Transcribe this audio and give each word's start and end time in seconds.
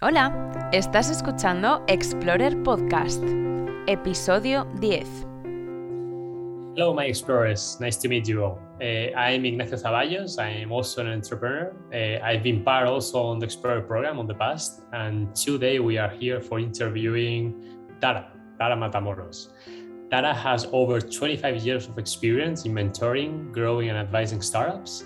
Hola, 0.00 0.70
estás 0.72 1.10
escuchando 1.10 1.82
Explorer 1.88 2.62
Podcast, 2.62 3.20
episodio 3.88 4.64
10. 4.80 5.26
Hello, 6.76 6.94
my 6.94 7.06
explorers. 7.06 7.76
Nice 7.80 7.98
to 8.00 8.08
meet 8.08 8.28
you 8.28 8.44
all. 8.44 8.60
Uh, 8.80 9.12
I'm 9.16 9.44
Ignacio 9.44 9.76
Zaballos. 9.76 10.38
I 10.38 10.62
am 10.62 10.70
also 10.70 11.00
an 11.00 11.08
entrepreneur. 11.08 11.72
Uh, 11.92 12.24
I've 12.24 12.44
been 12.44 12.62
part 12.62 12.86
also 12.86 13.20
on 13.20 13.40
the 13.40 13.46
Explorer 13.46 13.80
program 13.80 14.20
on 14.20 14.28
the 14.28 14.34
past, 14.34 14.82
and 14.92 15.34
today 15.34 15.80
we 15.80 15.98
are 15.98 16.10
here 16.10 16.40
for 16.40 16.60
interviewing 16.60 17.60
Tara, 18.00 18.30
Tara 18.56 18.76
Matamoros. 18.76 19.48
Tara 20.12 20.32
has 20.32 20.68
over 20.70 21.00
25 21.00 21.56
years 21.56 21.88
of 21.88 21.98
experience 21.98 22.64
in 22.66 22.72
mentoring, 22.72 23.50
growing, 23.50 23.88
and 23.88 23.98
advising 23.98 24.42
startups 24.42 25.02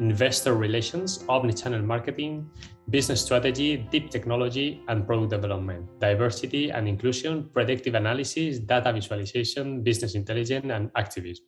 investor 0.00 0.54
relations, 0.54 1.18
omnichannel 1.28 1.84
marketing, 1.84 2.50
business 2.88 3.22
strategy, 3.22 3.76
deep 3.90 4.10
technology 4.10 4.82
and 4.88 5.06
product 5.06 5.30
development, 5.30 5.86
diversity 6.00 6.70
and 6.70 6.88
inclusion, 6.88 7.48
predictive 7.52 7.94
analysis, 7.94 8.58
data 8.58 8.92
visualization, 8.92 9.82
business 9.82 10.14
intelligence, 10.14 10.66
and 10.72 10.90
activism. 10.96 11.44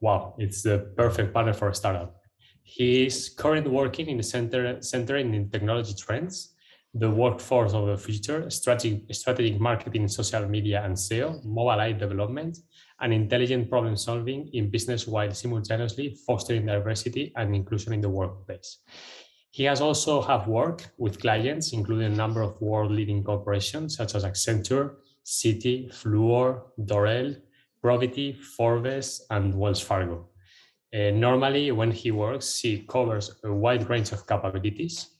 Wow, 0.00 0.34
it's 0.38 0.62
the 0.62 0.92
perfect 0.96 1.34
partner 1.34 1.54
for 1.54 1.70
a 1.70 1.74
startup. 1.74 2.20
He 2.62 3.06
is 3.06 3.30
currently 3.30 3.70
working 3.70 4.08
in 4.08 4.18
the 4.18 4.22
center, 4.22 4.80
center 4.82 5.16
in 5.16 5.50
technology 5.50 5.94
trends, 5.98 6.54
the 6.94 7.10
workforce 7.10 7.72
of 7.72 7.86
the 7.86 7.96
future, 7.96 8.48
strategic, 8.50 9.14
strategic 9.14 9.60
marketing, 9.60 10.06
social 10.08 10.46
media 10.46 10.82
and 10.84 10.94
SEO, 10.94 11.44
mobile 11.44 11.80
app 11.80 11.98
development, 11.98 12.58
and 13.00 13.12
intelligent 13.12 13.70
problem 13.70 13.96
solving 13.96 14.48
in 14.52 14.70
business 14.70 15.06
while 15.06 15.32
simultaneously 15.32 16.16
fostering 16.26 16.66
diversity 16.66 17.32
and 17.36 17.54
inclusion 17.54 17.92
in 17.92 18.00
the 18.00 18.08
workplace. 18.08 18.78
He 19.50 19.64
has 19.64 19.80
also 19.80 20.20
have 20.22 20.46
worked 20.46 20.90
with 20.98 21.20
clients, 21.20 21.72
including 21.72 22.12
a 22.12 22.16
number 22.16 22.42
of 22.42 22.60
world-leading 22.60 23.24
corporations 23.24 23.96
such 23.96 24.14
as 24.14 24.24
Accenture, 24.24 24.96
Citi, 25.24 25.92
Fluor, 25.92 26.62
Dorel, 26.80 27.40
Probity, 27.82 28.36
Forbes, 28.56 29.24
and 29.30 29.54
Wells 29.54 29.80
Fargo. 29.80 30.28
Uh, 30.94 31.10
normally, 31.10 31.70
when 31.70 31.90
he 31.90 32.10
works, 32.10 32.60
he 32.60 32.84
covers 32.88 33.34
a 33.44 33.52
wide 33.52 33.88
range 33.88 34.12
of 34.12 34.26
capabilities. 34.26 35.10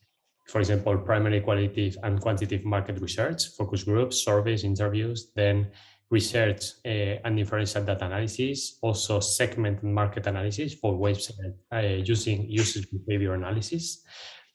For 0.46 0.60
example, 0.60 0.96
primary 0.96 1.40
qualitative 1.42 1.98
and 2.02 2.20
quantitative 2.20 2.64
market 2.64 3.00
research, 3.00 3.48
focus 3.48 3.84
groups, 3.84 4.24
surveys, 4.24 4.64
interviews, 4.64 5.30
then 5.36 5.70
research 6.10 6.72
uh, 6.86 7.20
and 7.24 7.36
differential 7.36 7.84
data 7.84 8.06
analysis, 8.06 8.78
also 8.82 9.20
segment 9.20 9.82
and 9.82 9.94
market 9.94 10.26
analysis 10.26 10.74
for 10.74 10.94
website 10.94 11.54
uh, 11.72 12.02
using 12.04 12.48
usage 12.50 12.86
behavior 12.90 13.34
analysis, 13.34 14.02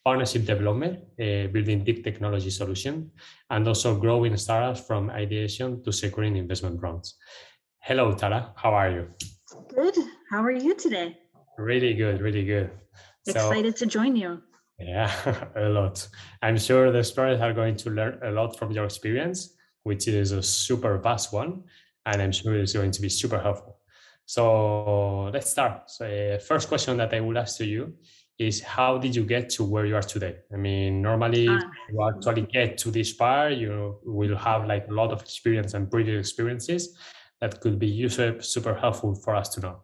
partnership 0.04 0.46
development, 0.46 1.00
uh, 1.20 1.48
building 1.48 1.84
deep 1.84 2.04
technology 2.04 2.50
solution, 2.50 3.12
and 3.50 3.68
also 3.68 3.96
growing 3.96 4.36
startups 4.36 4.82
from 4.82 5.10
ideation 5.12 5.84
to 5.84 5.92
securing 5.92 6.38
investment 6.38 6.82
rounds. 6.82 7.16
Hello, 7.80 8.14
Tara. 8.14 8.54
How 8.56 8.74
are 8.74 8.90
you? 8.90 9.08
Good. 9.70 9.96
How 10.30 10.44
are 10.44 10.52
you 10.52 10.76
today? 10.76 11.18
Really 11.58 11.94
good. 11.94 12.22
Really 12.22 12.46
good. 12.46 12.72
Excited 13.28 13.78
so, 13.78 13.86
to 13.86 13.92
join 13.92 14.16
you. 14.16 14.42
Yeah, 14.80 15.12
a 15.56 15.70
lot. 15.70 16.08
I'm 16.42 16.58
sure 16.58 16.92
the 16.92 17.00
explorers 17.00 17.40
are 17.42 17.54
going 17.54 17.76
to 17.78 17.90
learn 17.92 18.20
a 18.24 18.32
lot 18.32 18.58
from 18.58 18.72
your 18.72 18.86
experience 18.86 19.54
which 19.84 20.08
is 20.08 20.32
a 20.32 20.42
super 20.42 20.98
vast 20.98 21.34
one, 21.34 21.64
and 22.06 22.22
I'm 22.22 22.32
sure 22.32 22.56
it's 22.56 22.74
going 22.74 22.92
to 22.92 23.02
be 23.02 23.10
super 23.10 23.40
helpful. 23.40 23.80
So 24.26 25.26
let's 25.34 25.50
start. 25.50 25.90
So, 25.90 26.06
uh, 26.06 26.40
first 26.40 26.68
question 26.68 26.98
that 26.98 27.14
I 27.14 27.20
will 27.20 27.38
ask 27.38 27.58
to 27.58 27.66
you 27.66 27.94
is 28.40 28.62
how 28.62 28.98
did 28.98 29.16
you 29.16 29.24
get 29.24 29.50
to 29.52 29.64
where 29.64 29.86
you 29.86 29.96
are 29.96 30.02
today? 30.02 30.38
I 30.52 30.58
mean, 30.58 31.02
normally 31.02 31.48
uh, 31.48 31.60
you 31.90 32.10
actually 32.10 32.44
get 32.44 32.78
to 32.80 32.92
this 32.92 33.14
part, 33.14 33.54
you 33.54 34.00
will 34.04 34.38
have 34.38 34.66
like 34.66 34.88
a 34.88 34.94
lot 34.94 35.12
of 35.12 35.22
experience 35.22 35.74
and 35.74 35.90
previous 35.90 36.28
experiences 36.28 36.98
that 37.42 37.60
could 37.60 37.78
be 37.78 38.08
super, 38.10 38.42
super 38.42 38.74
helpful 38.74 39.16
for 39.16 39.36
us 39.36 39.50
to 39.50 39.60
know. 39.60 39.84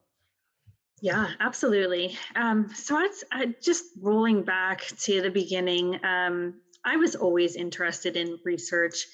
Yeah, 1.01 1.27
absolutely. 1.39 2.17
Um, 2.35 2.69
so 2.73 2.99
it's 2.99 3.23
uh, 3.31 3.47
just 3.61 3.85
rolling 4.01 4.43
back 4.43 4.81
to 5.03 5.21
the 5.21 5.29
beginning. 5.29 6.03
Um, 6.03 6.55
I 6.83 6.97
was 6.97 7.15
always 7.15 7.55
interested 7.55 8.17
in 8.17 8.39
research 8.43 9.05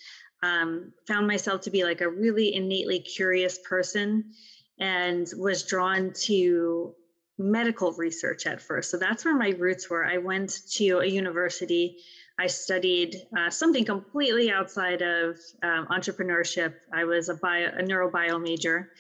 um, 0.46 0.92
found 1.08 1.28
myself 1.28 1.62
to 1.62 1.72
be 1.72 1.84
like 1.84 2.02
a 2.02 2.10
really 2.10 2.54
innately 2.54 3.00
curious 3.00 3.58
person 3.68 4.24
and 4.80 5.28
was 5.38 5.64
drawn 5.64 6.12
to 6.14 6.94
medical 7.38 7.92
research 7.94 8.46
at 8.46 8.62
first. 8.62 8.92
So 8.92 8.98
that's 8.98 9.26
where 9.26 9.36
my 9.36 9.50
roots 9.58 9.90
were. 9.90 10.06
I 10.06 10.18
went 10.18 10.60
to 10.74 11.00
a 11.00 11.06
university. 11.06 11.98
I 12.38 12.48
studied 12.48 13.16
uh, 13.38 13.50
something 13.50 13.86
completely 13.86 14.52
outside 14.52 15.02
of 15.02 15.38
um, 15.64 15.88
entrepreneurship. 15.88 16.74
I 16.94 17.06
was 17.06 17.30
a 17.30 17.36
bio, 17.36 17.68
a 17.68 17.82
neurobio 17.82 18.42
major, 18.42 18.92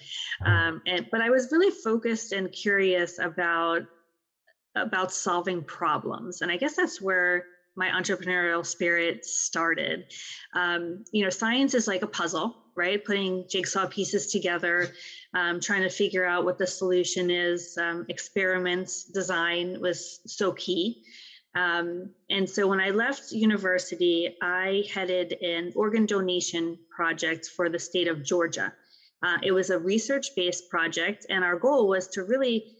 um, 0.46 0.82
and 0.88 1.08
but 1.12 1.22
I 1.22 1.30
was 1.30 1.52
really 1.52 1.72
focused 1.72 2.32
and 2.32 2.52
curious 2.52 3.20
about 3.20 3.82
about 4.76 5.12
solving 5.12 5.64
problems. 5.64 6.42
And 6.42 6.52
I 6.52 6.58
guess 6.58 6.76
that's 6.76 7.02
where 7.02 7.46
my 7.76 7.90
entrepreneurial 7.90 8.66
spirit 8.66 9.26
started. 9.26 10.06
Um, 10.54 11.04
you 11.12 11.24
know, 11.24 11.30
science 11.30 11.74
is 11.74 11.88
like 11.88 12.02
a 12.02 12.08
puzzle, 12.08 12.56
right? 12.76 13.04
Putting 13.04 13.46
jigsaw 13.50 13.88
pieces 13.88 14.32
together, 14.32 14.92
um, 15.34 15.60
trying 15.60 15.84
to 15.84 15.90
figure 15.90 16.26
out 16.26 16.46
what 16.46 16.58
the 16.58 16.68
solution 16.68 17.30
is. 17.30 17.78
Um, 17.78 18.06
experiments, 18.10 19.04
design 19.06 19.80
was 19.82 20.22
so 20.26 20.52
key. 20.54 21.04
Um, 21.56 22.10
and 22.30 22.50
so 22.50 22.68
when 22.68 22.82
I 22.82 22.90
left 22.90 23.32
university, 23.32 24.36
I 24.42 24.84
headed 24.94 25.38
an 25.42 25.72
organ 25.76 26.06
donation 26.06 26.78
project 26.94 27.48
for 27.56 27.70
the 27.70 27.80
state 27.80 28.10
of 28.10 28.24
Georgia. 28.24 28.74
Uh, 29.24 29.38
it 29.42 29.52
was 29.54 29.70
a 29.70 29.80
research 29.80 30.36
based 30.36 30.70
project, 30.70 31.26
and 31.30 31.44
our 31.44 31.58
goal 31.58 31.88
was 31.88 32.08
to 32.10 32.24
really 32.24 32.76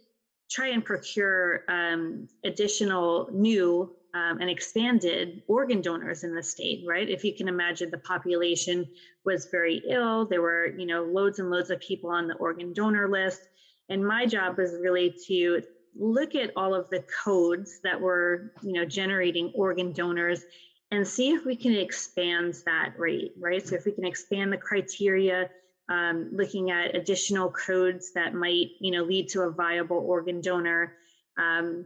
try 0.52 0.68
and 0.68 0.84
procure 0.84 1.64
um, 1.70 2.28
additional 2.44 3.30
new 3.32 3.96
um, 4.16 4.40
and 4.40 4.50
expanded 4.50 5.44
organ 5.48 5.82
donors 5.82 6.24
in 6.24 6.34
the 6.34 6.42
state, 6.42 6.86
right? 6.88 7.10
If 7.10 7.26
you 7.26 7.36
can 7.36 7.50
imagine 7.50 7.92
the 7.92 7.98
population 7.98 8.88
was 9.26 9.48
very 9.52 9.84
ill, 9.90 10.26
there 10.26 10.42
were, 10.42 10.68
you 10.68 10.86
know, 10.86 11.04
loads 11.04 11.40
and 11.40 11.52
loads 11.52 11.70
of 11.70 11.82
people 11.82 12.10
on 12.10 12.28
the 12.28 12.36
organ 12.36 12.72
donor 12.72 13.10
list. 13.10 13.42
And 13.90 14.08
my 14.08 14.26
job 14.26 14.58
was 14.58 14.72
really 14.82 15.14
to 15.28 15.62
look 15.98 16.34
at 16.34 16.52
all 16.56 16.74
of 16.74 16.90
the 16.90 17.04
codes 17.24 17.82
that 17.84 18.00
were, 18.00 18.54
you 18.64 18.72
know, 18.72 18.86
generating 18.86 19.52
organ 19.54 19.92
donors 19.92 20.44
and 20.92 21.06
see 21.06 21.32
if 21.32 21.44
we 21.44 21.58
can 21.58 21.76
expand 21.76 22.56
that 22.66 22.94
rate, 22.98 23.34
right? 23.38 23.68
So 23.68 23.76
if 23.76 23.86
we 23.86 23.92
can 23.92 24.06
expand 24.06 24.54
the 24.54 24.58
criteria, 24.58 25.50
um, 25.90 26.30
looking 26.32 26.72
at 26.72 26.96
additional 26.96 27.52
codes 27.52 28.14
that 28.14 28.34
might, 28.34 28.70
you 28.80 28.92
know, 28.92 29.04
lead 29.04 29.28
to 29.30 29.42
a 29.42 29.52
viable 29.52 29.98
organ 29.98 30.40
donor. 30.40 30.94
Um, 31.38 31.86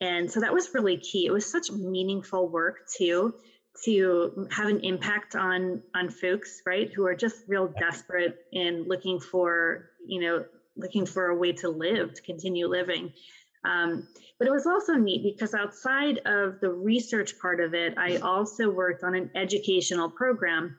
and 0.00 0.30
so 0.30 0.40
that 0.40 0.52
was 0.52 0.74
really 0.74 0.96
key. 0.96 1.26
It 1.26 1.32
was 1.32 1.50
such 1.50 1.70
meaningful 1.70 2.48
work 2.48 2.88
too 2.96 3.34
to 3.84 4.48
have 4.50 4.68
an 4.68 4.80
impact 4.80 5.36
on 5.36 5.82
on 5.94 6.10
folks, 6.10 6.62
right, 6.66 6.92
who 6.92 7.06
are 7.06 7.14
just 7.14 7.44
real 7.48 7.72
desperate 7.78 8.38
in 8.52 8.84
looking 8.88 9.20
for, 9.20 9.90
you 10.06 10.20
know, 10.20 10.44
looking 10.76 11.06
for 11.06 11.26
a 11.26 11.36
way 11.36 11.52
to 11.52 11.68
live, 11.68 12.14
to 12.14 12.22
continue 12.22 12.66
living. 12.66 13.12
Um, 13.64 14.06
but 14.38 14.46
it 14.46 14.52
was 14.52 14.66
also 14.66 14.94
neat 14.94 15.24
because 15.24 15.52
outside 15.52 16.18
of 16.24 16.60
the 16.60 16.70
research 16.70 17.38
part 17.40 17.60
of 17.60 17.74
it, 17.74 17.94
I 17.98 18.16
also 18.18 18.70
worked 18.70 19.02
on 19.02 19.14
an 19.14 19.30
educational 19.34 20.08
program, 20.08 20.76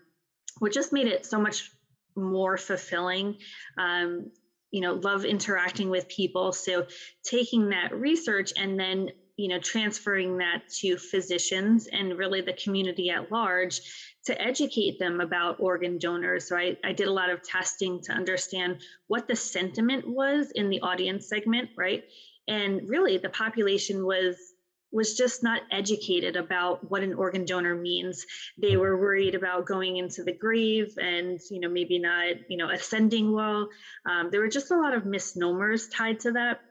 which 0.60 0.74
just 0.74 0.94
made 0.94 1.08
it 1.08 1.26
so 1.26 1.40
much 1.40 1.72
more 2.16 2.58
fulfilling. 2.58 3.38
Um, 3.78 4.32
you 4.72 4.82
know 4.82 4.94
love 4.94 5.26
interacting 5.26 5.90
with 5.90 6.08
people. 6.08 6.52
So 6.52 6.86
taking 7.24 7.70
that 7.70 7.94
research 7.94 8.52
and 8.58 8.80
then 8.80 9.10
you 9.38 9.48
know 9.48 9.60
transferring 9.60 10.38
that 10.38 10.62
to 10.80 10.98
physicians 10.98 11.88
and 11.88 12.18
really 12.18 12.42
the 12.42 12.54
community 12.54 13.10
at 13.10 13.32
large 13.32 13.82
to 14.26 14.42
educate 14.42 15.00
them 15.00 15.22
about 15.22 15.58
organ 15.60 15.98
donors. 15.98 16.48
So 16.48 16.58
I, 16.58 16.76
I 16.84 16.92
did 16.92 17.08
a 17.08 17.14
lot 17.14 17.30
of 17.30 17.42
testing 17.42 18.02
to 18.04 18.12
understand 18.12 18.82
what 19.08 19.28
the 19.28 19.36
sentiment 19.36 20.08
was 20.08 20.52
in 20.54 20.70
the 20.70 20.82
audience 20.82 21.28
segment 21.28 21.70
right? 21.78 22.04
And 22.48 22.90
really 22.90 23.18
the 23.18 23.30
population 23.30 24.06
was 24.06 24.49
was 24.92 25.16
just 25.16 25.44
not 25.44 25.62
educated 25.72 26.36
about 26.36 26.90
what 26.90 27.04
an 27.04 27.14
organ 27.14 27.46
donor 27.46 27.76
means. 27.76 28.26
They 28.58 28.78
were 28.78 28.98
worried 29.00 29.36
about 29.36 29.66
going 29.66 29.98
into 29.98 30.24
the 30.24 30.34
grave 30.34 30.94
and, 30.98 31.40
you 31.52 31.60
know, 31.60 31.70
maybe 31.70 32.00
not, 32.00 32.50
you 32.50 32.58
know, 32.58 32.70
ascending 32.70 33.32
well. 33.32 33.70
Um, 34.06 34.30
there 34.32 34.42
were 34.42 34.50
just 34.50 34.72
a 34.72 34.78
lot 34.78 34.94
of 34.94 35.06
misnomers 35.06 35.88
tied 35.90 36.20
to 36.22 36.32
that 36.32 36.62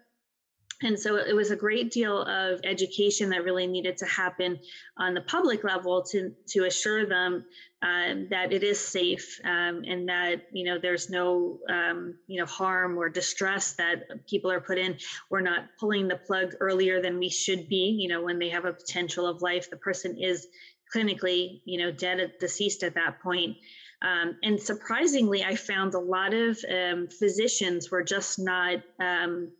and 0.82 0.98
so 0.98 1.16
it 1.16 1.34
was 1.34 1.50
a 1.50 1.56
great 1.56 1.90
deal 1.90 2.22
of 2.22 2.60
education 2.64 3.30
that 3.30 3.42
really 3.42 3.66
needed 3.66 3.96
to 3.96 4.06
happen 4.06 4.58
on 4.96 5.14
the 5.14 5.20
public 5.22 5.64
level 5.64 6.02
to 6.02 6.32
to 6.48 6.64
assure 6.64 7.06
them 7.06 7.44
um, 7.82 8.26
that 8.30 8.52
it 8.52 8.62
is 8.62 8.78
safe 8.78 9.40
um, 9.44 9.82
and 9.86 10.08
that 10.08 10.42
you 10.52 10.64
know 10.64 10.78
there's 10.78 11.10
no 11.10 11.58
um, 11.68 12.14
you 12.26 12.38
know 12.40 12.46
harm 12.46 12.96
or 12.96 13.08
distress 13.08 13.72
that 13.74 14.26
people 14.26 14.50
are 14.50 14.60
put 14.60 14.78
in. 14.78 14.96
We're 15.30 15.40
not 15.40 15.68
pulling 15.78 16.08
the 16.08 16.16
plug 16.16 16.54
earlier 16.60 17.02
than 17.02 17.18
we 17.18 17.28
should 17.28 17.68
be. 17.68 17.96
You 18.00 18.08
know 18.08 18.22
when 18.22 18.38
they 18.38 18.48
have 18.50 18.64
a 18.64 18.72
potential 18.72 19.26
of 19.26 19.42
life, 19.42 19.70
the 19.70 19.76
person 19.76 20.16
is 20.16 20.46
clinically, 20.94 21.60
you 21.64 21.78
know, 21.78 21.90
dead, 21.90 22.32
deceased 22.40 22.82
at 22.82 22.94
that 22.94 23.20
point. 23.20 23.56
Um, 24.00 24.36
and 24.42 24.60
surprisingly, 24.60 25.42
I 25.44 25.56
found 25.56 25.94
a 25.94 25.98
lot 25.98 26.32
of 26.32 26.58
um, 26.72 27.08
physicians 27.08 27.90
were 27.90 28.02
just 28.02 28.38
not 28.38 28.80
um, 29.00 29.50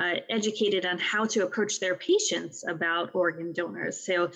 uh, 0.00 0.16
educated 0.28 0.86
on 0.86 0.98
how 0.98 1.24
to 1.26 1.44
approach 1.44 1.78
their 1.78 1.94
patients 1.94 2.64
about 2.66 3.14
organ 3.14 3.52
donors. 3.52 4.04
So, 4.04 4.30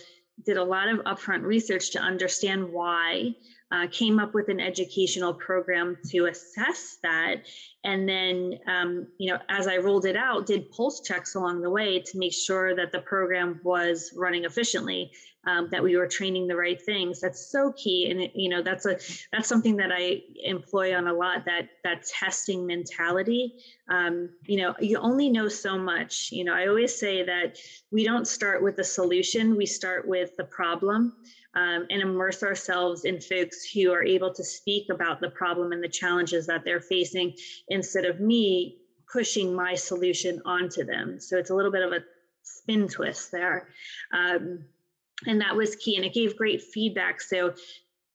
did 0.45 0.57
a 0.57 0.65
lot 0.65 0.89
of 0.89 0.99
upfront 1.05 1.43
research 1.43 1.91
to 1.93 2.01
understand 2.01 2.69
why 2.73 3.35
uh, 3.75 3.87
came 3.91 4.19
up 4.19 4.35
with 4.35 4.49
an 4.49 4.61
educational 4.61 5.35
program 5.35 5.97
to 6.11 6.27
assess 6.27 6.99
that. 7.03 7.43
And 7.83 8.09
then, 8.09 8.59
um, 8.67 9.07
you 9.19 9.33
know, 9.33 9.39
as 9.49 9.67
I 9.67 9.79
rolled 9.79 10.07
it 10.07 10.17
out, 10.17 10.47
did 10.47 10.71
pulse 10.71 11.01
checks 11.01 11.35
along 11.35 11.63
the 11.63 11.71
way 11.71 12.01
to 12.01 12.19
make 12.19 12.33
sure 12.33 12.75
that 12.77 12.93
the 12.93 13.01
program 13.01 13.61
was 13.65 14.13
running 14.17 14.45
efficiently, 14.45 15.13
um, 15.47 15.69
that 15.71 15.83
we 15.83 15.97
were 15.97 16.07
training 16.07 16.47
the 16.47 16.57
right 16.57 16.81
things. 16.81 17.21
That's 17.21 17.51
so 17.51 17.73
key, 17.73 18.11
and 18.11 18.21
it, 18.21 18.33
you 18.35 18.49
know, 18.49 18.63
that's 18.63 18.87
a 18.87 18.99
that's 19.33 19.49
something 19.49 19.77
that 19.77 19.91
I 19.93 20.23
employ 20.43 20.97
on 20.97 21.07
a 21.07 21.13
lot. 21.13 21.45
That 21.45 21.69
that 21.85 22.07
testing 22.07 22.67
mentality. 22.67 23.55
Um, 23.89 24.31
you 24.47 24.59
know, 24.63 24.75
you 24.81 24.99
only 24.99 25.29
know 25.29 25.49
so 25.49 25.79
much. 25.79 26.31
You 26.33 26.45
know, 26.45 26.55
I 26.55 26.69
always 26.69 26.99
say 26.99 27.23
that 27.25 27.59
we 27.91 28.05
don't 28.05 28.27
start 28.27 28.63
with 28.63 28.77
the 28.77 28.85
solution; 28.85 29.57
we 29.57 29.67
start 29.67 30.07
with 30.09 30.37
the 30.37 30.45
problem 30.45 31.15
um, 31.55 31.87
and 31.91 32.03
immerse 32.03 32.43
ourselves 32.43 33.05
in 33.05 33.21
folks 33.21 33.65
who 33.71 33.93
are 33.93 34.03
able 34.03 34.33
to 34.35 34.45
speak 34.45 34.89
about 34.91 35.21
the 35.21 35.31
problem 35.31 35.73
and 35.73 35.83
the 35.83 35.89
challenges 35.89 36.47
that 36.47 36.65
they're 36.65 36.81
facing 36.81 37.35
instead 37.69 38.05
of 38.05 38.21
me 38.21 38.79
pushing 39.13 39.55
my 39.55 39.75
solution 39.75 40.43
onto 40.45 40.85
them. 40.85 41.21
So 41.21 41.39
it's 41.39 41.51
a 41.51 41.55
little 41.55 41.71
bit 41.71 41.83
of 41.83 41.93
a 41.93 42.01
spin 42.43 42.89
twist 42.89 43.31
there. 43.31 43.69
Um, 44.13 44.65
and 45.27 45.41
that 45.41 45.57
was 45.57 45.77
key 45.77 45.97
and 45.97 46.05
it 46.05 46.13
gave 46.13 46.37
great 46.37 46.63
feedback. 46.63 47.21
So 47.21 47.55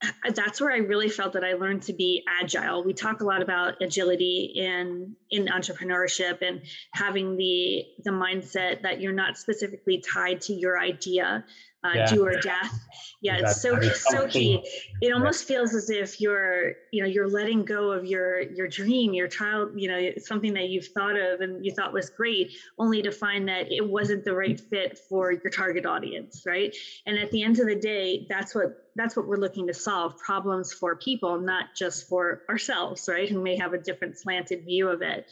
uh, 0.01 0.31
that's 0.33 0.61
where 0.61 0.71
I 0.71 0.77
really 0.77 1.09
felt 1.09 1.33
that 1.33 1.43
I 1.43 1.53
learned 1.53 1.81
to 1.83 1.93
be 1.93 2.23
agile. 2.41 2.83
We 2.83 2.93
talk 2.93 3.21
a 3.21 3.25
lot 3.25 3.41
about 3.41 3.81
agility 3.81 4.53
in 4.55 5.15
in 5.29 5.47
entrepreneurship 5.47 6.41
and 6.41 6.61
having 6.93 7.35
the 7.35 7.83
the 8.05 8.11
mindset 8.11 8.81
that 8.83 9.01
you're 9.01 9.13
not 9.13 9.37
specifically 9.37 10.01
tied 10.13 10.39
to 10.41 10.53
your 10.53 10.79
idea, 10.79 11.43
uh, 11.83 11.91
yeah. 11.95 12.05
do 12.07 12.25
or 12.25 12.39
death. 12.39 12.85
Yeah, 13.21 13.39
it's 13.39 13.61
so 13.61 13.79
so 13.81 14.27
key. 14.27 14.63
It 15.01 15.13
almost 15.13 15.49
yeah. 15.49 15.57
feels 15.57 15.75
as 15.75 15.89
if 15.89 16.21
you're 16.21 16.73
you 16.91 17.03
know 17.03 17.07
you're 17.07 17.27
letting 17.27 17.65
go 17.65 17.91
of 17.91 18.05
your 18.05 18.41
your 18.41 18.67
dream, 18.67 19.13
your 19.13 19.27
child. 19.27 19.71
You 19.75 19.89
know, 19.89 20.11
something 20.17 20.53
that 20.53 20.69
you've 20.69 20.87
thought 20.87 21.19
of 21.19 21.41
and 21.41 21.65
you 21.65 21.71
thought 21.73 21.91
was 21.91 22.09
great, 22.09 22.53
only 22.77 23.01
to 23.01 23.11
find 23.11 23.47
that 23.49 23.71
it 23.71 23.85
wasn't 23.85 24.23
the 24.23 24.33
right 24.33 24.59
fit 24.59 24.97
for 24.97 25.33
your 25.33 25.49
target 25.51 25.85
audience, 25.85 26.43
right? 26.45 26.73
And 27.05 27.17
at 27.17 27.29
the 27.31 27.43
end 27.43 27.59
of 27.59 27.67
the 27.67 27.75
day, 27.75 28.25
that's 28.29 28.55
what 28.55 28.89
that's 28.95 29.15
what 29.15 29.27
we're 29.27 29.37
looking 29.37 29.67
to 29.67 29.73
solve 29.73 30.17
problems 30.17 30.73
for 30.73 30.95
people, 30.95 31.39
not 31.39 31.75
just 31.75 32.07
for 32.07 32.43
ourselves, 32.49 33.07
right? 33.09 33.29
Who 33.29 33.41
may 33.41 33.57
have 33.57 33.73
a 33.73 33.77
different 33.77 34.17
slanted 34.17 34.65
view 34.65 34.89
of 34.89 35.01
it. 35.01 35.25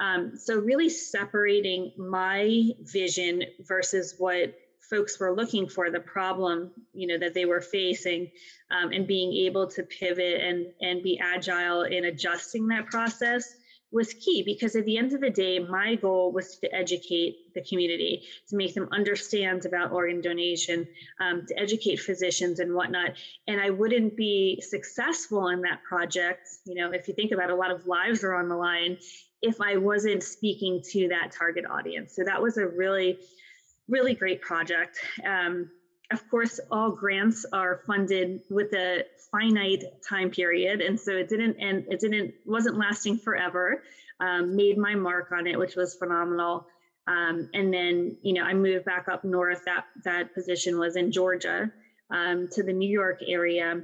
Um, 0.00 0.36
so 0.36 0.58
really 0.58 0.88
separating 0.88 1.92
my 1.96 2.70
vision 2.80 3.42
versus 3.60 4.14
what 4.18 4.54
folks 4.90 5.18
were 5.18 5.34
looking 5.34 5.68
for 5.68 5.90
the 5.90 6.00
problem 6.00 6.70
you 6.92 7.06
know 7.06 7.18
that 7.18 7.34
they 7.34 7.44
were 7.44 7.60
facing 7.60 8.30
um, 8.70 8.92
and 8.92 9.06
being 9.06 9.32
able 9.46 9.66
to 9.66 9.82
pivot 9.82 10.40
and 10.40 10.66
and 10.80 11.02
be 11.02 11.18
agile 11.22 11.82
in 11.82 12.04
adjusting 12.04 12.68
that 12.68 12.86
process 12.86 13.56
was 13.94 14.12
key. 14.12 14.42
Because 14.44 14.74
at 14.74 14.84
the 14.84 14.98
end 14.98 15.14
of 15.14 15.20
the 15.20 15.30
day 15.30 15.60
my 15.60 15.94
goal 15.94 16.32
was 16.32 16.58
to 16.58 16.74
educate 16.74 17.54
the 17.54 17.62
community 17.62 18.24
to 18.50 18.56
make 18.56 18.74
them 18.74 18.88
understand 18.90 19.64
about 19.64 19.92
organ 19.92 20.20
donation 20.20 20.86
um, 21.20 21.46
to 21.46 21.58
educate 21.58 22.00
physicians 22.00 22.58
and 22.58 22.74
whatnot. 22.74 23.12
And 23.46 23.60
i 23.60 23.70
wouldn't 23.70 24.16
be 24.16 24.60
successful 24.60 25.48
in 25.48 25.62
that 25.62 25.82
project 25.88 26.48
you 26.66 26.74
know 26.74 26.90
if 26.90 27.06
you 27.08 27.14
think 27.14 27.30
about 27.30 27.50
it, 27.50 27.52
a 27.52 27.56
lot 27.56 27.70
of 27.70 27.86
lives 27.86 28.24
are 28.24 28.34
on 28.34 28.48
the 28.48 28.56
line 28.56 28.98
if 29.42 29.60
i 29.60 29.76
wasn't 29.76 30.22
speaking 30.22 30.82
to 30.90 31.08
that 31.08 31.30
target 31.30 31.64
audience. 31.70 32.14
So 32.16 32.24
that 32.24 32.42
was 32.42 32.56
a 32.56 32.66
really 32.66 33.18
really 33.88 34.14
great 34.14 34.40
project. 34.40 34.98
Um, 35.24 35.70
of 36.12 36.28
course, 36.30 36.60
all 36.70 36.90
grants 36.90 37.46
are 37.52 37.80
funded 37.86 38.40
with 38.50 38.72
a 38.74 39.04
finite 39.32 39.84
time 40.08 40.30
period, 40.30 40.80
and 40.80 40.98
so 40.98 41.12
it 41.12 41.28
didn't 41.28 41.56
and 41.58 41.84
it 41.88 42.00
didn't 42.00 42.34
wasn't 42.46 42.76
lasting 42.76 43.18
forever. 43.18 43.82
Um, 44.20 44.54
made 44.54 44.78
my 44.78 44.94
mark 44.94 45.32
on 45.32 45.46
it, 45.46 45.58
which 45.58 45.76
was 45.76 45.94
phenomenal. 45.94 46.66
Um, 47.06 47.50
and 47.52 47.72
then 47.72 48.16
you 48.22 48.34
know 48.34 48.42
I 48.42 48.54
moved 48.54 48.84
back 48.84 49.08
up 49.08 49.24
north. 49.24 49.62
That 49.64 49.84
that 50.04 50.34
position 50.34 50.78
was 50.78 50.96
in 50.96 51.10
Georgia 51.10 51.70
um, 52.10 52.48
to 52.52 52.62
the 52.62 52.72
New 52.72 52.90
York 52.90 53.20
area, 53.26 53.82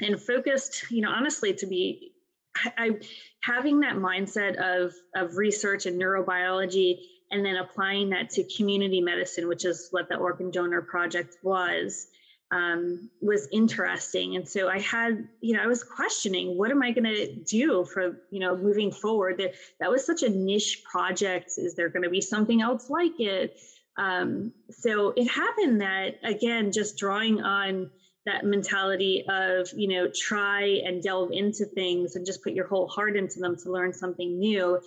and 0.00 0.20
focused. 0.20 0.90
You 0.90 1.02
know, 1.02 1.10
honestly, 1.10 1.54
to 1.54 1.66
be 1.66 2.12
I, 2.56 2.98
having 3.42 3.80
that 3.80 3.96
mindset 3.96 4.56
of 4.56 4.92
of 5.14 5.36
research 5.36 5.86
and 5.86 6.00
neurobiology 6.00 6.96
and 7.32 7.44
then 7.44 7.56
applying 7.56 8.10
that 8.10 8.30
to 8.30 8.44
community 8.44 9.00
medicine, 9.00 9.48
which 9.48 9.64
is 9.64 9.88
what 9.90 10.08
the 10.08 10.16
Organ 10.16 10.50
Donor 10.50 10.82
Project 10.82 11.36
was, 11.42 12.06
um, 12.52 13.10
was 13.22 13.48
interesting. 13.50 14.36
And 14.36 14.46
so 14.46 14.68
I 14.68 14.78
had, 14.78 15.26
you 15.40 15.56
know, 15.56 15.62
I 15.62 15.66
was 15.66 15.82
questioning, 15.82 16.58
what 16.58 16.70
am 16.70 16.82
I 16.82 16.92
going 16.92 17.04
to 17.04 17.34
do 17.34 17.86
for, 17.86 18.18
you 18.30 18.40
know, 18.40 18.54
moving 18.56 18.92
forward? 18.92 19.38
That 19.38 19.54
that 19.80 19.90
was 19.90 20.04
such 20.04 20.22
a 20.22 20.28
niche 20.28 20.82
project. 20.84 21.52
Is 21.56 21.74
there 21.74 21.88
going 21.88 22.02
to 22.02 22.10
be 22.10 22.20
something 22.20 22.60
else 22.60 22.90
like 22.90 23.18
it? 23.18 23.58
Um, 23.96 24.52
so 24.70 25.14
it 25.16 25.28
happened 25.28 25.80
that 25.80 26.16
again, 26.22 26.72
just 26.72 26.98
drawing 26.98 27.42
on 27.42 27.90
that 28.26 28.44
mentality 28.44 29.24
of 29.28 29.68
you 29.74 29.88
know 29.88 30.08
try 30.14 30.62
and 30.84 31.02
delve 31.02 31.30
into 31.32 31.64
things 31.64 32.14
and 32.14 32.24
just 32.24 32.42
put 32.44 32.52
your 32.52 32.66
whole 32.68 32.86
heart 32.86 33.16
into 33.16 33.40
them 33.40 33.56
to 33.56 33.72
learn 33.72 33.92
something 33.92 34.38
new 34.38 34.78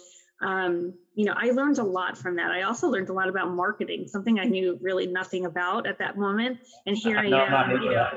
um, 0.41 0.93
you 1.13 1.25
know, 1.25 1.33
I 1.35 1.51
learned 1.51 1.77
a 1.77 1.83
lot 1.83 2.17
from 2.17 2.35
that. 2.35 2.51
I 2.51 2.63
also 2.63 2.87
learned 2.87 3.09
a 3.09 3.13
lot 3.13 3.29
about 3.29 3.51
marketing, 3.51 4.07
something 4.07 4.39
I 4.39 4.43
knew 4.43 4.77
really 4.81 5.07
nothing 5.07 5.45
about 5.45 5.87
at 5.87 5.97
that 5.99 6.17
moment. 6.17 6.59
And 6.85 6.97
here 6.97 7.17
I 7.17 7.25
am, 7.25 7.71
you 7.81 7.91
know, 7.91 8.09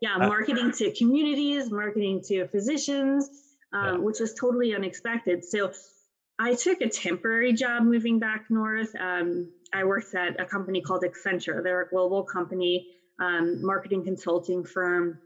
yeah, 0.00 0.16
marketing 0.16 0.70
to 0.72 0.92
communities, 0.92 1.70
marketing 1.70 2.22
to 2.28 2.46
physicians, 2.48 3.28
um, 3.72 3.84
yeah. 3.84 3.96
which 3.96 4.20
was 4.20 4.34
totally 4.34 4.74
unexpected. 4.74 5.44
So 5.44 5.72
I 6.38 6.54
took 6.54 6.80
a 6.80 6.88
temporary 6.88 7.52
job 7.52 7.82
moving 7.82 8.18
back 8.18 8.46
north. 8.50 8.94
Um, 8.98 9.50
I 9.72 9.84
worked 9.84 10.14
at 10.14 10.40
a 10.40 10.44
company 10.44 10.80
called 10.80 11.04
Accenture. 11.04 11.62
They're 11.62 11.82
a 11.82 11.88
global 11.88 12.22
company, 12.22 12.88
um, 13.20 13.64
marketing 13.64 14.04
consulting 14.04 14.64
firm. 14.64 15.18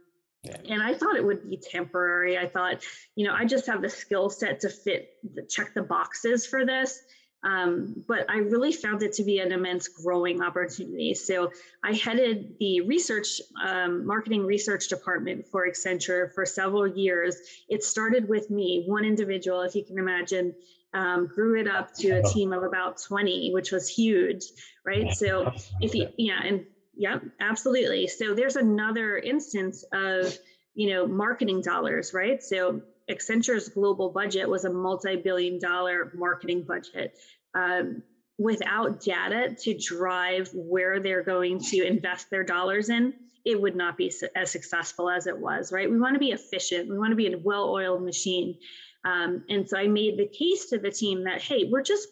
And 0.69 0.82
I 0.82 0.94
thought 0.94 1.17
it 1.17 1.25
would 1.25 1.49
be 1.49 1.56
temporary. 1.56 2.39
I 2.39 2.46
thought, 2.46 2.82
you 3.17 3.27
know, 3.27 3.34
I 3.34 3.44
just 3.44 3.67
have 3.67 3.82
the 3.82 3.89
skill 3.89 4.31
set 4.31 4.60
to 4.60 4.69
fit, 4.69 5.10
the, 5.34 5.43
check 5.43 5.74
the 5.74 5.82
boxes 5.82 6.46
for 6.46 6.65
this. 6.65 7.01
Um, 7.44 8.05
but 8.08 8.29
I 8.29 8.39
really 8.39 8.72
found 8.72 9.03
it 9.03 9.13
to 9.15 9.24
be 9.24 9.39
an 9.39 9.53
immense 9.53 9.86
growing 9.86 10.43
opportunity. 10.43 11.15
So 11.15 11.53
I 11.84 11.93
headed 11.93 12.55
the 12.58 12.81
research, 12.81 13.41
um, 13.65 14.05
marketing 14.05 14.44
research 14.44 14.89
department 14.89 15.46
for 15.46 15.69
Accenture 15.69 16.32
for 16.34 16.44
several 16.44 16.86
years. 16.86 17.36
It 17.69 17.84
started 17.84 18.29
with 18.29 18.51
me, 18.51 18.84
one 18.86 19.05
individual, 19.05 19.63
if 19.63 19.77
you 19.77 19.84
can 19.84 19.98
imagine, 19.98 20.53
um, 20.94 21.29
grew 21.29 21.60
it 21.60 21.69
up 21.69 21.94
to 21.96 22.10
a 22.10 22.22
team 22.22 22.53
of 22.53 22.65
about 22.65 23.01
20, 23.01 23.53
which 23.53 23.70
was 23.70 23.89
huge, 23.89 24.43
right? 24.84 25.13
So 25.13 25.53
if 25.81 25.94
you, 25.94 26.08
yeah, 26.17 26.41
and 26.43 26.65
Yep, 26.98 27.22
absolutely. 27.40 28.08
So 28.08 28.34
there's 28.34 28.56
another 28.56 29.17
instance 29.17 29.84
of, 29.93 30.36
you 30.74 30.90
know, 30.90 31.06
marketing 31.06 31.62
dollars, 31.62 32.12
right? 32.12 32.43
So 32.43 32.82
Accenture's 33.08 33.69
global 33.69 34.10
budget 34.10 34.48
was 34.48 34.64
a 34.64 34.72
multi-billion 34.72 35.60
dollar 35.60 36.12
marketing 36.17 36.64
budget. 36.64 37.17
Um, 37.55 38.02
without 38.36 39.00
data 39.00 39.56
to 39.62 39.78
drive 39.78 40.50
where 40.55 41.00
they're 41.00 41.22
going 41.22 41.60
to 41.60 41.86
invest 41.86 42.31
their 42.31 42.44
dollars 42.44 42.88
in, 42.88 43.14
it 43.44 43.60
would 43.60 43.76
not 43.76 43.96
be 43.96 44.12
as 44.36 44.50
successful 44.50 45.08
as 45.08 45.26
it 45.26 45.38
was, 45.38 45.72
right? 45.72 45.90
We 45.90 45.98
want 45.98 46.14
to 46.14 46.20
be 46.20 46.32
efficient. 46.32 46.88
We 46.88 46.98
want 46.98 47.10
to 47.10 47.17
be 47.17 47.32
a 47.32 47.38
well-oiled 47.38 48.02
machine. 48.02 48.58
Um, 49.05 49.44
and 49.48 49.69
so 49.69 49.78
I 49.78 49.86
made 49.86 50.19
the 50.19 50.26
case 50.26 50.67
to 50.70 50.78
the 50.78 50.90
team 50.90 51.24
that, 51.24 51.40
hey, 51.40 51.69
we're 51.70 51.82
just 51.82 52.08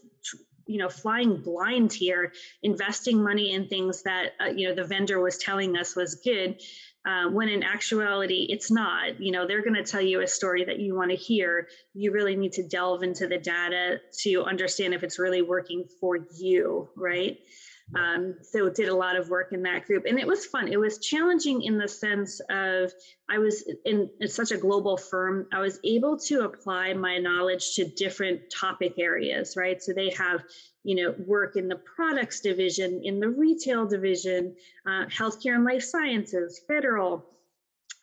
you 0.66 0.78
know 0.78 0.88
flying 0.88 1.36
blind 1.36 1.92
here 1.92 2.32
investing 2.62 3.22
money 3.22 3.52
in 3.52 3.68
things 3.68 4.02
that 4.02 4.32
uh, 4.40 4.46
you 4.46 4.68
know 4.68 4.74
the 4.74 4.84
vendor 4.84 5.20
was 5.20 5.38
telling 5.38 5.76
us 5.76 5.96
was 5.96 6.16
good 6.16 6.60
uh, 7.06 7.28
when 7.28 7.48
in 7.48 7.62
actuality 7.62 8.46
it's 8.50 8.70
not. 8.70 9.20
You 9.20 9.32
know 9.32 9.46
they're 9.46 9.62
going 9.62 9.74
to 9.74 9.84
tell 9.84 10.00
you 10.00 10.20
a 10.20 10.26
story 10.26 10.64
that 10.64 10.80
you 10.80 10.94
want 10.94 11.10
to 11.10 11.16
hear. 11.16 11.68
You 11.94 12.12
really 12.12 12.36
need 12.36 12.52
to 12.54 12.66
delve 12.66 13.02
into 13.02 13.26
the 13.26 13.38
data 13.38 14.00
to 14.22 14.44
understand 14.44 14.92
if 14.92 15.02
it's 15.02 15.18
really 15.18 15.42
working 15.42 15.84
for 16.00 16.18
you 16.36 16.88
right 16.96 17.38
Um, 17.94 18.34
so 18.42 18.68
did 18.68 18.88
a 18.88 18.94
lot 18.94 19.16
of 19.16 19.28
work 19.28 19.52
in 19.52 19.62
that 19.62 19.86
group, 19.86 20.06
and 20.06 20.18
it 20.18 20.26
was 20.26 20.44
fun. 20.44 20.66
It 20.66 20.78
was 20.78 20.98
challenging 20.98 21.62
in 21.62 21.78
the 21.78 21.86
sense 21.86 22.40
of 22.50 22.92
I 23.30 23.38
was 23.38 23.62
in, 23.84 24.10
in 24.20 24.28
such 24.28 24.50
a 24.50 24.56
global 24.56 24.96
firm. 24.96 25.46
I 25.52 25.60
was 25.60 25.78
able 25.84 26.18
to 26.20 26.40
apply 26.40 26.94
my 26.94 27.18
knowledge 27.18 27.74
to 27.76 27.84
different 27.84 28.40
topic 28.50 28.94
areas, 28.98 29.56
right? 29.56 29.80
So 29.80 29.92
they 29.92 30.10
have 30.18 30.42
you 30.86 30.94
know, 30.94 31.14
work 31.26 31.56
in 31.56 31.66
the 31.66 31.80
products 31.96 32.40
division, 32.40 33.00
in 33.02 33.18
the 33.18 33.28
retail 33.28 33.86
division, 33.86 34.54
uh, 34.86 35.04
healthcare 35.06 35.56
and 35.56 35.64
life 35.64 35.82
sciences, 35.82 36.60
federal, 36.68 37.26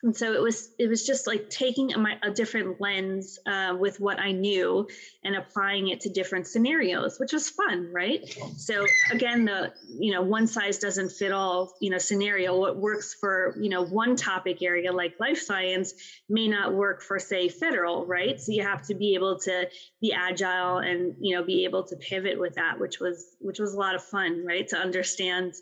and 0.04 0.16
so 0.16 0.32
it 0.32 0.40
was 0.40 0.70
it 0.78 0.88
was 0.88 1.04
just 1.04 1.26
like 1.26 1.48
taking 1.50 1.92
a, 1.92 2.18
a 2.22 2.30
different 2.30 2.80
lens 2.80 3.38
uh, 3.46 3.74
with 3.78 3.98
what 3.98 4.20
i 4.20 4.30
knew 4.30 4.86
and 5.24 5.34
applying 5.34 5.88
it 5.88 6.00
to 6.00 6.10
different 6.10 6.46
scenarios 6.46 7.18
which 7.18 7.32
was 7.32 7.48
fun 7.50 7.90
right? 7.92 8.20
So 8.56 8.86
again 9.10 9.44
the 9.44 9.72
you 9.88 10.12
know 10.12 10.22
one 10.22 10.46
size 10.46 10.78
doesn't 10.78 11.10
fit 11.10 11.32
all 11.32 11.74
you 11.80 11.90
know 11.90 11.98
scenario. 11.98 12.58
What 12.58 12.76
works 12.76 13.16
for 13.18 13.56
you 13.60 13.70
know 13.70 13.84
one 13.84 14.16
topic 14.16 14.62
area 14.62 14.92
like 14.92 15.14
life 15.20 15.40
science 15.40 15.94
may 16.28 16.48
not 16.48 16.74
work 16.74 17.02
for 17.02 17.18
say 17.18 17.48
federal 17.48 18.06
right? 18.06 18.40
So 18.40 18.52
you 18.52 18.62
have 18.62 18.82
to 18.86 18.94
be 18.94 19.14
able 19.14 19.38
to 19.40 19.68
be 20.00 20.12
agile 20.12 20.78
and 20.78 21.14
you 21.20 21.36
know 21.36 21.44
be 21.44 21.64
able 21.64 21.84
to 21.84 21.96
pivot 21.96 22.38
with 22.38 22.54
that 22.54 22.78
which 22.78 23.00
was 23.00 23.36
which 23.40 23.58
was 23.58 23.74
a 23.74 23.78
lot 23.78 23.94
of 23.94 24.02
fun 24.02 24.44
right? 24.46 24.66
To 24.68 24.76
understand 24.76 25.54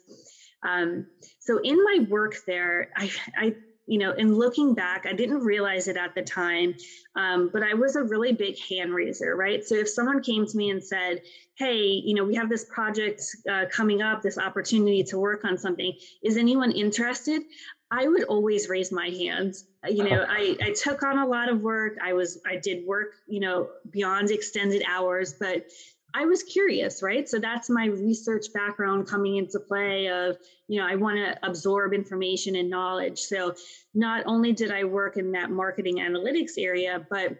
um, 0.66 1.06
so 1.40 1.58
in 1.62 1.76
my 1.82 2.06
work 2.08 2.36
there 2.46 2.90
i 2.96 3.10
i 3.36 3.54
you 3.86 3.98
know, 3.98 4.12
in 4.12 4.34
looking 4.34 4.74
back, 4.74 5.06
I 5.06 5.12
didn't 5.12 5.40
realize 5.40 5.88
it 5.88 5.96
at 5.96 6.14
the 6.14 6.22
time, 6.22 6.74
um, 7.16 7.50
but 7.52 7.62
I 7.62 7.74
was 7.74 7.96
a 7.96 8.02
really 8.02 8.32
big 8.32 8.56
hand 8.58 8.94
raiser, 8.94 9.36
right? 9.36 9.64
So 9.64 9.74
if 9.74 9.88
someone 9.88 10.22
came 10.22 10.46
to 10.46 10.56
me 10.56 10.70
and 10.70 10.82
said, 10.82 11.22
Hey, 11.56 11.82
you 11.82 12.14
know, 12.14 12.24
we 12.24 12.34
have 12.34 12.48
this 12.48 12.64
project 12.64 13.22
uh, 13.50 13.64
coming 13.70 14.00
up, 14.00 14.22
this 14.22 14.38
opportunity 14.38 15.02
to 15.04 15.18
work 15.18 15.44
on 15.44 15.58
something, 15.58 15.92
is 16.22 16.36
anyone 16.36 16.72
interested? 16.72 17.42
I 17.90 18.08
would 18.08 18.24
always 18.24 18.70
raise 18.70 18.90
my 18.90 19.10
hands. 19.10 19.66
You 19.86 20.04
know, 20.04 20.24
I, 20.26 20.56
I 20.62 20.72
took 20.72 21.02
on 21.02 21.18
a 21.18 21.26
lot 21.26 21.50
of 21.50 21.60
work. 21.60 21.98
I 22.02 22.14
was, 22.14 22.40
I 22.46 22.56
did 22.56 22.86
work, 22.86 23.16
you 23.26 23.40
know, 23.40 23.68
beyond 23.90 24.30
extended 24.30 24.82
hours, 24.88 25.34
but 25.38 25.66
I 26.14 26.26
was 26.26 26.42
curious, 26.42 27.02
right? 27.02 27.28
So 27.28 27.38
that's 27.38 27.70
my 27.70 27.86
research 27.86 28.46
background 28.52 29.06
coming 29.06 29.36
into 29.36 29.58
play 29.58 30.08
of, 30.08 30.36
you 30.68 30.78
know, 30.80 30.86
I 30.86 30.94
want 30.96 31.16
to 31.16 31.38
absorb 31.46 31.94
information 31.94 32.56
and 32.56 32.68
knowledge. 32.68 33.18
So 33.18 33.54
not 33.94 34.22
only 34.26 34.52
did 34.52 34.70
I 34.70 34.84
work 34.84 35.16
in 35.16 35.32
that 35.32 35.50
marketing 35.50 35.96
analytics 35.96 36.52
area, 36.58 37.06
but 37.08 37.36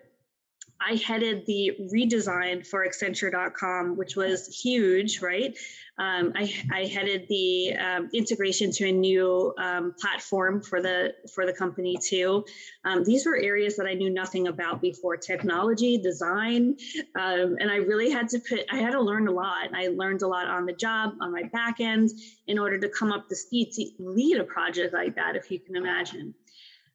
I 0.85 0.97
headed 0.97 1.47
the 1.47 1.73
redesign 1.93 2.67
for 2.67 2.87
Accenture.com, 2.87 3.97
which 3.97 4.17
was 4.17 4.49
huge, 4.49 5.21
right? 5.21 5.57
Um, 5.99 6.33
I, 6.35 6.53
I, 6.73 6.87
headed 6.87 7.27
the 7.29 7.75
um, 7.75 8.09
integration 8.15 8.73
to 8.73 8.89
a 8.89 8.93
new 8.93 9.53
um, 9.59 9.95
platform 10.01 10.63
for 10.63 10.81
the 10.81 11.13
for 11.35 11.45
the 11.45 11.53
company 11.53 11.97
too. 12.03 12.47
Um, 12.85 13.05
these 13.05 13.27
were 13.27 13.37
areas 13.37 13.77
that 13.77 13.87
I 13.87 13.93
knew 13.93 14.09
nothing 14.09 14.49
about 14.49 14.81
before: 14.81 15.19
technology, 15.19 15.99
design, 15.99 16.77
um, 17.15 17.57
and 17.61 17.71
I 17.71 17.77
really 17.77 18.11
had 18.11 18.29
to 18.31 18.39
put. 18.39 18.61
I 18.73 18.79
had 18.79 18.93
to 18.93 19.01
learn 19.01 19.29
a 19.29 19.33
lot. 19.33 19.69
I 19.75 19.89
learned 19.89 20.23
a 20.23 20.29
lot 20.29 20.47
on 20.47 20.65
the 20.65 20.73
job, 20.73 21.13
on 21.21 21.31
my 21.31 21.43
back 21.53 21.79
end, 21.79 22.11
in 22.47 22.59
order 22.59 22.79
to 22.79 22.89
come 22.89 23.13
up 23.13 23.29
to 23.29 23.37
speed 23.37 23.73
to 23.73 23.91
lead 23.99 24.39
a 24.39 24.45
project 24.45 24.95
like 24.95 25.15
that, 25.17 25.37
if 25.37 25.51
you 25.51 25.61
can 25.61 25.77
imagine. 25.77 26.35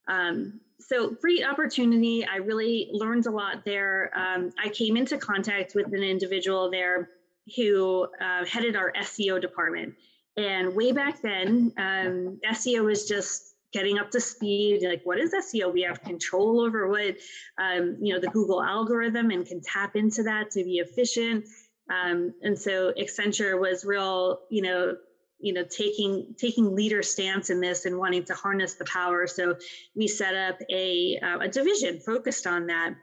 Um, 0.08 0.60
so 0.80 1.10
great 1.10 1.44
opportunity. 1.44 2.26
I 2.26 2.38
really 2.38 2.90
learned 2.92 3.26
a 3.26 3.32
lot 3.32 3.66
there. 3.66 4.12
Um, 4.16 4.52
I 4.64 4.70
came 4.70 4.96
into 4.96 5.18
contact 5.18 5.74
with 5.76 5.88
an 5.88 6.04
individual 6.04 6.70
there 6.70 7.10
who 7.56 8.08
uh, 8.22 8.46
headed 8.46 8.76
our 8.76 8.92
SEO 8.94 9.42
department. 9.42 9.96
And 10.36 10.76
way 10.76 10.92
back 10.92 11.22
then, 11.22 11.74
um, 11.78 12.40
SEO 12.46 12.84
was 12.84 13.08
just 13.08 13.56
getting 13.74 13.98
up 13.98 14.12
to 14.12 14.20
speed. 14.20 14.82
Like, 14.84 15.02
what 15.04 15.20
is 15.20 15.34
SEO? 15.34 15.74
We 15.74 15.82
have 15.82 16.02
control 16.02 16.62
over 16.62 16.88
what, 16.88 17.16
um, 17.58 17.98
you 18.00 18.14
know, 18.14 18.20
the 18.20 18.28
Google 18.28 18.64
algorithm 18.64 19.32
and 19.32 19.46
can 19.46 19.62
tap 19.62 19.96
into 19.96 20.24
that 20.24 20.52
to 20.52 20.64
be 20.64 20.78
efficient. 20.78 21.46
Um, 21.90 22.34
and 22.42 22.58
so 22.58 22.94
Accenture 23.00 23.60
was 23.60 23.84
real, 23.84 24.42
you 24.50 24.62
know, 24.62 24.96
you 25.39 25.53
know 25.53 25.63
taking 25.63 26.36
taking 26.38 26.75
leader 26.75 27.03
stance 27.03 27.50
in 27.50 27.62
this 27.62 27.86
and 27.86 27.98
wanting 27.98 28.24
to 28.25 28.34
harness 28.34 28.74
the 28.75 28.86
power. 28.86 29.27
So 29.27 29.56
we 29.96 30.08
set 30.08 30.36
up 30.36 30.60
a, 30.70 31.20
uh, 31.22 31.39
a 31.39 31.48
division 31.48 32.00
focused 32.00 32.48
on 32.48 32.67
that. 32.67 32.96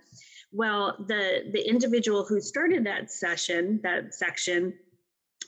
Well 0.52 0.96
the 1.06 1.50
the 1.52 1.68
individual 1.68 2.24
who 2.24 2.40
started 2.40 2.84
that 2.86 3.10
session 3.10 3.80
that 3.82 4.14
section 4.14 4.74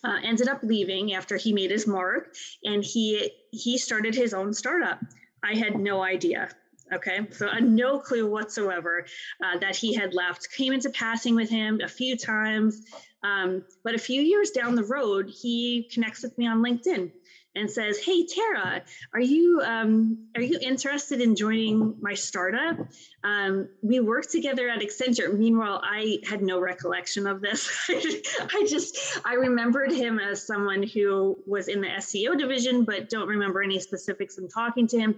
uh, 0.04 0.18
ended 0.22 0.48
up 0.48 0.62
leaving 0.62 1.14
after 1.14 1.36
he 1.36 1.52
made 1.52 1.70
his 1.70 1.86
mark 1.86 2.34
and 2.64 2.84
he 2.84 3.30
he 3.50 3.78
started 3.78 4.14
his 4.14 4.34
own 4.34 4.52
startup. 4.52 5.00
I 5.42 5.54
had 5.54 5.78
no 5.78 6.02
idea 6.02 6.50
okay? 6.92 7.26
So 7.30 7.48
uh, 7.48 7.58
no 7.60 7.98
clue 7.98 8.30
whatsoever 8.30 9.06
uh, 9.44 9.58
that 9.58 9.76
he 9.76 9.94
had 9.94 10.14
left. 10.14 10.48
Came 10.52 10.72
into 10.72 10.90
passing 10.90 11.34
with 11.34 11.50
him 11.50 11.80
a 11.82 11.88
few 11.88 12.16
times 12.16 12.82
um, 13.26 13.64
but 13.82 13.94
a 13.94 13.98
few 13.98 14.22
years 14.22 14.50
down 14.50 14.74
the 14.76 14.84
road, 14.84 15.28
he 15.28 15.88
connects 15.92 16.22
with 16.22 16.36
me 16.38 16.46
on 16.46 16.62
LinkedIn 16.62 17.10
and 17.56 17.70
says, 17.70 17.98
"Hey 17.98 18.26
Tara, 18.26 18.82
are 19.14 19.20
you 19.20 19.60
um, 19.64 20.28
are 20.36 20.42
you 20.42 20.58
interested 20.60 21.20
in 21.20 21.34
joining 21.34 21.96
my 22.00 22.14
startup? 22.14 22.76
Um, 23.24 23.68
we 23.82 23.98
work 23.98 24.30
together 24.30 24.68
at 24.68 24.80
Accenture." 24.80 25.36
Meanwhile, 25.36 25.80
I 25.82 26.18
had 26.28 26.42
no 26.42 26.60
recollection 26.60 27.26
of 27.26 27.40
this. 27.40 27.68
I 27.88 28.64
just 28.68 28.98
I 29.24 29.34
remembered 29.34 29.90
him 29.90 30.20
as 30.20 30.46
someone 30.46 30.82
who 30.82 31.36
was 31.46 31.68
in 31.68 31.80
the 31.80 31.88
SEO 31.88 32.38
division, 32.38 32.84
but 32.84 33.08
don't 33.08 33.28
remember 33.28 33.62
any 33.62 33.80
specifics 33.80 34.38
in 34.38 34.48
talking 34.48 34.86
to 34.88 34.98
him 34.98 35.16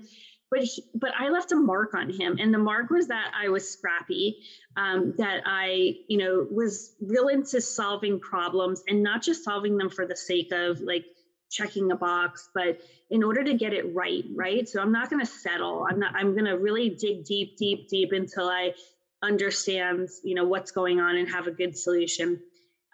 but 0.50 0.62
he, 0.62 0.82
but 0.94 1.12
I 1.18 1.28
left 1.28 1.52
a 1.52 1.56
mark 1.56 1.94
on 1.94 2.10
him, 2.10 2.38
and 2.40 2.52
the 2.52 2.58
mark 2.58 2.90
was 2.90 3.08
that 3.08 3.32
I 3.38 3.48
was 3.48 3.68
scrappy, 3.68 4.38
um, 4.76 5.14
that 5.18 5.42
I 5.44 5.96
you 6.08 6.18
know 6.18 6.46
was 6.50 6.94
real 7.00 7.28
into 7.28 7.60
solving 7.60 8.18
problems 8.20 8.82
and 8.88 9.02
not 9.02 9.22
just 9.22 9.44
solving 9.44 9.76
them 9.76 9.90
for 9.90 10.06
the 10.06 10.16
sake 10.16 10.52
of 10.52 10.80
like 10.80 11.04
checking 11.50 11.92
a 11.92 11.96
box, 11.96 12.48
but 12.54 12.80
in 13.10 13.22
order 13.22 13.42
to 13.42 13.54
get 13.54 13.72
it 13.72 13.94
right, 13.94 14.24
right. 14.34 14.68
So 14.68 14.80
I'm 14.80 14.92
not 14.92 15.10
going 15.10 15.24
to 15.24 15.30
settle. 15.30 15.86
I'm 15.88 15.98
not. 15.98 16.14
I'm 16.14 16.32
going 16.32 16.46
to 16.46 16.58
really 16.58 16.90
dig 16.90 17.24
deep, 17.24 17.56
deep, 17.56 17.88
deep 17.88 18.12
until 18.12 18.48
I 18.48 18.74
understand 19.22 20.08
you 20.22 20.34
know 20.34 20.44
what's 20.44 20.70
going 20.70 21.00
on 21.00 21.16
and 21.16 21.28
have 21.28 21.46
a 21.46 21.50
good 21.52 21.76
solution. 21.76 22.40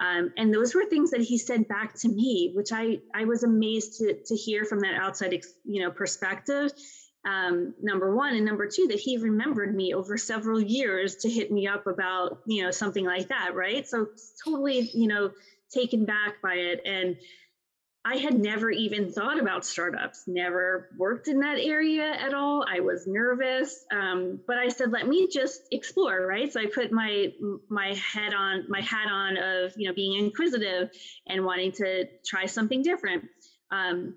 Um, 0.01 0.33
and 0.37 0.53
those 0.53 0.75
were 0.75 0.87
things 0.87 1.13
that 1.13 1.21
he 1.21 1.39
said 1.39 1.69
back 1.69 1.95
to 2.01 2.09
me, 2.09 2.53
which 2.55 2.73
I 2.73 3.01
I 3.15 3.25
was 3.27 3.45
amazed 3.45 3.99
to 3.99 4.15
to 4.27 4.35
hear 4.35 4.65
from 4.65 4.81
that 4.81 4.95
outside 4.95 5.39
you 5.65 5.83
know 5.83 5.91
perspective 5.91 6.73
um, 7.25 7.75
number 7.81 8.15
one. 8.15 8.35
And 8.35 8.45
number 8.45 8.69
two 8.69 8.87
that 8.89 9.01
he 9.01 9.17
remembered 9.17 9.75
me 9.75 9.95
over 9.95 10.17
several 10.17 10.61
years 10.61 11.17
to 11.17 11.31
hit 11.31 11.51
me 11.51 11.67
up 11.67 11.87
about 11.87 12.41
you 12.47 12.63
know 12.63 12.71
something 12.71 13.05
like 13.05 13.29
that 13.29 13.55
right? 13.55 13.87
So 13.87 14.09
totally 14.45 14.91
you 14.93 15.09
know 15.09 15.31
taken 15.73 16.05
back 16.05 16.41
by 16.43 16.55
it. 16.55 16.81
And 16.85 17.17
i 18.07 18.17
had 18.17 18.39
never 18.39 18.71
even 18.71 19.11
thought 19.11 19.41
about 19.41 19.65
startups 19.65 20.25
never 20.27 20.91
worked 20.99 21.27
in 21.27 21.41
that 21.41 21.59
area 21.59 22.13
at 22.13 22.35
all. 22.35 22.63
I 22.69 22.81
was 22.81 23.07
nervous 23.07 23.85
um, 23.91 24.41
but 24.47 24.59
i 24.59 24.69
said 24.69 24.93
let 24.93 25.09
me 25.09 25.29
just 25.33 25.63
explore 25.73 26.27
right? 26.27 26.53
So 26.53 26.61
i 26.61 26.67
put 26.67 26.93
my 26.93 27.33
my 27.71 27.95
head 27.95 28.35
on 28.35 28.65
my 28.69 28.83
hat 28.83 29.09
on 29.11 29.39
of 29.39 29.73
you 29.77 29.89
know 29.89 29.95
being 29.95 30.23
inquisitive 30.23 30.91
and 31.27 31.45
wanting 31.45 31.73
to 31.73 32.07
try 32.27 32.45
something 32.45 32.83
different. 32.83 33.25
Um, 33.71 34.15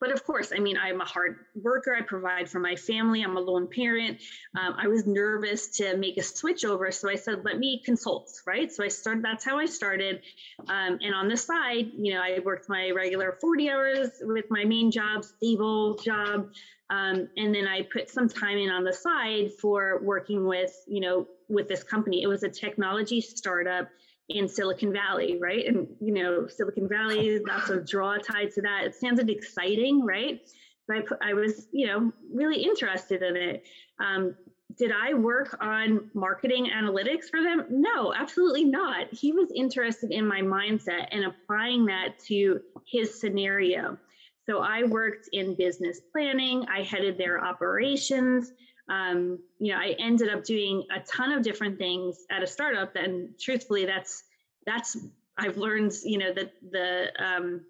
but 0.00 0.12
of 0.12 0.24
course, 0.24 0.52
I 0.54 0.60
mean, 0.60 0.76
I'm 0.76 1.00
a 1.00 1.04
hard 1.04 1.38
worker. 1.54 1.94
I 1.94 2.02
provide 2.02 2.48
for 2.48 2.58
my 2.58 2.76
family. 2.76 3.22
I'm 3.22 3.36
a 3.36 3.40
lone 3.40 3.68
parent. 3.68 4.20
Um, 4.58 4.74
I 4.78 4.88
was 4.88 5.06
nervous 5.06 5.68
to 5.78 5.96
make 5.96 6.16
a 6.16 6.22
switch 6.22 6.64
over. 6.64 6.90
So 6.90 7.08
I 7.08 7.16
said, 7.16 7.44
let 7.44 7.58
me 7.58 7.82
consult, 7.84 8.30
right? 8.46 8.72
So 8.72 8.84
I 8.84 8.88
started, 8.88 9.24
that's 9.24 9.44
how 9.44 9.58
I 9.58 9.66
started. 9.66 10.22
Um, 10.68 10.98
and 11.02 11.14
on 11.14 11.28
the 11.28 11.36
side, 11.36 11.90
you 11.96 12.14
know, 12.14 12.20
I 12.20 12.40
worked 12.44 12.68
my 12.68 12.90
regular 12.90 13.38
40 13.40 13.70
hours 13.70 14.10
with 14.20 14.46
my 14.50 14.64
main 14.64 14.90
job, 14.90 15.24
stable 15.24 15.94
job. 15.96 16.50
Um, 16.90 17.28
and 17.36 17.54
then 17.54 17.66
I 17.66 17.82
put 17.82 18.10
some 18.10 18.28
time 18.28 18.58
in 18.58 18.70
on 18.70 18.84
the 18.84 18.92
side 18.92 19.52
for 19.60 20.00
working 20.02 20.46
with, 20.46 20.74
you 20.86 21.00
know, 21.00 21.26
with 21.48 21.68
this 21.68 21.82
company. 21.82 22.22
It 22.22 22.26
was 22.26 22.42
a 22.42 22.48
technology 22.48 23.20
startup 23.20 23.88
in 24.28 24.48
Silicon 24.48 24.92
Valley, 24.92 25.38
right? 25.40 25.66
And 25.66 25.86
you 26.00 26.12
know, 26.12 26.46
Silicon 26.46 26.88
Valley, 26.88 27.40
lots 27.40 27.70
of 27.70 27.86
draw 27.86 28.16
tied 28.16 28.52
to 28.52 28.62
that. 28.62 28.84
It 28.84 28.94
sounded 28.94 29.28
exciting, 29.28 30.04
right? 30.04 30.40
So 30.86 30.94
I, 30.94 31.30
I 31.30 31.34
was, 31.34 31.66
you 31.72 31.86
know, 31.86 32.12
really 32.32 32.62
interested 32.62 33.22
in 33.22 33.36
it. 33.36 33.64
Um, 34.00 34.34
did 34.76 34.92
I 34.92 35.14
work 35.14 35.56
on 35.60 36.10
marketing 36.14 36.70
analytics 36.74 37.28
for 37.30 37.42
them? 37.42 37.66
No, 37.70 38.12
absolutely 38.14 38.64
not. 38.64 39.12
He 39.12 39.32
was 39.32 39.52
interested 39.54 40.10
in 40.10 40.26
my 40.26 40.40
mindset 40.40 41.06
and 41.12 41.24
applying 41.24 41.86
that 41.86 42.18
to 42.26 42.60
his 42.90 43.20
scenario. 43.20 43.98
So 44.46 44.60
I 44.60 44.82
worked 44.84 45.28
in 45.32 45.54
business 45.54 46.00
planning. 46.12 46.66
I 46.68 46.82
headed 46.82 47.16
their 47.18 47.42
operations 47.42 48.52
um, 48.88 49.38
you 49.58 49.72
know, 49.72 49.78
I 49.78 49.94
ended 49.98 50.28
up 50.28 50.44
doing 50.44 50.84
a 50.94 51.00
ton 51.00 51.32
of 51.32 51.42
different 51.42 51.78
things 51.78 52.18
at 52.30 52.42
a 52.42 52.46
startup. 52.46 52.96
And 52.96 53.38
truthfully, 53.38 53.86
that's 53.86 54.24
that's 54.66 54.96
I've 55.38 55.56
learned, 55.56 55.92
you 56.04 56.18
know, 56.18 56.32
that 56.32 56.52
the 56.70 57.08
um, 57.18 57.62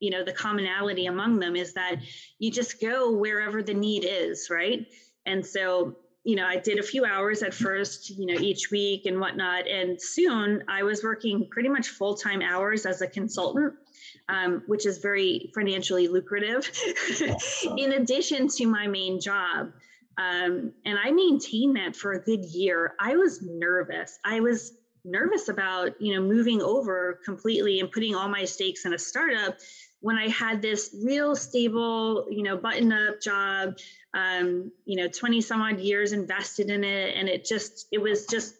you 0.00 0.10
know 0.10 0.24
the 0.24 0.32
commonality 0.32 1.06
among 1.06 1.38
them 1.38 1.56
is 1.56 1.74
that 1.74 1.96
you 2.38 2.50
just 2.50 2.80
go 2.80 3.12
wherever 3.12 3.62
the 3.62 3.74
need 3.74 4.04
is 4.04 4.48
right? 4.50 4.86
And 5.24 5.44
so 5.44 5.96
you 6.22 6.34
know 6.34 6.44
i 6.44 6.56
did 6.56 6.80
a 6.80 6.82
few 6.82 7.04
hours 7.04 7.44
at 7.44 7.54
first 7.54 8.10
you 8.10 8.26
know 8.26 8.40
each 8.40 8.72
week 8.72 9.06
and 9.06 9.20
whatnot 9.20 9.68
and 9.68 10.02
soon 10.02 10.60
i 10.66 10.82
was 10.82 11.04
working 11.04 11.46
pretty 11.52 11.68
much 11.68 11.86
full-time 11.86 12.42
hours 12.42 12.84
as 12.84 13.00
a 13.00 13.06
consultant 13.06 13.72
um, 14.28 14.62
which 14.66 14.86
is 14.86 14.98
very 14.98 15.50
financially 15.54 16.08
lucrative. 16.08 16.70
In 17.76 17.92
addition 17.92 18.48
to 18.48 18.66
my 18.66 18.86
main 18.86 19.20
job 19.20 19.72
um, 20.18 20.72
and 20.84 20.98
i 21.02 21.10
maintained 21.10 21.76
that 21.76 21.94
for 21.96 22.12
a 22.12 22.20
good 22.20 22.44
year 22.44 22.94
i 23.00 23.16
was 23.16 23.42
nervous 23.42 24.18
i 24.24 24.40
was 24.40 24.72
nervous 25.04 25.48
about 25.48 26.00
you 26.00 26.14
know 26.14 26.20
moving 26.20 26.60
over 26.60 27.20
completely 27.24 27.80
and 27.80 27.92
putting 27.92 28.14
all 28.14 28.28
my 28.28 28.44
stakes 28.44 28.84
in 28.84 28.92
a 28.92 28.98
startup 28.98 29.56
when 30.00 30.16
I 30.16 30.28
had 30.28 30.62
this 30.62 30.94
real 31.04 31.34
stable, 31.34 32.26
you 32.30 32.42
know, 32.42 32.56
button 32.56 32.92
up 32.92 33.20
job, 33.20 33.76
um, 34.14 34.70
you 34.84 34.96
know, 34.96 35.08
20 35.08 35.40
some 35.40 35.60
odd 35.60 35.80
years 35.80 36.12
invested 36.12 36.70
in 36.70 36.84
it. 36.84 37.16
And 37.16 37.28
it 37.28 37.44
just, 37.44 37.88
it 37.90 37.98
was 37.98 38.26
just 38.26 38.54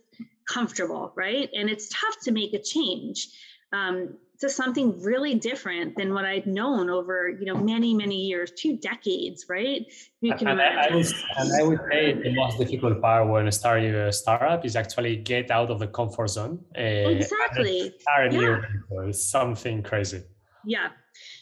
comfortable, 0.49 1.13
right? 1.15 1.49
And 1.55 1.69
it's 1.69 1.89
tough 1.89 2.17
to 2.25 2.33
make 2.33 2.53
a 2.55 2.61
change 2.61 3.29
um, 3.73 4.17
to 4.41 4.49
something 4.49 5.03
really 5.03 5.35
different 5.35 5.97
than 5.97 6.13
what 6.13 6.25
I'd 6.25 6.47
known 6.47 6.91
over, 6.91 7.29
you 7.29 7.47
know, 7.47 7.57
many, 7.57 7.95
many 7.95 8.17
years, 8.27 8.53
two 8.57 8.77
decades, 8.77 9.47
right? 9.49 9.87
You 10.21 10.35
can 10.35 10.49
and, 10.49 10.61
I, 10.61 10.89
I 10.89 10.95
would, 10.95 11.07
and 11.39 11.53
I 11.61 11.63
would 11.63 11.81
say 11.91 12.13
the 12.13 12.35
most 12.35 12.59
difficult 12.59 13.01
part 13.01 13.29
when 13.29 13.51
starting 13.53 13.95
a 13.95 14.13
startup 14.13 14.65
is 14.65 14.77
actually 14.77 15.17
get 15.17 15.51
out 15.51 15.71
of 15.71 15.79
the 15.79 15.87
comfort 15.87 16.29
zone. 16.29 16.61
Uh, 16.77 16.81
exactly. 16.81 17.95
Start 18.01 18.33
yeah. 18.33 18.61
It's 19.05 19.25
something 19.25 19.83
crazy. 19.83 20.23
Yeah, 20.65 20.89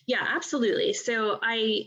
yeah, 0.07 0.25
absolutely. 0.29 0.93
So 0.93 1.39
I 1.43 1.87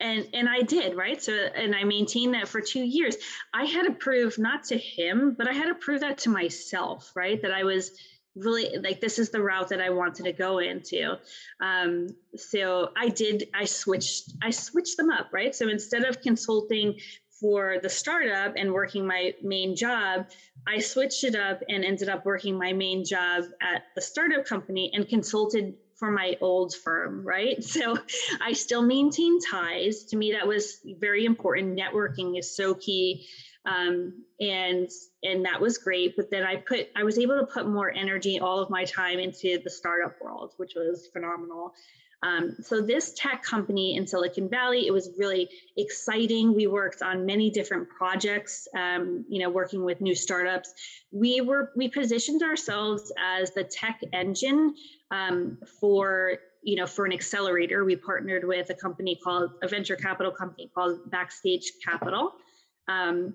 and 0.00 0.28
and 0.34 0.48
I 0.48 0.62
did, 0.62 0.96
right? 0.96 1.22
So 1.22 1.32
and 1.32 1.74
I 1.74 1.84
maintained 1.84 2.34
that 2.34 2.48
for 2.48 2.60
2 2.60 2.80
years. 2.80 3.16
I 3.52 3.64
had 3.64 3.84
to 3.84 3.92
prove 3.92 4.38
not 4.38 4.64
to 4.64 4.76
him, 4.76 5.34
but 5.38 5.48
I 5.48 5.52
had 5.52 5.66
to 5.66 5.74
prove 5.74 6.00
that 6.00 6.18
to 6.18 6.30
myself, 6.30 7.12
right? 7.14 7.40
That 7.40 7.52
I 7.52 7.64
was 7.64 7.92
really 8.36 8.76
like 8.78 9.00
this 9.00 9.18
is 9.18 9.30
the 9.30 9.40
route 9.40 9.68
that 9.68 9.80
I 9.80 9.90
wanted 9.90 10.24
to 10.24 10.32
go 10.32 10.58
into. 10.58 11.16
Um, 11.60 12.08
so 12.36 12.90
I 12.96 13.08
did 13.08 13.48
I 13.54 13.64
switched 13.64 14.32
I 14.42 14.50
switched 14.50 14.96
them 14.96 15.10
up, 15.10 15.28
right? 15.32 15.54
So 15.54 15.68
instead 15.68 16.04
of 16.04 16.20
consulting 16.20 16.98
for 17.40 17.76
the 17.82 17.88
startup 17.88 18.54
and 18.56 18.72
working 18.72 19.06
my 19.06 19.34
main 19.42 19.76
job, 19.76 20.26
I 20.66 20.78
switched 20.78 21.24
it 21.24 21.34
up 21.34 21.60
and 21.68 21.84
ended 21.84 22.08
up 22.08 22.24
working 22.24 22.58
my 22.58 22.72
main 22.72 23.04
job 23.04 23.44
at 23.60 23.82
the 23.94 24.00
startup 24.00 24.44
company 24.44 24.90
and 24.94 25.08
consulted 25.08 25.74
for 25.96 26.10
my 26.10 26.36
old 26.40 26.74
firm, 26.74 27.24
right? 27.24 27.62
So 27.64 27.96
I 28.40 28.52
still 28.52 28.82
maintain 28.82 29.38
ties. 29.40 30.04
To 30.04 30.16
me, 30.16 30.32
that 30.32 30.46
was 30.46 30.80
very 31.00 31.24
important. 31.24 31.78
Networking 31.78 32.38
is 32.38 32.54
so 32.56 32.74
key. 32.74 33.26
Um, 33.66 34.24
and 34.40 34.88
and 35.22 35.44
that 35.44 35.60
was 35.60 35.78
great. 35.78 36.16
But 36.16 36.30
then 36.30 36.42
I 36.42 36.56
put 36.56 36.88
I 36.96 37.02
was 37.02 37.18
able 37.18 37.38
to 37.38 37.46
put 37.46 37.68
more 37.68 37.92
energy, 37.92 38.38
all 38.38 38.60
of 38.60 38.70
my 38.70 38.84
time 38.84 39.18
into 39.18 39.58
the 39.62 39.70
startup 39.70 40.20
world, 40.20 40.52
which 40.56 40.74
was 40.74 41.08
phenomenal. 41.12 41.72
Um, 42.24 42.56
so 42.62 42.80
this 42.80 43.12
tech 43.14 43.42
company 43.42 43.96
in 43.96 44.06
Silicon 44.06 44.48
Valley, 44.48 44.86
it 44.86 44.92
was 44.92 45.10
really 45.18 45.48
exciting. 45.76 46.54
We 46.54 46.66
worked 46.66 47.02
on 47.02 47.26
many 47.26 47.50
different 47.50 47.88
projects, 47.90 48.66
um, 48.74 49.26
you 49.28 49.40
know, 49.40 49.50
working 49.50 49.84
with 49.84 50.00
new 50.00 50.14
startups. 50.14 50.72
We 51.12 51.42
were 51.42 51.70
we 51.76 51.88
positioned 51.88 52.42
ourselves 52.42 53.12
as 53.22 53.50
the 53.52 53.64
tech 53.64 54.00
engine 54.14 54.74
um, 55.10 55.58
for 55.80 56.38
you 56.62 56.76
know 56.76 56.86
for 56.86 57.04
an 57.04 57.12
accelerator. 57.12 57.84
We 57.84 57.96
partnered 57.96 58.46
with 58.46 58.70
a 58.70 58.74
company 58.74 59.18
called 59.22 59.50
a 59.62 59.68
venture 59.68 59.96
capital 59.96 60.32
company 60.32 60.70
called 60.74 61.10
Backstage 61.10 61.72
Capital. 61.84 62.32
Um, 62.88 63.34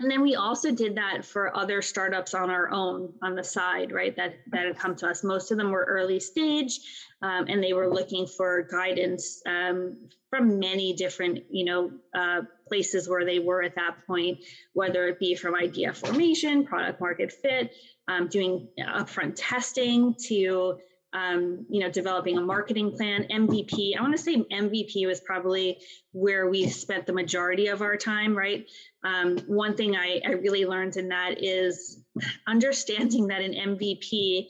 and 0.00 0.10
then 0.10 0.22
we 0.22 0.34
also 0.34 0.70
did 0.70 0.94
that 0.96 1.24
for 1.24 1.56
other 1.56 1.82
startups 1.82 2.34
on 2.34 2.50
our 2.50 2.70
own 2.70 3.12
on 3.22 3.34
the 3.34 3.44
side 3.44 3.92
right 3.92 4.14
that 4.16 4.36
that 4.50 4.66
had 4.66 4.78
come 4.78 4.94
to 4.96 5.06
us. 5.06 5.24
Most 5.24 5.50
of 5.50 5.58
them 5.58 5.70
were 5.70 5.84
early 5.84 6.20
stage 6.20 6.80
um, 7.22 7.46
and 7.48 7.62
they 7.62 7.72
were 7.72 7.92
looking 7.92 8.26
for 8.26 8.62
guidance 8.70 9.42
um, 9.46 9.96
from 10.30 10.58
many 10.58 10.92
different 10.92 11.40
you 11.50 11.64
know 11.64 11.90
uh, 12.14 12.42
places 12.68 13.08
where 13.08 13.24
they 13.24 13.38
were 13.38 13.62
at 13.62 13.74
that 13.74 13.96
point 14.06 14.38
whether 14.72 15.08
it 15.08 15.18
be 15.18 15.34
from 15.34 15.54
idea 15.54 15.92
formation 15.92 16.64
product 16.64 17.00
market 17.00 17.32
fit 17.32 17.72
um, 18.08 18.28
doing 18.28 18.68
upfront 18.78 19.34
testing 19.36 20.14
to 20.26 20.78
um, 21.12 21.66
you 21.70 21.80
know, 21.80 21.90
developing 21.90 22.36
a 22.36 22.40
marketing 22.40 22.92
plan, 22.92 23.26
MVP. 23.30 23.96
I 23.96 24.02
want 24.02 24.16
to 24.16 24.22
say 24.22 24.36
MVP 24.36 25.06
was 25.06 25.20
probably 25.20 25.78
where 26.12 26.48
we 26.48 26.68
spent 26.68 27.06
the 27.06 27.12
majority 27.12 27.68
of 27.68 27.82
our 27.82 27.96
time, 27.96 28.36
right? 28.36 28.66
Um, 29.04 29.38
one 29.46 29.74
thing 29.76 29.96
I, 29.96 30.20
I 30.24 30.32
really 30.32 30.66
learned 30.66 30.96
in 30.96 31.08
that 31.08 31.42
is 31.42 32.02
understanding 32.46 33.28
that 33.28 33.40
an 33.40 33.52
MVP 33.52 34.48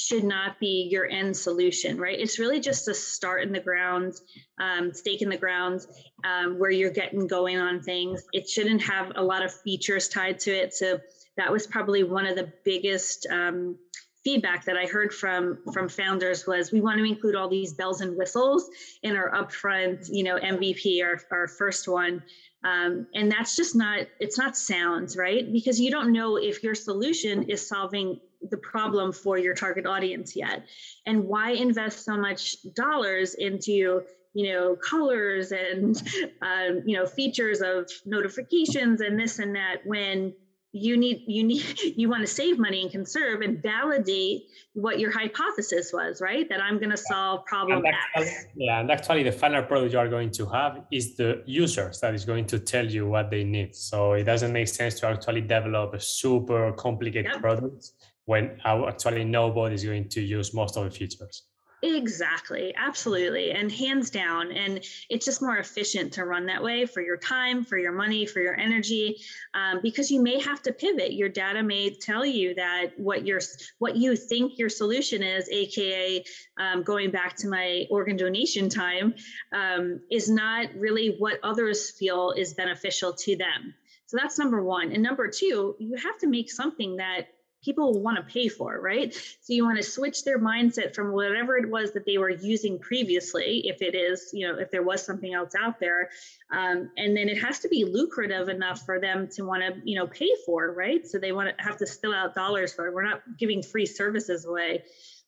should 0.00 0.24
not 0.24 0.58
be 0.58 0.88
your 0.90 1.06
end 1.06 1.36
solution, 1.36 1.98
right? 1.98 2.18
It's 2.18 2.38
really 2.38 2.58
just 2.58 2.88
a 2.88 2.94
start 2.94 3.42
in 3.42 3.52
the 3.52 3.60
ground, 3.60 4.14
um, 4.58 4.92
stake 4.94 5.22
in 5.22 5.28
the 5.28 5.36
ground, 5.36 5.82
um, 6.24 6.58
where 6.58 6.70
you're 6.70 6.90
getting 6.90 7.26
going 7.26 7.58
on 7.58 7.82
things. 7.82 8.24
It 8.32 8.48
shouldn't 8.48 8.82
have 8.82 9.12
a 9.14 9.22
lot 9.22 9.44
of 9.44 9.52
features 9.52 10.08
tied 10.08 10.40
to 10.40 10.50
it. 10.50 10.74
So 10.74 11.00
that 11.36 11.52
was 11.52 11.66
probably 11.66 12.02
one 12.02 12.26
of 12.26 12.34
the 12.34 12.52
biggest 12.64 13.26
um, 13.30 13.76
feedback 14.24 14.64
that 14.66 14.76
I 14.76 14.86
heard 14.86 15.12
from 15.12 15.58
from 15.72 15.88
founders 15.88 16.46
was 16.46 16.72
we 16.72 16.80
want 16.80 16.98
to 16.98 17.04
include 17.04 17.34
all 17.34 17.48
these 17.48 17.72
bells 17.72 18.00
and 18.00 18.16
whistles 18.16 18.68
in 19.02 19.16
our 19.16 19.30
upfront, 19.30 20.08
you 20.10 20.24
know, 20.24 20.36
MVP, 20.36 21.02
our, 21.02 21.20
our 21.30 21.48
first 21.48 21.88
one. 21.88 22.22
Um, 22.62 23.06
and 23.14 23.32
that's 23.32 23.56
just 23.56 23.74
not 23.74 24.06
it's 24.18 24.38
not 24.38 24.56
sounds 24.56 25.16
right? 25.16 25.50
Because 25.50 25.80
you 25.80 25.90
don't 25.90 26.12
know 26.12 26.36
if 26.36 26.62
your 26.62 26.74
solution 26.74 27.44
is 27.44 27.66
solving 27.66 28.20
the 28.50 28.58
problem 28.58 29.12
for 29.12 29.38
your 29.38 29.54
target 29.54 29.86
audience 29.86 30.34
yet. 30.36 30.64
And 31.06 31.24
why 31.24 31.50
invest 31.50 32.04
so 32.04 32.16
much 32.16 32.56
dollars 32.74 33.34
into 33.34 34.02
you 34.34 34.52
know 34.52 34.76
colors 34.76 35.52
and 35.52 36.00
um, 36.42 36.82
you 36.84 36.96
know 36.96 37.06
features 37.06 37.62
of 37.62 37.90
notifications 38.04 39.00
and 39.00 39.18
this 39.18 39.38
and 39.38 39.56
that 39.56 39.78
when 39.84 40.34
you 40.72 40.96
need 40.96 41.22
you 41.26 41.42
need 41.42 41.64
you 41.96 42.08
want 42.08 42.20
to 42.20 42.26
save 42.26 42.58
money 42.58 42.82
and 42.82 42.90
conserve 42.90 43.40
and 43.40 43.62
validate 43.62 44.42
what 44.74 45.00
your 45.00 45.10
hypothesis 45.10 45.90
was 45.92 46.20
right 46.20 46.48
that 46.48 46.62
i'm 46.62 46.78
going 46.78 46.90
to 46.90 46.96
solve 46.96 47.44
problem 47.46 47.82
and 47.84 47.94
X. 48.16 48.46
yeah 48.56 48.80
and 48.80 48.90
actually 48.90 49.22
the 49.22 49.32
final 49.32 49.62
product 49.62 49.92
you 49.92 49.98
are 49.98 50.08
going 50.08 50.30
to 50.30 50.46
have 50.46 50.82
is 50.92 51.16
the 51.16 51.42
users 51.46 52.00
that 52.00 52.14
is 52.14 52.24
going 52.24 52.46
to 52.46 52.58
tell 52.58 52.86
you 52.86 53.08
what 53.08 53.30
they 53.30 53.42
need 53.42 53.74
so 53.74 54.12
it 54.12 54.24
doesn't 54.24 54.52
make 54.52 54.68
sense 54.68 55.00
to 55.00 55.06
actually 55.06 55.40
develop 55.40 55.94
a 55.94 56.00
super 56.00 56.72
complicated 56.72 57.32
yep. 57.32 57.40
product 57.40 57.90
when 58.26 58.56
actually 58.64 59.24
nobody 59.24 59.74
is 59.74 59.84
going 59.84 60.08
to 60.08 60.20
use 60.20 60.54
most 60.54 60.76
of 60.76 60.84
the 60.84 60.90
features 60.90 61.42
Exactly, 61.82 62.74
absolutely. 62.76 63.52
And 63.52 63.72
hands 63.72 64.10
down. 64.10 64.52
And 64.52 64.84
it's 65.08 65.24
just 65.24 65.40
more 65.40 65.56
efficient 65.56 66.12
to 66.14 66.26
run 66.26 66.46
that 66.46 66.62
way 66.62 66.84
for 66.84 67.00
your 67.00 67.16
time, 67.16 67.64
for 67.64 67.78
your 67.78 67.92
money, 67.92 68.26
for 68.26 68.40
your 68.40 68.58
energy, 68.58 69.16
um, 69.54 69.80
because 69.82 70.10
you 70.10 70.20
may 70.20 70.38
have 70.40 70.60
to 70.62 70.72
pivot. 70.72 71.14
Your 71.14 71.30
data 71.30 71.62
may 71.62 71.94
tell 71.94 72.24
you 72.24 72.54
that 72.54 72.98
what 72.98 73.26
your 73.26 73.40
what 73.78 73.96
you 73.96 74.14
think 74.14 74.58
your 74.58 74.68
solution 74.68 75.22
is, 75.22 75.48
aka 75.48 76.22
um, 76.58 76.82
going 76.82 77.10
back 77.10 77.36
to 77.36 77.48
my 77.48 77.86
organ 77.90 78.16
donation 78.18 78.68
time, 78.68 79.14
um, 79.52 80.00
is 80.10 80.28
not 80.28 80.66
really 80.74 81.16
what 81.18 81.40
others 81.42 81.90
feel 81.90 82.32
is 82.32 82.52
beneficial 82.52 83.14
to 83.14 83.36
them. 83.36 83.74
So 84.04 84.18
that's 84.20 84.38
number 84.38 84.62
one. 84.62 84.92
And 84.92 85.02
number 85.02 85.28
two, 85.28 85.76
you 85.78 85.96
have 85.96 86.18
to 86.18 86.26
make 86.26 86.50
something 86.50 86.96
that 86.96 87.28
people 87.62 88.00
want 88.00 88.16
to 88.16 88.22
pay 88.22 88.48
for, 88.48 88.80
right? 88.80 89.12
So 89.14 89.52
you 89.52 89.64
want 89.64 89.76
to 89.76 89.82
switch 89.82 90.24
their 90.24 90.38
mindset 90.38 90.94
from 90.94 91.12
whatever 91.12 91.56
it 91.56 91.68
was 91.68 91.92
that 91.92 92.06
they 92.06 92.16
were 92.16 92.30
using 92.30 92.78
previously, 92.78 93.62
if 93.66 93.82
it 93.82 93.94
is, 93.94 94.30
you 94.32 94.48
know, 94.48 94.58
if 94.58 94.70
there 94.70 94.82
was 94.82 95.04
something 95.04 95.34
else 95.34 95.52
out 95.58 95.78
there, 95.78 96.10
um, 96.52 96.90
and 96.96 97.16
then 97.16 97.28
it 97.28 97.38
has 97.38 97.58
to 97.60 97.68
be 97.68 97.84
lucrative 97.84 98.48
enough 98.48 98.84
for 98.86 98.98
them 98.98 99.28
to 99.34 99.42
want 99.42 99.62
to, 99.62 99.80
you 99.84 99.98
know, 99.98 100.06
pay 100.06 100.30
for, 100.46 100.72
right? 100.72 101.06
So 101.06 101.18
they 101.18 101.32
want 101.32 101.56
to 101.56 101.62
have 101.62 101.76
to 101.78 101.86
spill 101.86 102.14
out 102.14 102.34
dollars 102.34 102.72
for 102.72 102.86
it. 102.86 102.94
We're 102.94 103.04
not 103.04 103.22
giving 103.38 103.62
free 103.62 103.86
services 103.86 104.46
away, 104.46 104.84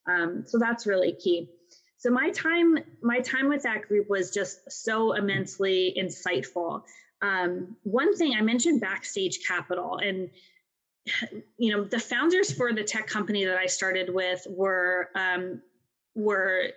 um, 0.07 0.45
so 0.47 0.59
that's 0.59 0.87
really 0.87 1.13
key. 1.13 1.51
So 1.99 2.11
my 2.11 2.31
time, 2.31 2.79
my 3.01 3.21
time 3.21 3.49
with 3.49 3.63
that 3.63 3.83
group 3.83 4.11
was 4.11 4.33
just 4.33 4.73
so 4.73 5.13
immensely 5.13 5.95
insightful. 5.97 6.83
Um, 7.21 7.77
one 7.85 8.17
thing 8.17 8.35
I 8.37 8.43
mentioned 8.43 8.81
backstage 8.81 9.47
capital 9.47 9.99
and 9.99 10.29
you 11.59 11.73
know 11.73 11.85
the 11.85 11.99
founders 11.99 12.53
for 12.53 12.73
the 12.73 12.85
tech 12.85 13.09
company 13.09 13.45
that 13.45 13.59
i 13.59 13.67
started 13.67 14.13
with 14.15 14.47
were 14.49 15.09
um, 15.17 15.61
were 16.15 16.69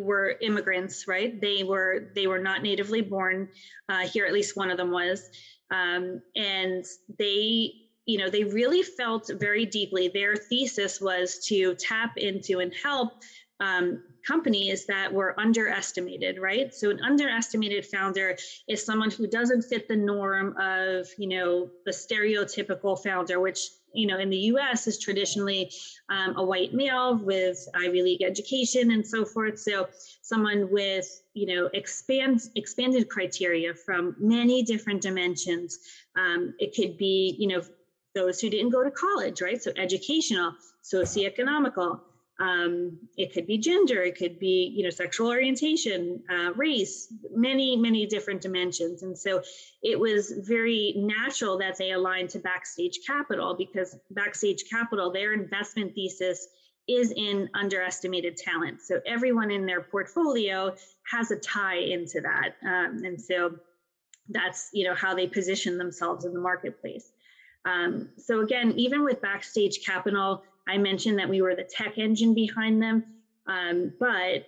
were 0.00 0.36
immigrants 0.40 1.06
right? 1.06 1.40
They 1.40 1.62
were 1.62 2.10
they 2.14 2.26
were 2.26 2.38
not 2.38 2.62
natively 2.62 3.00
born. 3.00 3.48
Uh, 3.88 4.00
here 4.00 4.26
at 4.26 4.32
least 4.32 4.56
one 4.56 4.70
of 4.70 4.76
them 4.76 4.90
was. 4.90 5.28
Um, 5.70 6.22
and 6.36 6.84
they 7.18 7.72
you 8.06 8.18
know 8.18 8.28
they 8.28 8.44
really 8.44 8.82
felt 8.82 9.30
very 9.38 9.64
deeply 9.66 10.08
their 10.08 10.36
thesis 10.36 11.00
was 11.00 11.44
to 11.46 11.74
tap 11.74 12.16
into 12.16 12.60
and 12.60 12.72
help 12.82 13.22
um, 13.60 14.02
companies 14.26 14.86
that 14.86 15.12
were 15.12 15.38
underestimated, 15.38 16.38
right? 16.38 16.72
So 16.74 16.90
an 16.90 17.00
underestimated 17.02 17.86
founder 17.86 18.36
is 18.68 18.84
someone 18.84 19.10
who 19.10 19.26
doesn't 19.26 19.62
fit 19.62 19.88
the 19.88 19.96
norm 19.96 20.54
of, 20.58 21.06
you 21.18 21.28
know, 21.28 21.70
the 21.84 21.90
stereotypical 21.90 23.02
founder, 23.02 23.40
which 23.40 23.70
you 23.94 24.08
know 24.08 24.18
in 24.18 24.28
the 24.28 24.36
U.S. 24.52 24.86
is 24.86 24.98
traditionally 24.98 25.70
um, 26.08 26.36
a 26.36 26.44
white 26.44 26.74
male 26.74 27.16
with 27.16 27.56
Ivy 27.74 28.02
League 28.02 28.22
education 28.22 28.90
and 28.90 29.06
so 29.06 29.24
forth. 29.24 29.58
So 29.58 29.88
someone 30.20 30.68
with 30.70 31.06
you 31.32 31.46
know 31.46 31.70
expand 31.72 32.40
expanded 32.56 33.08
criteria 33.08 33.72
from 33.74 34.16
many 34.18 34.62
different 34.62 35.00
dimensions. 35.00 35.78
Um, 36.16 36.54
it 36.58 36.74
could 36.74 36.96
be 36.96 37.36
you 37.38 37.48
know 37.48 37.62
those 38.14 38.40
who 38.40 38.50
didn't 38.50 38.70
go 38.70 38.82
to 38.82 38.90
college, 38.90 39.40
right? 39.40 39.62
So 39.62 39.72
educational, 39.76 40.52
socioeconomical 40.84 42.00
um, 42.40 42.98
it 43.16 43.32
could 43.32 43.46
be 43.46 43.58
gender 43.58 44.02
it 44.02 44.16
could 44.16 44.40
be 44.40 44.72
you 44.74 44.82
know 44.82 44.90
sexual 44.90 45.28
orientation 45.28 46.20
uh, 46.28 46.52
race 46.54 47.12
many 47.30 47.76
many 47.76 48.06
different 48.06 48.40
dimensions. 48.40 49.02
And 49.02 49.16
so 49.16 49.42
it 49.82 49.98
was 49.98 50.32
very 50.38 50.94
natural 50.96 51.56
that 51.58 51.78
they 51.78 51.92
aligned 51.92 52.30
to 52.30 52.40
backstage 52.40 53.00
capital 53.06 53.54
because 53.54 53.96
backstage 54.10 54.64
capital 54.68 55.12
their 55.12 55.32
investment 55.32 55.94
thesis 55.94 56.48
is 56.88 57.12
in 57.16 57.48
underestimated 57.54 58.36
talent. 58.36 58.82
So 58.82 59.00
everyone 59.06 59.50
in 59.50 59.64
their 59.64 59.80
portfolio 59.80 60.74
has 61.10 61.30
a 61.30 61.36
tie 61.36 61.78
into 61.78 62.20
that. 62.20 62.56
Um, 62.62 63.04
and 63.04 63.20
so 63.20 63.54
that's 64.28 64.70
you 64.72 64.84
know 64.84 64.94
how 64.94 65.14
they 65.14 65.28
position 65.28 65.78
themselves 65.78 66.24
in 66.24 66.32
the 66.34 66.40
marketplace. 66.40 67.12
Um, 67.64 68.08
so 68.18 68.40
again 68.40 68.72
even 68.76 69.04
with 69.04 69.22
backstage 69.22 69.84
capital 69.86 70.42
I 70.68 70.78
mentioned 70.78 71.18
that 71.18 71.28
we 71.28 71.42
were 71.42 71.54
the 71.54 71.64
tech 71.64 71.98
engine 71.98 72.34
behind 72.34 72.82
them, 72.82 73.04
um, 73.46 73.92
but 73.98 74.46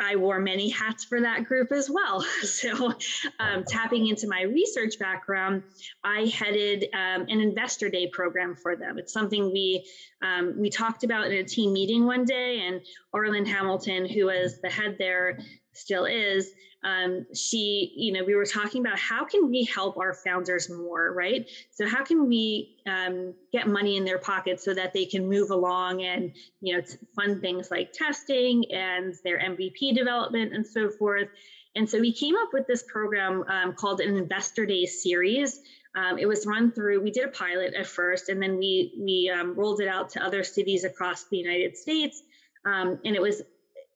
I 0.00 0.16
wore 0.16 0.38
many 0.38 0.68
hats 0.68 1.04
for 1.04 1.20
that 1.22 1.44
group 1.44 1.72
as 1.72 1.88
well. 1.90 2.24
So, 2.42 2.92
um, 3.38 3.64
tapping 3.64 4.06
into 4.08 4.28
my 4.28 4.42
research 4.42 4.98
background, 4.98 5.62
I 6.04 6.26
headed 6.26 6.86
um, 6.94 7.22
an 7.28 7.40
investor 7.40 7.88
day 7.88 8.08
program 8.08 8.54
for 8.54 8.76
them. 8.76 8.98
It's 8.98 9.12
something 9.12 9.52
we 9.52 9.86
um, 10.22 10.54
we 10.58 10.70
talked 10.70 11.04
about 11.04 11.26
in 11.26 11.32
a 11.32 11.44
team 11.44 11.72
meeting 11.72 12.06
one 12.06 12.24
day, 12.24 12.60
and 12.66 12.80
Arlan 13.14 13.46
Hamilton, 13.46 14.06
who 14.08 14.26
was 14.26 14.60
the 14.60 14.70
head 14.70 14.96
there, 14.98 15.38
still 15.76 16.04
is, 16.04 16.52
um, 16.84 17.26
she, 17.34 17.92
you 17.96 18.12
know, 18.12 18.24
we 18.24 18.34
were 18.34 18.44
talking 18.44 18.80
about 18.80 18.98
how 18.98 19.24
can 19.24 19.50
we 19.50 19.64
help 19.64 19.96
our 19.96 20.14
founders 20.14 20.70
more, 20.70 21.12
right? 21.12 21.48
So 21.70 21.88
how 21.88 22.04
can 22.04 22.28
we 22.28 22.76
um, 22.86 23.34
get 23.52 23.66
money 23.66 23.96
in 23.96 24.04
their 24.04 24.18
pockets 24.18 24.64
so 24.64 24.72
that 24.74 24.92
they 24.92 25.04
can 25.04 25.28
move 25.28 25.50
along 25.50 26.02
and, 26.02 26.32
you 26.60 26.76
know, 26.76 26.82
fund 27.16 27.40
things 27.40 27.70
like 27.70 27.92
testing 27.92 28.70
and 28.72 29.14
their 29.24 29.38
MVP 29.38 29.96
development 29.96 30.54
and 30.54 30.66
so 30.66 30.88
forth. 30.88 31.28
And 31.74 31.88
so 31.88 32.00
we 32.00 32.12
came 32.12 32.36
up 32.36 32.50
with 32.52 32.66
this 32.66 32.84
program 32.84 33.44
um, 33.48 33.72
called 33.74 34.00
an 34.00 34.16
Investor 34.16 34.64
Day 34.64 34.86
series. 34.86 35.60
Um, 35.96 36.18
it 36.18 36.26
was 36.26 36.46
run 36.46 36.72
through. 36.72 37.02
We 37.02 37.10
did 37.10 37.24
a 37.24 37.30
pilot 37.30 37.74
at 37.74 37.86
first, 37.86 38.28
and 38.28 38.40
then 38.40 38.58
we 38.58 38.92
we 38.98 39.32
um, 39.34 39.54
rolled 39.54 39.80
it 39.80 39.88
out 39.88 40.10
to 40.10 40.22
other 40.22 40.44
cities 40.44 40.84
across 40.84 41.24
the 41.24 41.36
United 41.38 41.76
States. 41.76 42.22
Um, 42.66 42.98
and 43.04 43.14
it 43.14 43.22
was 43.22 43.42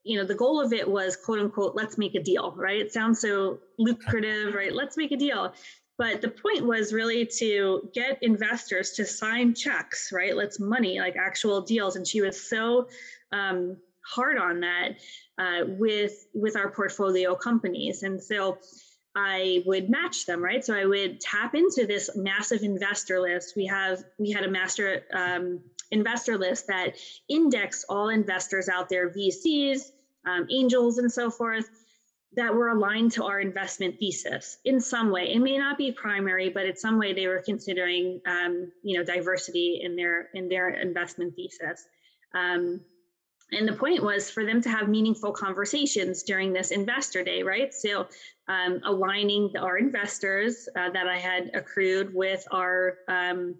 you 0.03 0.17
know 0.17 0.25
the 0.25 0.35
goal 0.35 0.61
of 0.61 0.73
it 0.73 0.87
was 0.87 1.15
quote 1.15 1.39
unquote 1.39 1.75
let's 1.75 1.97
make 1.97 2.15
a 2.15 2.23
deal 2.23 2.53
right? 2.57 2.79
It 2.79 2.91
sounds 2.91 3.21
so 3.21 3.59
lucrative 3.77 4.53
right? 4.55 4.73
Let's 4.73 4.97
make 4.97 5.11
a 5.11 5.17
deal. 5.17 5.53
But 5.97 6.21
the 6.21 6.29
point 6.29 6.65
was 6.65 6.93
really 6.93 7.27
to 7.37 7.87
get 7.93 8.17
investors 8.23 8.91
to 8.91 9.05
sign 9.05 9.53
checks 9.53 10.11
right? 10.11 10.35
Let's 10.35 10.59
money 10.59 10.99
like 10.99 11.15
actual 11.15 11.61
deals. 11.61 11.95
And 11.95 12.07
she 12.07 12.21
was 12.21 12.49
so 12.49 12.87
um, 13.31 13.77
hard 14.05 14.37
on 14.37 14.61
that 14.61 14.97
uh, 15.37 15.65
with 15.67 16.27
with 16.33 16.55
our 16.55 16.71
portfolio 16.71 17.35
companies. 17.35 18.03
And 18.03 18.21
so 18.21 18.57
I 19.15 19.61
would 19.65 19.89
match 19.89 20.25
them, 20.25 20.41
right? 20.41 20.63
So 20.63 20.73
I 20.73 20.85
would 20.85 21.19
tap 21.19 21.53
into 21.53 21.85
this 21.85 22.09
massive 22.15 22.63
investor 22.63 23.19
list. 23.19 23.53
We 23.57 23.65
have 23.65 24.03
we 24.17 24.31
had 24.31 24.45
a 24.45 24.49
master 24.49 25.03
um, 25.13 25.59
investor 25.91 26.37
list 26.37 26.67
that 26.67 26.95
indexed 27.29 27.85
all 27.89 28.09
investors 28.09 28.69
out 28.69 28.89
there, 28.89 29.09
VCs, 29.09 29.91
um, 30.25 30.47
angels, 30.49 30.97
and 30.97 31.11
so 31.11 31.29
forth, 31.29 31.69
that 32.33 32.53
were 32.53 32.69
aligned 32.69 33.11
to 33.11 33.25
our 33.25 33.41
investment 33.41 33.99
thesis 33.99 34.57
in 34.63 34.79
some 34.79 35.11
way. 35.11 35.33
It 35.33 35.39
may 35.39 35.57
not 35.57 35.77
be 35.77 35.91
primary, 35.91 36.49
but 36.49 36.65
in 36.65 36.77
some 36.77 36.97
way 36.97 37.13
they 37.13 37.27
were 37.27 37.41
considering, 37.45 38.21
um, 38.25 38.71
you 38.83 38.97
know, 38.97 39.03
diversity 39.03 39.81
in 39.83 39.95
their 39.95 40.29
in 40.33 40.47
their 40.47 40.69
investment 40.69 41.35
thesis. 41.35 41.85
Um, 42.33 42.81
and 43.51 43.67
the 43.67 43.73
point 43.73 44.01
was 44.01 44.29
for 44.29 44.45
them 44.45 44.61
to 44.61 44.69
have 44.69 44.87
meaningful 44.87 45.33
conversations 45.33 46.23
during 46.23 46.53
this 46.53 46.71
investor 46.71 47.21
day, 47.21 47.43
right? 47.43 47.73
So 47.73 48.07
um, 48.47 48.79
aligning 48.85 49.51
our 49.57 49.77
investors 49.77 50.69
uh, 50.77 50.89
that 50.91 51.07
I 51.07 51.17
had 51.17 51.51
accrued 51.53 52.13
with 52.13 52.47
our 52.51 52.99
um, 53.09 53.55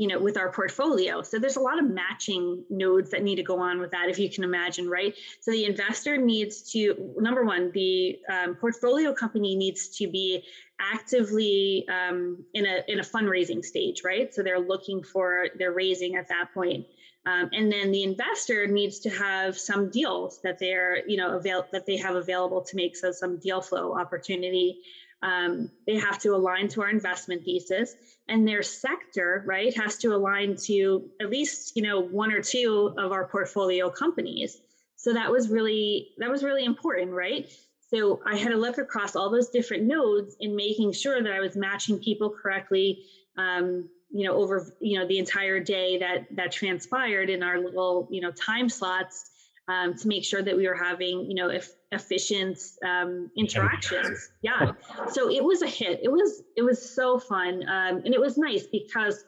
you 0.00 0.08
know 0.08 0.18
with 0.18 0.38
our 0.38 0.50
portfolio. 0.50 1.20
So 1.20 1.38
there's 1.38 1.56
a 1.56 1.60
lot 1.60 1.78
of 1.78 1.90
matching 1.90 2.64
nodes 2.70 3.10
that 3.10 3.22
need 3.22 3.36
to 3.36 3.42
go 3.42 3.60
on 3.60 3.80
with 3.80 3.90
that 3.90 4.08
if 4.08 4.18
you 4.18 4.30
can 4.30 4.44
imagine 4.44 4.88
right? 4.88 5.14
So 5.40 5.50
the 5.50 5.66
investor 5.66 6.16
needs 6.16 6.62
to 6.72 7.12
number 7.18 7.44
one 7.44 7.70
the 7.72 8.18
um, 8.32 8.54
portfolio 8.54 9.12
company 9.12 9.54
needs 9.54 9.88
to 9.98 10.08
be 10.08 10.42
actively 10.80 11.86
um, 11.88 12.42
in 12.54 12.64
a 12.64 12.82
in 12.88 13.00
a 13.00 13.02
fundraising 13.02 13.62
stage 13.62 14.00
right? 14.02 14.32
So 14.32 14.42
they're 14.42 14.58
looking 14.58 15.02
for 15.02 15.48
they're 15.58 15.72
raising 15.72 16.16
at 16.16 16.28
that 16.28 16.46
point. 16.54 16.86
Um, 17.26 17.50
and 17.52 17.70
then 17.70 17.92
the 17.92 18.02
investor 18.02 18.66
needs 18.66 19.00
to 19.00 19.10
have 19.10 19.58
some 19.58 19.90
deals 19.90 20.40
that 20.42 20.58
they're 20.58 21.06
you 21.06 21.18
know 21.18 21.36
avail 21.36 21.66
that 21.72 21.84
they 21.84 21.98
have 21.98 22.14
available 22.14 22.62
to 22.62 22.74
make 22.74 22.96
so 22.96 23.12
some 23.12 23.38
deal 23.38 23.60
flow 23.60 23.98
opportunity 23.98 24.80
um, 25.22 25.70
they 25.86 25.96
have 25.96 26.18
to 26.18 26.30
align 26.30 26.68
to 26.68 26.82
our 26.82 26.88
investment 26.88 27.44
thesis. 27.44 27.94
And 28.28 28.46
their 28.46 28.62
sector 28.62 29.42
right 29.46 29.76
has 29.76 29.96
to 29.98 30.08
align 30.14 30.56
to 30.66 31.08
at 31.20 31.30
least 31.30 31.72
you 31.74 31.82
know 31.82 32.00
one 32.00 32.32
or 32.32 32.40
two 32.40 32.94
of 32.96 33.12
our 33.12 33.26
portfolio 33.26 33.90
companies. 33.90 34.60
So 34.96 35.12
that 35.14 35.30
was 35.30 35.48
really 35.48 36.08
that 36.18 36.30
was 36.30 36.42
really 36.42 36.64
important 36.64 37.12
right? 37.12 37.50
So 37.90 38.20
i 38.24 38.36
had 38.36 38.50
to 38.50 38.56
look 38.56 38.78
across 38.78 39.16
all 39.16 39.30
those 39.30 39.48
different 39.48 39.82
nodes 39.82 40.36
in 40.38 40.54
making 40.54 40.92
sure 40.92 41.20
that 41.20 41.32
i 41.32 41.40
was 41.40 41.56
matching 41.56 41.98
people 41.98 42.30
correctly 42.30 43.02
um, 43.36 43.88
you 44.12 44.28
know 44.28 44.34
over 44.36 44.72
you 44.80 44.96
know 44.96 45.08
the 45.08 45.18
entire 45.18 45.58
day 45.58 45.98
that 45.98 46.26
that 46.36 46.52
transpired 46.52 47.28
in 47.30 47.42
our 47.42 47.58
little 47.58 48.06
you 48.08 48.20
know 48.20 48.30
time 48.30 48.68
slots 48.68 49.30
um, 49.70 49.94
to 49.94 50.08
make 50.08 50.24
sure 50.24 50.42
that 50.42 50.56
we 50.56 50.66
were 50.66 50.74
having, 50.74 51.26
you 51.30 51.34
know, 51.34 51.48
if, 51.48 51.70
efficient 51.92 52.58
um, 52.84 53.30
interactions. 53.36 54.30
Yeah. 54.42 54.72
So 55.10 55.30
it 55.30 55.44
was 55.44 55.62
a 55.62 55.66
hit. 55.66 56.00
It 56.02 56.10
was 56.10 56.42
it 56.56 56.62
was 56.62 56.94
so 56.94 57.18
fun, 57.18 57.62
um, 57.68 58.02
and 58.04 58.14
it 58.14 58.20
was 58.20 58.38
nice 58.38 58.66
because 58.66 59.22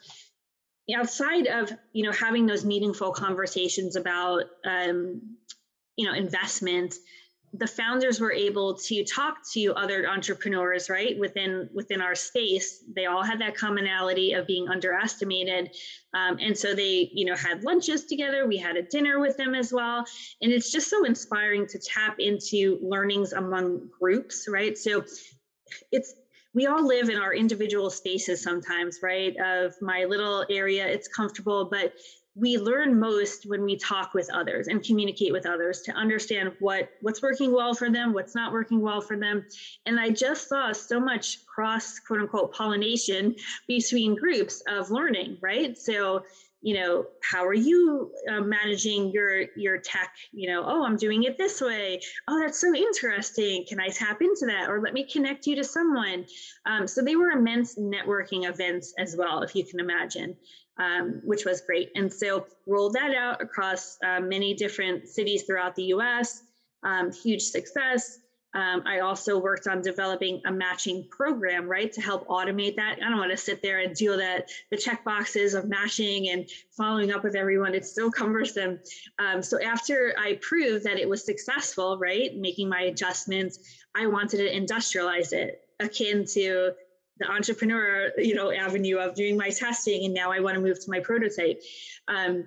outside 0.96 1.46
of 1.46 1.70
you 1.92 2.05
know 2.05 2.12
having 2.12 2.46
those 2.46 2.64
meaningful 2.64 3.12
conversations 3.12 3.96
about 3.96 4.44
um, 4.64 5.20
you 5.96 6.07
know 6.07 6.14
investment 6.14 6.94
the 7.55 7.67
founders 7.67 8.19
were 8.19 8.33
able 8.33 8.75
to 8.75 9.05
talk 9.05 9.37
to 9.53 9.75
other 9.75 10.09
entrepreneurs 10.09 10.88
right 10.88 11.19
within 11.19 11.69
within 11.75 12.01
our 12.01 12.15
space. 12.15 12.83
They 12.95 13.07
all 13.07 13.23
had 13.23 13.41
that 13.43 13.55
commonality 13.55 14.33
of 14.33 14.47
being 14.47 14.69
underestimated. 14.69 15.71
Um, 16.15 16.38
and 16.41 16.57
so 16.57 16.75
they 16.75 17.11
you 17.12 17.27
know 17.27 17.37
had 17.37 17.62
lunches 17.62 18.07
together. 18.07 18.47
We 18.47 18.57
had 18.57 18.77
a 18.77 18.83
dinner 18.83 19.21
with 19.21 19.37
them 19.37 19.55
as 19.55 19.73
well. 19.73 20.05
And 20.41 20.51
it's 20.51 20.73
just 20.73 20.88
so 20.88 21.05
inspiring 21.05 21.67
to 21.69 21.79
tap 21.79 22.17
into 22.19 22.79
learnings 22.83 23.33
among 23.35 23.88
groups 24.01 24.47
right? 24.49 24.77
So 24.79 25.05
it's 25.91 26.15
we 26.55 26.67
all 26.67 26.87
live 26.87 27.09
in 27.09 27.17
our 27.17 27.33
individual 27.35 27.88
spaces 27.91 28.43
sometimes 28.43 28.99
right 29.03 29.35
of 29.43 29.75
my 29.81 30.05
little 30.05 30.45
area 30.51 30.87
it's 30.87 31.09
comfortable 31.09 31.65
but 31.65 31.95
we 32.35 32.57
learn 32.57 32.99
most 32.99 33.45
when 33.47 33.62
we 33.62 33.77
talk 33.77 34.14
with 34.14 34.33
others 34.33 34.68
and 34.68 34.83
communicate 34.83 35.33
with 35.33 35.47
others 35.47 35.83
to 35.83 35.92
understand 35.92 36.53
what 36.61 36.88
what's 37.03 37.21
working 37.21 37.53
well 37.53 37.75
for 37.75 37.90
them 37.90 38.12
what's 38.12 38.35
not 38.35 38.53
working 38.53 38.81
well 38.81 39.01
for 39.01 39.18
them. 39.18 39.45
And 39.87 40.01
i 40.01 40.11
just 40.11 40.49
saw 40.49 40.73
so 40.73 40.99
much 40.99 41.45
cross 41.47 41.99
quote 41.99 42.21
unquote 42.21 42.55
pollination 42.55 43.35
between 43.68 44.14
groups 44.14 44.62
of 44.66 44.90
learning 44.90 45.38
right? 45.42 45.77
So 45.77 46.25
you 46.64 46.75
know 46.75 47.07
how 47.29 47.45
are 47.45 47.53
you 47.53 48.12
uh, 48.31 48.40
managing 48.40 49.11
your 49.11 49.47
your 49.57 49.79
tech? 49.79 50.14
You 50.33 50.49
know 50.49 50.62
oh 50.64 50.85
i'm 50.85 50.97
doing 50.97 51.25
it 51.25 51.37
this 51.37 51.61
way. 51.61 52.01
Oh 52.29 52.40
that's 52.40 52.61
so 52.61 52.75
interesting. 52.75 53.66
Can 53.68 53.79
i 53.79 53.88
tap 53.88 54.23
into 54.23 54.47
that? 54.47 54.71
Or 54.71 54.81
let 54.81 54.95
me 54.95 55.05
connect 55.05 55.47
you 55.47 55.57
to 55.57 55.64
someone. 55.64 56.25
Um, 56.64 56.87
so 56.87 57.03
they 57.03 57.16
were 57.16 57.31
immense 57.31 57.77
networking 57.77 58.49
events 58.49 58.95
as 58.97 59.16
well 59.16 59.42
if 59.42 59.55
you 59.55 59.64
can 59.64 59.81
imagine 59.81 60.37
um, 60.79 61.21
which 61.25 61.45
was 61.45 61.61
great. 61.61 61.91
And 61.95 62.13
so 62.13 62.47
rolled 62.67 62.95
that 62.95 63.15
out 63.15 63.43
across 63.43 63.99
uh, 64.05 64.21
many 64.21 64.55
different 64.55 65.09
cities 65.09 65.45
throughout 65.45 65.75
the 65.77 65.85
US. 65.85 66.43
Um, 66.83 67.13
huge 67.13 67.43
success. 67.43 68.19
Um, 68.55 68.83
I 68.85 69.01
also 69.01 69.39
worked 69.39 69.67
on 69.67 69.81
developing 69.81 70.43
a 70.45 70.53
matching 70.53 71.09
program, 71.11 71.67
right, 71.67 71.91
to 71.93 72.03
help 72.03 72.29
automate 72.29 72.77
that. 72.77 72.99
I 73.03 73.09
don't 73.09 73.19
want 73.19 73.31
to 73.31 73.37
sit 73.37 73.63
there 73.63 73.79
and 73.79 73.97
do 73.97 74.15
that 74.17 74.51
the 74.71 74.77
check 74.77 75.05
boxes 75.05 75.55
of 75.55 75.69
matching 75.69 76.29
and 76.29 76.47
following 76.77 77.13
up 77.13 77.25
with 77.25 77.35
everyone. 77.35 77.75
It's 77.75 77.95
so 77.95 78.11
cumbersome. 78.11 78.79
Um, 79.19 79.43
so 79.43 79.59
after 79.63 80.15
I 80.19 80.39
proved 80.43 80.85
that 80.85 80.99
it 80.99 81.09
was 81.09 81.25
successful, 81.25 81.99
right, 81.99 82.37
making 82.37 82.69
my 82.69 82.83
adjustments, 82.83 83.59
I 83.95 84.07
wanted 84.07 84.39
to 84.39 84.53
industrialize 84.55 85.33
it, 85.33 85.63
akin 85.81 86.27
to 86.35 86.73
the 87.23 87.31
entrepreneur, 87.31 88.11
you 88.19 88.35
know, 88.35 88.53
avenue 88.53 88.99
of 88.99 89.15
doing 89.15 89.37
my 89.37 89.51
testing, 89.51 90.05
and 90.05 90.15
now 90.15 90.31
I 90.31 90.41
want 90.41 90.55
to 90.55 90.61
move 90.61 90.79
to 90.85 90.91
my 90.91 91.01
prototype. 91.01 91.61
Um, 92.09 92.47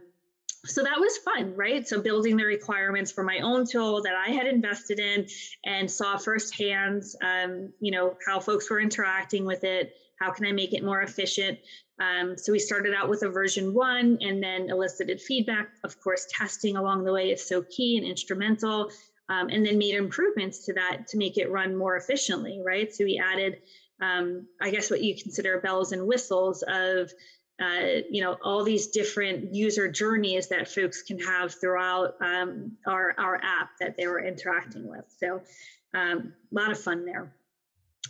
so 0.66 0.84
that 0.84 1.00
was 1.00 1.18
fun, 1.18 1.54
right? 1.56 1.88
So 1.88 2.02
building 2.02 2.38
the 2.38 2.46
requirements 2.46 3.12
for 3.12 3.24
my 3.24 3.40
own 3.40 3.66
tool 3.68 4.02
that 4.02 4.16
I 4.16 4.32
had 4.32 4.48
invested 4.48 5.00
in 5.00 5.28
and 5.64 5.90
saw 5.90 6.18
firsthand, 6.18 7.04
um, 7.22 7.72
you 7.80 7.92
know, 7.92 8.18
how 8.26 8.40
folks 8.40 8.70
were 8.70 8.82
interacting 8.82 9.46
with 9.46 9.64
it. 9.64 9.94
How 10.20 10.32
can 10.32 10.46
I 10.46 10.52
make 10.52 10.74
it 10.74 10.84
more 10.84 11.02
efficient? 11.02 11.60
Um, 12.00 12.38
so 12.38 12.52
we 12.52 12.60
started 12.60 12.94
out 12.94 13.10
with 13.10 13.22
a 13.24 13.30
version 13.30 13.74
one 13.74 14.18
and 14.22 14.42
then 14.42 14.70
elicited 14.70 15.22
feedback. 15.22 15.70
Of 15.84 16.00
course, 16.02 16.26
testing 16.32 16.78
along 16.78 17.04
the 17.04 17.14
way 17.14 17.32
is 17.32 17.48
so 17.48 17.62
key 17.64 17.98
and 17.98 18.06
instrumental. 18.06 18.90
Um, 19.28 19.50
and 19.50 19.66
then 19.66 19.80
made 19.80 19.96
improvements 19.96 20.66
to 20.66 20.74
that 20.74 21.08
to 21.08 21.18
make 21.18 21.38
it 21.38 21.50
run 21.50 21.76
more 21.76 21.96
efficiently, 21.96 22.62
right? 22.64 22.94
So 22.94 23.06
we 23.06 23.20
added, 23.20 23.58
um, 24.02 24.48
I 24.62 24.72
guess, 24.72 24.90
what 24.90 25.02
you 25.02 25.16
consider 25.16 25.60
bells 25.60 25.92
and 25.92 26.06
whistles 26.08 26.64
of 26.68 27.12
uh, 27.62 28.02
you 28.10 28.22
know 28.22 28.38
all 28.44 28.64
these 28.64 28.88
different 28.88 29.54
user 29.54 29.90
journeys 29.90 30.50
that 30.50 30.68
folks 30.68 31.02
can 31.02 31.18
have 31.20 31.54
throughout 31.54 32.16
um, 32.22 32.74
our 32.86 33.16
our 33.18 33.36
app 33.38 33.70
that 33.80 33.96
they 33.98 34.08
were 34.08 34.24
interacting 34.24 34.88
with. 34.88 35.06
So 35.18 35.42
um, 35.94 36.34
a 36.52 36.56
lot 36.56 36.72
of 36.72 36.80
fun 36.80 37.06
there. 37.06 37.34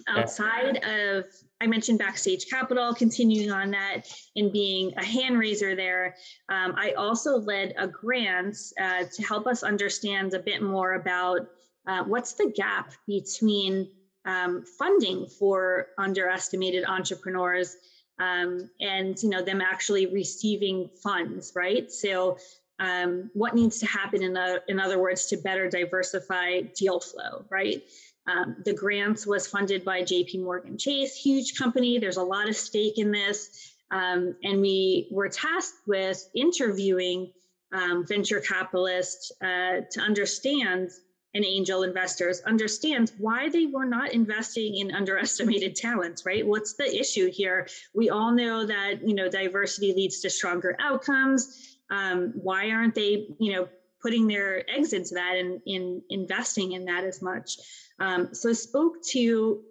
Outside 0.07 0.83
of, 0.83 1.25
I 1.61 1.67
mentioned 1.67 1.99
Backstage 1.99 2.49
Capital, 2.49 2.93
continuing 2.93 3.51
on 3.51 3.71
that 3.71 4.01
and 4.35 4.51
being 4.51 4.93
a 4.97 5.05
hand 5.05 5.39
raiser 5.39 5.73
there. 5.73 6.15
Um, 6.49 6.73
I 6.75 6.91
also 6.91 7.37
led 7.37 7.73
a 7.77 7.87
grant 7.87 8.57
uh, 8.81 9.05
to 9.11 9.23
help 9.23 9.47
us 9.47 9.63
understand 9.63 10.33
a 10.33 10.39
bit 10.39 10.61
more 10.61 10.95
about 10.95 11.47
uh, 11.87 12.03
what's 12.03 12.33
the 12.33 12.51
gap 12.55 12.91
between 13.07 13.89
um, 14.25 14.63
funding 14.77 15.27
for 15.27 15.88
underestimated 15.97 16.83
entrepreneurs 16.85 17.77
um, 18.19 18.69
and 18.79 19.21
you 19.21 19.29
know 19.29 19.43
them 19.43 19.61
actually 19.61 20.07
receiving 20.07 20.89
funds, 21.03 21.51
right? 21.55 21.91
So 21.91 22.38
um, 22.79 23.29
what 23.33 23.55
needs 23.55 23.79
to 23.79 23.85
happen 23.85 24.23
in, 24.23 24.35
a, 24.35 24.59
in 24.67 24.79
other 24.79 24.99
words 24.99 25.27
to 25.27 25.38
better 25.38 25.69
diversify 25.69 26.61
deal 26.75 26.99
flow, 26.99 27.45
right? 27.49 27.83
Um, 28.27 28.57
the 28.65 28.73
grants 28.73 29.27
was 29.27 29.47
funded 29.47 29.85
by 29.85 30.01
JP 30.01 30.43
Morgan 30.43 30.77
Chase, 30.77 31.15
huge 31.15 31.57
company. 31.57 31.99
There's 31.99 32.17
a 32.17 32.23
lot 32.23 32.49
of 32.49 32.55
stake 32.55 32.97
in 32.97 33.11
this. 33.11 33.73
Um, 33.91 34.35
and 34.43 34.61
we 34.61 35.07
were 35.11 35.29
tasked 35.29 35.88
with 35.88 36.27
interviewing 36.33 37.31
um, 37.71 38.05
venture 38.07 38.39
capitalists 38.39 39.31
uh, 39.41 39.81
to 39.91 40.01
understand 40.01 40.89
and 41.35 41.43
angel 41.43 41.83
investors 41.83 42.41
understand 42.47 43.11
why 43.17 43.49
they 43.49 43.65
were 43.67 43.85
not 43.85 44.13
investing 44.13 44.77
in 44.77 44.91
underestimated 44.91 45.75
talents 45.75 46.25
right? 46.25 46.47
What's 46.47 46.73
the 46.73 46.99
issue 46.99 47.29
here? 47.29 47.67
We 47.93 48.09
all 48.09 48.31
know 48.31 48.65
that 48.65 49.07
you 49.07 49.13
know 49.13 49.29
diversity 49.29 49.93
leads 49.93 50.21
to 50.21 50.29
stronger 50.29 50.75
outcomes. 50.79 51.77
Um, 51.91 52.33
why 52.35 52.71
aren't 52.71 52.95
they 52.95 53.27
you 53.37 53.53
know 53.53 53.67
putting 54.01 54.27
their 54.27 54.67
eggs 54.69 54.93
into 54.93 55.15
that 55.15 55.35
and 55.35 55.61
in 55.67 56.01
investing 56.09 56.71
in 56.71 56.85
that 56.85 57.03
as 57.03 57.21
much? 57.21 57.57
Um, 57.99 58.33
so 58.33 58.49
I 58.49 58.53
spoke 58.53 59.03
to 59.11 59.61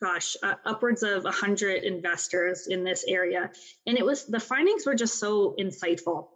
gosh 0.00 0.36
uh, 0.42 0.54
upwards 0.66 1.02
of 1.02 1.24
100 1.24 1.82
investors 1.82 2.66
in 2.66 2.84
this 2.84 3.04
area 3.08 3.50
and 3.86 3.96
it 3.96 4.04
was 4.04 4.26
the 4.26 4.38
findings 4.38 4.84
were 4.84 4.94
just 4.94 5.18
so 5.18 5.56
insightful. 5.58 6.28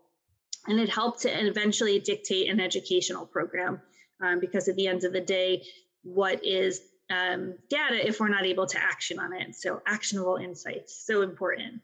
And 0.66 0.78
it 0.78 0.88
helped 0.88 1.22
to 1.22 1.46
eventually 1.46 1.98
dictate 2.00 2.50
an 2.50 2.60
educational 2.60 3.26
program 3.26 3.80
um, 4.22 4.40
because 4.40 4.68
at 4.68 4.76
the 4.76 4.86
end 4.86 5.04
of 5.04 5.12
the 5.12 5.20
day, 5.20 5.62
what 6.02 6.44
is 6.44 6.82
um, 7.10 7.54
data 7.68 8.06
if 8.06 8.20
we're 8.20 8.28
not 8.28 8.46
able 8.46 8.66
to 8.66 8.82
action 8.82 9.18
on 9.18 9.32
it? 9.32 9.54
So 9.54 9.82
actionable 9.86 10.36
insights, 10.36 11.04
so 11.06 11.22
important. 11.22 11.80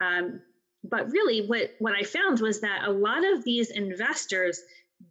Um, 0.00 0.40
but 0.84 1.10
really, 1.10 1.46
what 1.46 1.74
what 1.78 1.94
I 1.94 2.02
found 2.02 2.40
was 2.40 2.60
that 2.60 2.84
a 2.86 2.90
lot 2.90 3.24
of 3.24 3.44
these 3.44 3.70
investors 3.70 4.62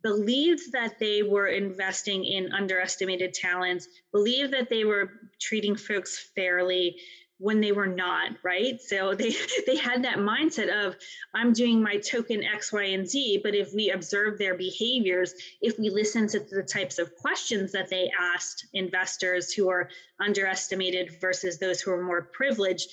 believed 0.04 0.72
that 0.72 1.00
they 1.00 1.24
were 1.24 1.48
investing 1.48 2.24
in 2.24 2.52
underestimated 2.54 3.34
talents, 3.34 3.88
believed 4.12 4.54
that 4.54 4.70
they 4.70 4.84
were 4.84 5.12
treating 5.40 5.76
folks 5.76 6.32
fairly, 6.36 6.96
when 7.40 7.62
they 7.62 7.72
were 7.72 7.88
not 7.88 8.32
right? 8.44 8.82
So 8.82 9.16
they 9.16 9.34
they 9.66 9.78
had 9.78 10.04
that 10.04 10.18
mindset 10.18 10.70
of 10.70 10.96
i'm 11.34 11.54
doing 11.54 11.82
my 11.82 11.98
token 11.98 12.44
x 12.44 12.72
y 12.72 12.84
and 12.84 13.08
z 13.08 13.40
but 13.44 13.56
if 13.56 13.74
we 13.74 13.92
observe 13.92 14.38
their 14.38 14.56
behaviors 14.56 15.34
if 15.62 15.78
we 15.80 15.90
listen 15.90 16.28
to 16.28 16.40
the 16.40 16.64
types 16.64 17.00
of 17.00 17.16
questions 17.16 17.72
that 17.72 17.90
they 17.90 18.12
asked 18.20 18.68
investors 18.74 19.52
who 19.54 19.70
are 19.70 19.90
underestimated 20.20 21.20
versus 21.22 21.58
those 21.60 21.82
who 21.82 21.92
are 21.92 22.04
more 22.04 22.30
privileged 22.34 22.90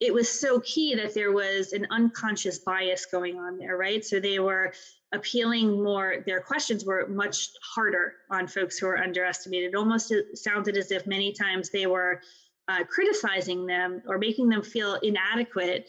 it 0.00 0.14
was 0.14 0.28
so 0.28 0.60
key 0.60 0.94
that 0.94 1.14
there 1.14 1.32
was 1.32 1.72
an 1.72 1.86
unconscious 1.90 2.58
bias 2.60 3.06
going 3.06 3.36
on 3.38 3.58
there 3.58 3.76
right? 3.76 4.04
So 4.04 4.20
they 4.20 4.38
were 4.38 4.72
appealing 5.12 5.82
more 5.82 6.22
their 6.26 6.40
questions 6.40 6.84
were 6.84 7.08
much 7.08 7.48
harder 7.62 8.14
on 8.30 8.46
folks 8.46 8.78
who 8.78 8.86
are 8.86 8.98
underestimated. 8.98 9.70
It 9.70 9.76
almost 9.76 10.12
uh, 10.12 10.34
sounded 10.34 10.76
as 10.76 10.92
if 10.92 11.06
many 11.06 11.32
times 11.32 11.70
they 11.70 11.86
were 11.86 12.20
uh, 12.68 12.84
criticizing 12.84 13.66
them 13.66 14.02
or 14.06 14.18
making 14.18 14.48
them 14.48 14.62
feel 14.62 14.94
inadequate 14.96 15.88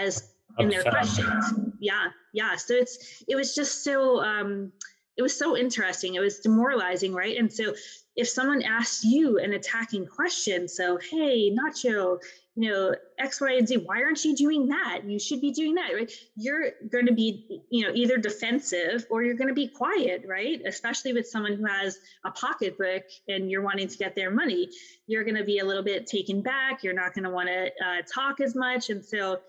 as 0.00 0.32
in 0.58 0.68
their 0.68 0.82
questions. 0.82 1.54
Yeah, 1.78 2.06
yeah. 2.32 2.56
So 2.56 2.74
it's 2.74 3.24
it 3.28 3.36
was 3.36 3.54
just 3.54 3.84
so 3.84 4.20
um, 4.22 4.72
it 5.16 5.22
was 5.22 5.36
so 5.36 5.56
interesting. 5.56 6.14
It 6.14 6.20
was 6.20 6.38
demoralizing, 6.40 7.14
right? 7.14 7.36
And 7.36 7.52
so 7.52 7.74
if 8.16 8.28
someone 8.28 8.62
asks 8.62 9.04
you 9.04 9.38
an 9.38 9.52
attacking 9.52 10.06
question, 10.06 10.68
so 10.68 10.98
hey, 10.98 11.50
Nacho, 11.50 12.18
you 12.54 12.70
know, 12.70 12.94
X, 13.18 13.40
Y, 13.40 13.52
and 13.52 13.66
Z, 13.66 13.78
why 13.78 14.02
aren't 14.02 14.24
you 14.24 14.36
doing 14.36 14.68
that? 14.68 15.00
You 15.06 15.18
should 15.18 15.40
be 15.40 15.50
doing 15.50 15.74
that, 15.76 15.92
right? 15.94 16.10
You're 16.36 16.72
going 16.90 17.06
to 17.06 17.14
be, 17.14 17.62
you 17.70 17.86
know, 17.86 17.92
either 17.94 18.18
defensive 18.18 19.06
or 19.10 19.22
you're 19.22 19.34
going 19.34 19.48
to 19.48 19.54
be 19.54 19.68
quiet, 19.68 20.24
right? 20.26 20.60
Especially 20.66 21.12
with 21.12 21.26
someone 21.26 21.54
who 21.54 21.64
has 21.64 21.98
a 22.24 22.30
pocketbook 22.30 23.04
and 23.28 23.50
you're 23.50 23.62
wanting 23.62 23.88
to 23.88 23.96
get 23.96 24.14
their 24.14 24.30
money, 24.30 24.68
you're 25.06 25.24
going 25.24 25.36
to 25.36 25.44
be 25.44 25.60
a 25.60 25.64
little 25.64 25.82
bit 25.82 26.06
taken 26.06 26.42
back. 26.42 26.82
You're 26.82 26.94
not 26.94 27.14
going 27.14 27.24
to 27.24 27.30
want 27.30 27.48
to 27.48 27.66
uh, 27.84 28.02
talk 28.12 28.40
as 28.40 28.54
much. 28.54 28.90
And 28.90 29.04
so 29.04 29.40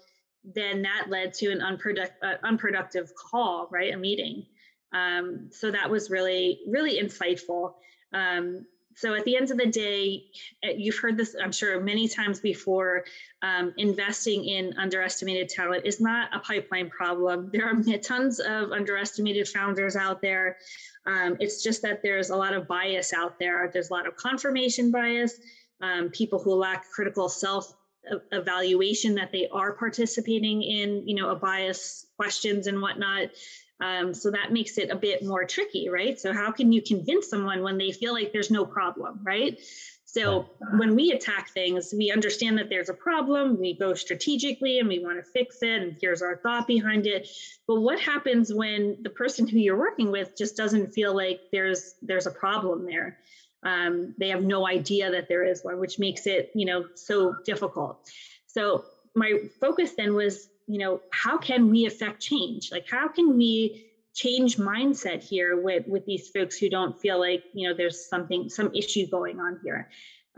then 0.44 0.84
that 0.84 1.08
led 1.10 1.34
to 1.36 1.52
an 1.52 1.62
unproductive, 1.62 2.16
uh, 2.24 2.36
unproductive 2.44 3.12
call, 3.16 3.68
right? 3.70 3.94
A 3.94 3.98
meeting. 3.98 4.46
Um, 4.94 5.50
so 5.52 5.72
that 5.72 5.90
was 5.90 6.10
really, 6.10 6.62
really 6.68 7.02
insightful. 7.02 7.74
Um, 8.14 8.66
so 8.98 9.14
at 9.14 9.26
the 9.26 9.38
end 9.38 9.52
of 9.52 9.58
the 9.58 9.68
day, 9.68 10.24
eh, 10.64 10.74
you've 10.76 10.98
heard 10.98 11.18
this, 11.18 11.36
I'm 11.40 11.52
sure, 11.52 11.80
many 11.80 12.08
times 12.08 12.40
before. 12.40 13.06
Um, 13.44 13.72
investing 13.78 14.46
in 14.46 14.74
underestimated 14.80 15.50
talent 15.50 15.86
is 15.86 16.02
not 16.02 16.36
a 16.36 16.40
pipeline 16.40 16.90
problem. 16.90 17.52
There 17.54 17.70
are 17.70 17.98
tons 18.04 18.40
of 18.40 18.72
underestimated 18.72 19.48
founders 19.48 19.96
out 19.96 20.20
there. 20.24 20.58
Um, 21.06 21.38
it's 21.40 21.62
just 21.62 21.84
that 21.84 22.02
there's 22.02 22.32
a 22.32 22.36
lot 22.36 22.54
of 22.54 22.68
bias 22.68 23.14
out 23.14 23.38
there. 23.38 23.70
There's 23.72 23.92
a 23.92 23.94
lot 23.94 24.08
of 24.08 24.16
confirmation 24.16 24.90
bias. 24.90 25.40
Um, 25.80 26.10
people 26.10 26.40
who 26.40 26.56
lack 26.56 26.90
critical 26.90 27.30
self 27.30 27.72
evaluation 28.32 29.14
that 29.14 29.32
they 29.32 29.48
are 29.50 29.74
participating 29.74 30.64
in, 30.64 31.08
you 31.08 31.14
know, 31.14 31.30
a 31.30 31.36
bias 31.36 32.08
questions 32.16 32.66
and 32.66 32.82
whatnot. 32.82 33.30
Um, 33.80 34.14
so 34.14 34.32
that 34.32 34.52
makes 34.52 34.78
it 34.78 34.90
a 34.90 34.96
bit 34.96 35.24
more 35.24 35.46
tricky, 35.46 35.88
right? 35.90 36.20
So 36.20 36.34
how 36.34 36.52
can 36.52 36.72
you 36.72 36.82
convince 36.82 37.30
someone 37.30 37.62
when 37.62 37.78
they 37.78 37.92
feel 37.92 38.14
like 38.14 38.32
there's 38.34 38.50
no 38.50 38.66
problem, 38.66 39.20
right? 39.24 39.58
So 40.10 40.50
when 40.78 40.96
we 40.96 41.12
attack 41.12 41.50
things, 41.50 41.94
we 41.96 42.12
understand 42.12 42.58
that 42.58 42.70
there's 42.70 42.88
a 42.88 42.94
problem, 42.94 43.60
we 43.60 43.78
go 43.78 43.94
strategically 43.94 44.80
and 44.80 44.88
we 44.88 45.00
want 45.00 45.18
to 45.18 45.32
fix 45.32 45.58
it, 45.62 45.82
and 45.82 45.98
here's 46.02 46.22
our 46.22 46.38
thought 46.38 46.66
behind 46.66 47.06
it. 47.06 47.28
But 47.68 47.82
what 47.82 48.00
happens 48.00 48.54
when 48.54 48.98
the 49.02 49.10
person 49.10 49.48
who 49.48 49.60
you're 49.60 49.78
working 49.78 50.10
with 50.10 50.36
just 50.36 50.56
doesn't 50.56 50.94
feel 50.94 51.14
like 51.14 51.42
there's 51.52 51.96
there's 52.02 52.26
a 52.26 52.32
problem 52.32 52.86
there? 52.86 53.20
Um, 53.64 54.16
they 54.18 54.30
have 54.30 54.44
no 54.44 54.66
idea 54.66 55.12
that 55.12 55.28
there 55.28 55.44
is 55.44 55.64
one, 55.64 55.78
which 55.78 56.00
makes 56.00 56.26
it 56.26 56.52
you 56.56 56.66
know 56.66 56.86
so 56.96 57.36
difficult. 57.46 58.00
So 58.48 58.86
my 59.14 59.42
focus 59.60 59.92
then 59.98 60.16
was 60.16 60.48
you 60.68 60.80
know, 60.80 61.02
how 61.12 61.38
can 61.38 61.70
we 61.70 61.86
affect 61.86 62.22
change? 62.22 62.72
Like, 62.72 62.86
how 62.90 63.08
can 63.08 63.38
we 63.38 63.86
change 64.14 64.58
mindset 64.58 65.24
here 65.24 65.62
with 65.62 65.88
with 65.88 66.06
these 66.06 66.30
folks 66.30 66.58
who 66.58 66.70
don't 66.70 67.00
feel 67.00 67.20
like 67.20 67.44
you 67.54 67.70
know 67.70 67.76
there's 67.76 68.10
something 68.10 68.50
some 68.50 68.74
issue 68.74 69.06
going 69.06 69.40
on 69.40 69.60
here 69.64 69.88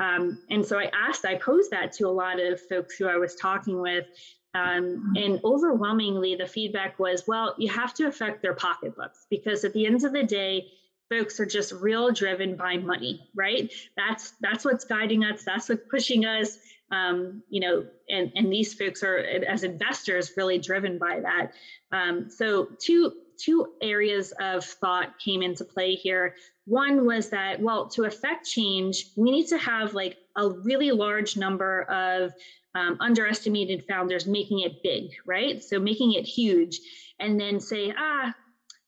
um, 0.02 0.38
and 0.50 0.66
so 0.66 0.78
i 0.78 0.92
asked 0.94 1.24
i 1.24 1.36
posed 1.36 1.72
that 1.72 1.94
to 1.94 2.06
a 2.06 2.10
lot 2.10 2.42
of 2.42 2.60
folks 2.68 2.98
who 2.98 3.08
i 3.08 3.16
was 3.16 3.36
talking 3.36 3.80
with 3.80 4.06
um, 4.54 5.14
and 5.16 5.40
overwhelmingly 5.46 6.36
the 6.36 6.46
feedback 6.46 7.00
was 7.00 7.24
well 7.26 7.56
you 7.58 7.70
have 7.70 7.94
to 7.94 8.06
affect 8.06 8.42
their 8.42 8.54
pocketbooks 8.54 9.28
because 9.30 9.64
at 9.64 9.72
the 9.72 9.86
end 9.86 10.04
of 10.04 10.12
the 10.12 10.24
day 10.24 10.66
folks 11.10 11.40
are 11.40 11.46
just 11.46 11.72
real 11.74 12.12
driven 12.12 12.56
by 12.56 12.78
money, 12.78 13.28
right? 13.36 13.72
That's 13.98 14.34
that's 14.42 14.64
what's 14.64 14.86
guiding 14.86 15.24
us. 15.24 15.44
That's 15.44 15.68
what's 15.68 15.82
pushing 15.90 16.26
us. 16.26 16.58
Um, 16.92 17.44
you 17.50 17.60
know, 17.60 17.86
and 18.10 18.32
and 18.36 18.52
these 18.52 18.74
folks 18.74 19.04
are 19.04 19.18
as 19.18 19.64
investors 19.64 20.34
really 20.36 20.58
driven 20.58 20.98
by 20.98 21.20
that. 21.22 21.52
Um, 21.92 22.30
so 22.30 22.70
two 22.80 23.14
two 23.38 23.68
areas 23.82 24.34
of 24.42 24.66
thought 24.66 25.18
came 25.20 25.42
into 25.42 25.64
play 25.64 25.96
here. 25.96 26.36
One 26.66 27.06
was 27.06 27.30
that 27.30 27.62
well, 27.62 27.88
to 27.90 28.04
affect 28.04 28.48
change, 28.48 29.08
we 29.16 29.32
need 29.32 29.48
to 29.48 29.58
have 29.58 29.94
like 29.94 30.18
a 30.36 30.50
really 30.50 30.92
large 30.92 31.38
number 31.38 31.84
of 31.84 32.34
um, 32.76 32.98
underestimated 33.00 33.86
founders 33.88 34.28
making 34.28 34.60
it 34.62 34.84
big, 34.84 35.12
right? 35.26 35.64
So 35.64 35.80
making 35.80 36.14
it 36.14 36.26
huge, 36.26 36.80
and 37.20 37.40
then 37.40 37.60
say, 37.60 37.94
ah, 37.98 38.34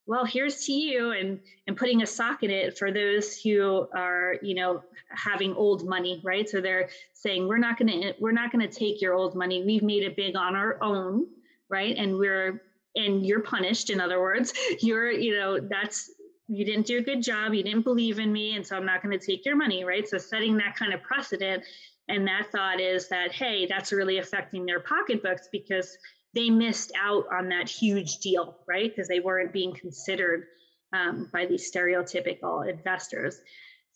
well, 0.05 0.25
here's 0.25 0.65
to 0.65 0.73
you, 0.73 1.11
and 1.11 1.39
and 1.67 1.77
putting 1.77 2.01
a 2.01 2.05
sock 2.05 2.43
in 2.43 2.51
it 2.51 2.77
for 2.77 2.91
those 2.91 3.39
who 3.39 3.87
are, 3.93 4.35
you 4.41 4.55
know, 4.55 4.81
having 5.09 5.53
old 5.53 5.87
money, 5.87 6.21
right? 6.23 6.49
So 6.49 6.59
they're 6.61 6.89
saying 7.13 7.47
we're 7.47 7.57
not 7.57 7.77
going 7.77 8.01
to 8.01 8.13
we're 8.19 8.31
not 8.31 8.51
going 8.51 8.67
to 8.67 8.73
take 8.73 9.01
your 9.01 9.13
old 9.13 9.35
money. 9.35 9.63
We've 9.63 9.83
made 9.83 10.03
it 10.03 10.15
big 10.15 10.35
on 10.35 10.55
our 10.55 10.81
own, 10.81 11.27
right? 11.69 11.95
And 11.97 12.17
we're 12.17 12.61
and 12.95 13.25
you're 13.25 13.41
punished. 13.41 13.89
In 13.89 14.01
other 14.01 14.19
words, 14.19 14.53
you're, 14.81 15.11
you 15.11 15.37
know, 15.37 15.59
that's 15.59 16.11
you 16.47 16.65
didn't 16.65 16.85
do 16.85 16.97
a 16.97 17.01
good 17.01 17.23
job. 17.23 17.53
You 17.53 17.63
didn't 17.63 17.83
believe 17.83 18.19
in 18.19 18.33
me, 18.33 18.55
and 18.55 18.65
so 18.65 18.75
I'm 18.75 18.85
not 18.85 19.01
going 19.01 19.17
to 19.17 19.25
take 19.25 19.45
your 19.45 19.55
money, 19.55 19.85
right? 19.85 20.07
So 20.07 20.17
setting 20.17 20.57
that 20.57 20.75
kind 20.75 20.93
of 20.93 21.01
precedent 21.01 21.63
and 22.11 22.27
that 22.27 22.51
thought 22.51 22.81
is 22.81 23.07
that, 23.07 23.31
hey, 23.31 23.65
that's 23.65 23.91
really 23.91 24.17
affecting 24.17 24.65
their 24.65 24.81
pocketbooks 24.81 25.47
because 25.51 25.97
they 26.33 26.49
missed 26.49 26.91
out 26.99 27.25
on 27.31 27.49
that 27.49 27.69
huge 27.69 28.17
deal, 28.17 28.57
right? 28.67 28.89
Because 28.89 29.07
they 29.07 29.19
weren't 29.19 29.51
being 29.51 29.73
considered 29.73 30.45
um, 30.93 31.29
by 31.31 31.45
these 31.45 31.71
stereotypical 31.71 32.69
investors. 32.69 33.41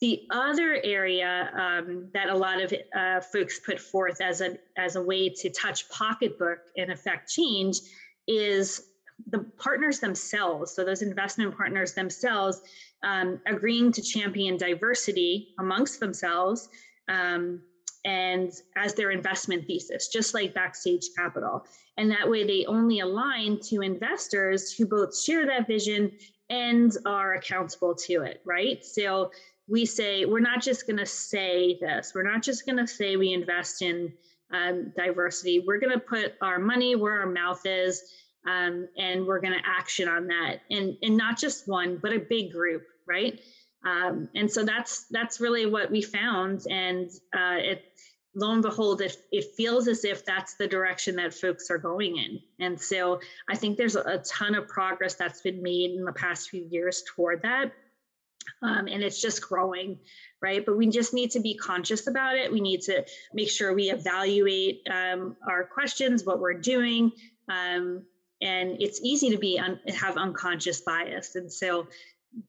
The 0.01 0.27
other 0.29 0.79
area 0.83 1.49
um, 1.57 2.09
that 2.13 2.29
a 2.29 2.35
lot 2.35 2.61
of 2.61 2.73
uh, 2.95 3.21
folks 3.21 3.59
put 3.59 3.79
forth 3.79 4.19
as 4.21 4.41
a 4.41 4.57
as 4.77 4.97
a 4.97 5.01
way 5.01 5.29
to 5.29 5.49
touch 5.49 5.89
pocketbook 5.89 6.59
and 6.75 6.91
affect 6.91 7.31
change 7.31 7.77
is 8.27 8.89
the 9.31 9.39
partners 9.57 9.99
themselves. 9.99 10.75
So 10.75 10.83
those 10.83 11.01
investment 11.01 11.55
partners 11.55 11.93
themselves 11.93 12.61
um, 13.03 13.39
agreeing 13.45 13.93
to 13.93 14.01
champion 14.01 14.57
diversity 14.57 15.53
amongst 15.59 16.01
themselves 16.01 16.67
um, 17.07 17.61
and 18.05 18.53
as 18.77 18.93
their 18.93 19.11
investment 19.11 19.65
thesis, 19.65 20.07
just 20.07 20.33
like 20.33 20.53
Backstage 20.53 21.09
Capital. 21.17 21.65
And 21.97 22.09
that 22.11 22.29
way 22.29 22.45
they 22.45 22.65
only 22.65 22.99
align 22.99 23.59
to 23.69 23.81
investors 23.81 24.71
who 24.71 24.85
both 24.85 25.19
share 25.19 25.45
that 25.47 25.67
vision 25.67 26.11
and 26.49 26.95
are 27.05 27.33
accountable 27.33 27.95
to 27.95 28.21
it, 28.21 28.41
right? 28.45 28.85
So 28.85 29.31
we 29.67 29.85
say, 29.85 30.25
we're 30.25 30.39
not 30.39 30.61
just 30.61 30.85
going 30.85 30.99
to 30.99 31.05
say 31.05 31.79
this, 31.81 32.13
we're 32.13 32.31
not 32.31 32.43
just 32.43 32.65
going 32.65 32.77
to 32.77 32.87
say 32.87 33.17
we 33.17 33.33
invest 33.33 33.81
in 33.81 34.13
um, 34.53 34.93
diversity. 34.95 35.63
We're 35.65 35.79
going 35.79 35.93
to 35.93 35.99
put 35.99 36.35
our 36.41 36.59
money 36.59 36.95
where 36.95 37.19
our 37.19 37.25
mouth 37.25 37.61
is. 37.65 38.03
Um, 38.47 38.87
and 38.95 39.25
we're 39.25 39.39
going 39.39 39.57
to 39.59 39.67
action 39.67 40.07
on 40.07 40.27
that 40.27 40.59
and 40.69 40.95
and 41.01 41.17
not 41.17 41.35
just 41.35 41.67
one 41.67 41.97
but 41.99 42.13
a 42.13 42.19
big 42.19 42.51
group 42.51 42.83
right 43.07 43.39
um, 43.85 44.29
and 44.35 44.51
so 44.51 44.63
that's 44.63 45.05
that's 45.09 45.39
really 45.39 45.65
what 45.65 45.89
we 45.89 46.03
found 46.03 46.67
and 46.69 47.09
uh, 47.35 47.57
it 47.57 47.94
lo 48.35 48.51
and 48.51 48.61
behold 48.61 49.01
it, 49.01 49.17
it 49.31 49.45
feels 49.55 49.87
as 49.87 50.03
if 50.05 50.25
that's 50.25 50.55
the 50.55 50.67
direction 50.67 51.15
that 51.15 51.33
folks 51.33 51.69
are 51.69 51.77
going 51.77 52.17
in. 52.17 52.39
And 52.59 52.79
so 52.79 53.19
i 53.49 53.55
think 53.55 53.77
there's 53.77 53.95
a, 53.95 54.21
ton 54.25 54.55
of 54.55 54.67
progress 54.67 55.15
that's 55.15 55.41
been 55.41 55.61
made 55.61 55.91
in 55.91 56.03
the 56.03 56.13
past 56.13 56.49
few 56.49 56.65
years 56.69 57.03
toward 57.07 57.41
that. 57.43 57.71
Um, 58.61 58.87
and 58.87 59.01
it's 59.03 59.21
just 59.21 59.41
growing 59.41 59.97
right? 60.41 60.63
But 60.63 60.77
we 60.77 60.87
just 60.87 61.11
need 61.11 61.31
to 61.31 61.39
be 61.39 61.55
conscious 61.55 62.05
about 62.05 62.35
it. 62.35 62.51
We 62.51 62.61
need 62.61 62.81
to 62.81 63.03
make 63.33 63.49
sure 63.49 63.73
we 63.73 63.89
evaluate 63.89 64.81
um, 64.91 65.35
our 65.49 65.63
questions 65.63 66.23
what 66.23 66.39
we're 66.39 66.53
doing 66.53 67.11
um, 67.49 68.03
and 68.41 68.77
it's 68.79 68.99
easy 69.01 69.29
to 69.31 69.37
be 69.37 69.59
un- 69.59 69.79
have 69.87 70.17
unconscious 70.17 70.81
bias. 70.81 71.35
And 71.35 71.51
so 71.51 71.87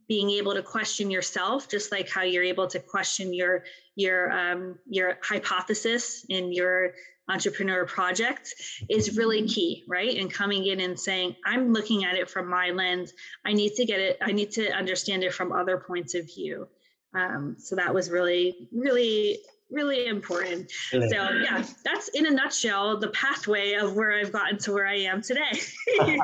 being 0.08 0.30
able 0.30 0.54
to 0.54 0.62
question 0.62 1.10
yourself 1.10 1.68
just 1.68 1.92
like 1.92 2.08
how 2.08 2.22
you're 2.22 2.42
able 2.42 2.66
to 2.66 2.78
question 2.78 3.32
your 3.32 3.64
your 3.94 4.32
um, 4.32 4.78
your 4.88 5.18
hypothesis 5.22 6.24
in 6.28 6.52
your 6.52 6.92
entrepreneur 7.28 7.84
project 7.84 8.54
is 8.88 9.16
really 9.16 9.46
key 9.48 9.84
right? 9.88 10.16
And 10.16 10.32
coming 10.32 10.66
in 10.66 10.80
and 10.80 10.98
saying 10.98 11.36
i'm 11.44 11.72
looking 11.72 12.04
at 12.04 12.14
it 12.14 12.30
from 12.30 12.48
my 12.48 12.70
lens. 12.70 13.12
I 13.44 13.52
need 13.52 13.74
to 13.74 13.84
get 13.84 14.00
it 14.00 14.18
i 14.22 14.32
need 14.32 14.50
to 14.52 14.70
understand 14.70 15.22
it 15.22 15.34
from 15.34 15.52
other 15.52 15.78
points 15.78 16.14
of 16.14 16.26
view. 16.26 16.68
Um, 17.14 17.56
so 17.58 17.76
that 17.76 17.94
was 17.94 18.10
really 18.10 18.68
really 18.72 19.38
really 19.70 20.06
important. 20.06 20.70
So 20.90 20.98
yeah, 21.00 21.64
that's 21.84 22.08
in 22.08 22.26
a 22.26 22.30
nutshell 22.30 22.98
the 22.98 23.08
pathway 23.08 23.74
of 23.74 23.94
where 23.94 24.18
I've 24.18 24.32
gotten 24.32 24.58
to 24.58 24.72
where 24.72 24.86
I 24.86 24.98
am 24.98 25.22
today. 25.22 25.52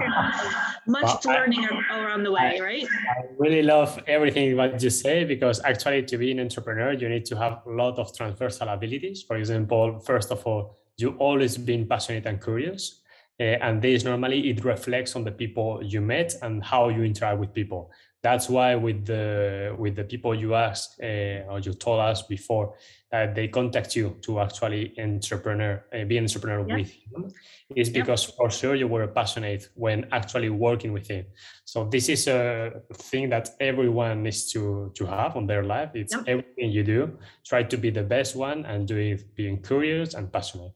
Much 0.87 1.25
well, 1.25 1.35
learning 1.35 1.67
I, 1.91 2.01
around 2.01 2.23
the 2.23 2.33
way, 2.33 2.59
I, 2.61 2.63
right? 2.63 2.87
I 2.87 3.25
really 3.39 3.63
love 3.63 4.01
everything 4.07 4.57
what 4.57 4.83
you 4.83 4.91
say 4.91 5.25
because 5.25 5.61
actually 5.65 6.03
to 6.05 6.19
be 6.19 6.31
an 6.31 6.41
entrepreneur, 6.41 6.93
you 6.93 7.09
need 7.09 7.25
to 7.27 7.37
have 7.37 7.63
a 7.67 7.71
lot 7.71 7.99
of 7.99 8.17
transversal 8.17 8.69
abilities. 8.69 9.23
For 9.23 9.37
example, 9.37 9.99
first 10.01 10.31
of 10.31 10.47
all, 10.47 10.79
you 10.97 11.17
always 11.19 11.57
been 11.59 11.87
passionate 11.87 12.27
and 12.27 12.41
curious. 12.43 13.01
Uh, 13.41 13.57
and 13.63 13.81
this 13.83 14.05
normally 14.05 14.51
it 14.51 14.63
reflects 14.65 15.17
on 15.17 15.25
the 15.25 15.33
people 15.33 15.81
you 15.83 16.01
met 16.01 16.35
and 16.43 16.63
how 16.63 16.91
you 16.91 17.03
interact 17.03 17.39
with 17.39 17.53
people 17.53 17.91
that's 18.23 18.49
why 18.49 18.75
with 18.77 19.05
the 19.05 19.75
with 19.79 19.97
the 19.97 20.05
people 20.05 20.35
you 20.35 20.55
asked 20.55 21.01
uh, 21.03 21.51
or 21.51 21.59
you 21.59 21.73
told 21.75 22.01
us 22.01 22.23
before 22.23 22.75
that 23.11 23.35
they 23.35 23.49
contact 23.49 23.97
you 23.97 24.17
to 24.23 24.39
actually 24.41 24.95
entrepreneur 24.99 25.85
uh, 25.93 26.05
be 26.05 26.17
an 26.17 26.25
entrepreneur 26.25 26.65
yeah. 26.69 26.77
with 26.77 26.91
him 26.91 27.33
is 27.75 27.91
because 27.91 28.29
yeah. 28.29 28.35
for 28.37 28.51
sure 28.51 28.75
you 28.75 28.87
were 28.87 29.07
passionate 29.09 29.69
when 29.75 30.07
actually 30.13 30.51
working 30.51 30.93
with 30.93 31.09
him 31.09 31.27
so 31.65 31.85
this 31.85 32.09
is 32.09 32.29
a 32.29 32.73
thing 32.95 33.29
that 33.29 33.51
everyone 33.61 34.23
needs 34.23 34.51
to 34.53 34.93
to 34.95 35.05
have 35.05 35.37
on 35.37 35.47
their 35.47 35.65
life 35.65 35.91
it's 35.95 36.15
yeah. 36.15 36.23
everything 36.27 36.71
you 36.71 36.85
do 36.85 37.19
try 37.45 37.63
to 37.63 37.77
be 37.77 37.91
the 37.91 38.05
best 38.05 38.37
one 38.37 38.65
and 38.67 38.87
do 38.87 38.97
it 38.97 39.35
being 39.35 39.61
curious 39.61 40.15
and 40.15 40.33
passionate 40.33 40.73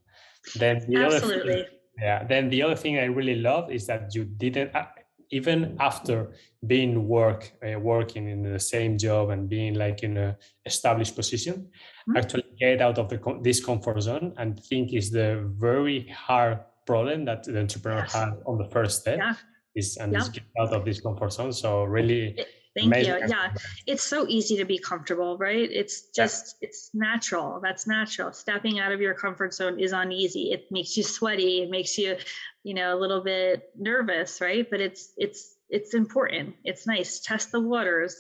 then 0.57 0.85
the 0.89 0.97
Absolutely. 0.97 1.53
other 1.53 1.63
thing, 1.63 1.65
yeah 2.03 2.25
then 2.25 2.51
the 2.51 2.61
other 2.63 2.77
thing 2.77 2.99
i 2.99 3.05
really 3.05 3.37
love 3.37 3.71
is 3.71 3.87
that 3.87 4.13
you 4.15 4.25
didn't 4.25 4.75
uh, 4.75 4.85
even 5.31 5.77
after 5.81 6.33
being 6.67 7.07
work 7.09 7.53
uh, 7.67 7.79
working 7.79 8.29
in 8.29 8.43
the 8.43 8.59
same 8.59 8.97
job 8.99 9.31
and 9.31 9.49
being 9.49 9.75
like 9.75 10.03
in 10.03 10.17
a 10.17 10.37
established 10.65 11.15
position 11.15 11.55
mm-hmm. 11.55 12.17
actually 12.17 12.45
get 12.59 12.81
out 12.81 12.99
of 12.99 13.09
the 13.09 13.19
this 13.43 13.65
comfort 13.65 14.01
zone 14.01 14.33
and 14.39 14.63
think 14.65 14.93
is 14.93 15.11
the 15.11 15.45
very 15.59 16.09
hard 16.09 16.59
problem 16.87 17.25
that 17.25 17.43
the 17.45 17.59
entrepreneur 17.59 18.01
yes. 18.01 18.13
had 18.15 18.31
on 18.47 18.59
the 18.59 18.69
first 18.71 19.01
step 19.01 19.19
yeah. 19.19 19.35
is 19.75 19.97
and 19.97 20.13
yeah. 20.13 20.21
is 20.21 20.29
get 20.29 20.45
out 20.61 20.73
of 20.73 20.85
this 20.85 21.01
comfort 21.01 21.33
zone 21.33 21.53
so 21.53 21.85
really 21.85 22.39
Thank 22.77 22.89
Amazing. 22.89 23.15
you. 23.15 23.29
Yeah, 23.29 23.55
it's 23.87 24.03
so 24.03 24.27
easy 24.29 24.57
to 24.59 24.67
be 24.67 24.79
comfortable, 24.79 25.39
right? 25.39 25.69
It's 25.73 26.11
just 26.11 26.57
yeah. 26.61 26.69
it's 26.69 26.91
natural. 26.93 27.59
That's 27.63 27.87
natural. 27.87 28.33
Stepping 28.33 28.79
out 28.79 28.93
of 28.93 29.01
your 29.01 29.15
comfort 29.15 29.55
zone 29.55 29.81
is 29.81 29.93
uneasy. 29.93 30.53
It 30.53 30.67
makes 30.71 30.95
you 30.97 31.03
sweaty. 31.03 31.63
It 31.63 31.71
makes 31.71 31.97
you, 31.97 32.17
you 32.65 32.75
know, 32.75 32.95
a 32.95 32.99
little 32.99 33.23
bit 33.23 33.71
nervous, 33.79 34.43
right? 34.43 34.69
But 34.69 34.83
it's 34.83 35.13
it's 35.17 35.57
it's 35.71 35.95
important. 35.95 36.55
It's 36.65 36.87
nice. 36.87 37.21
Test 37.21 37.51
the 37.51 37.61
waters. 37.61 38.15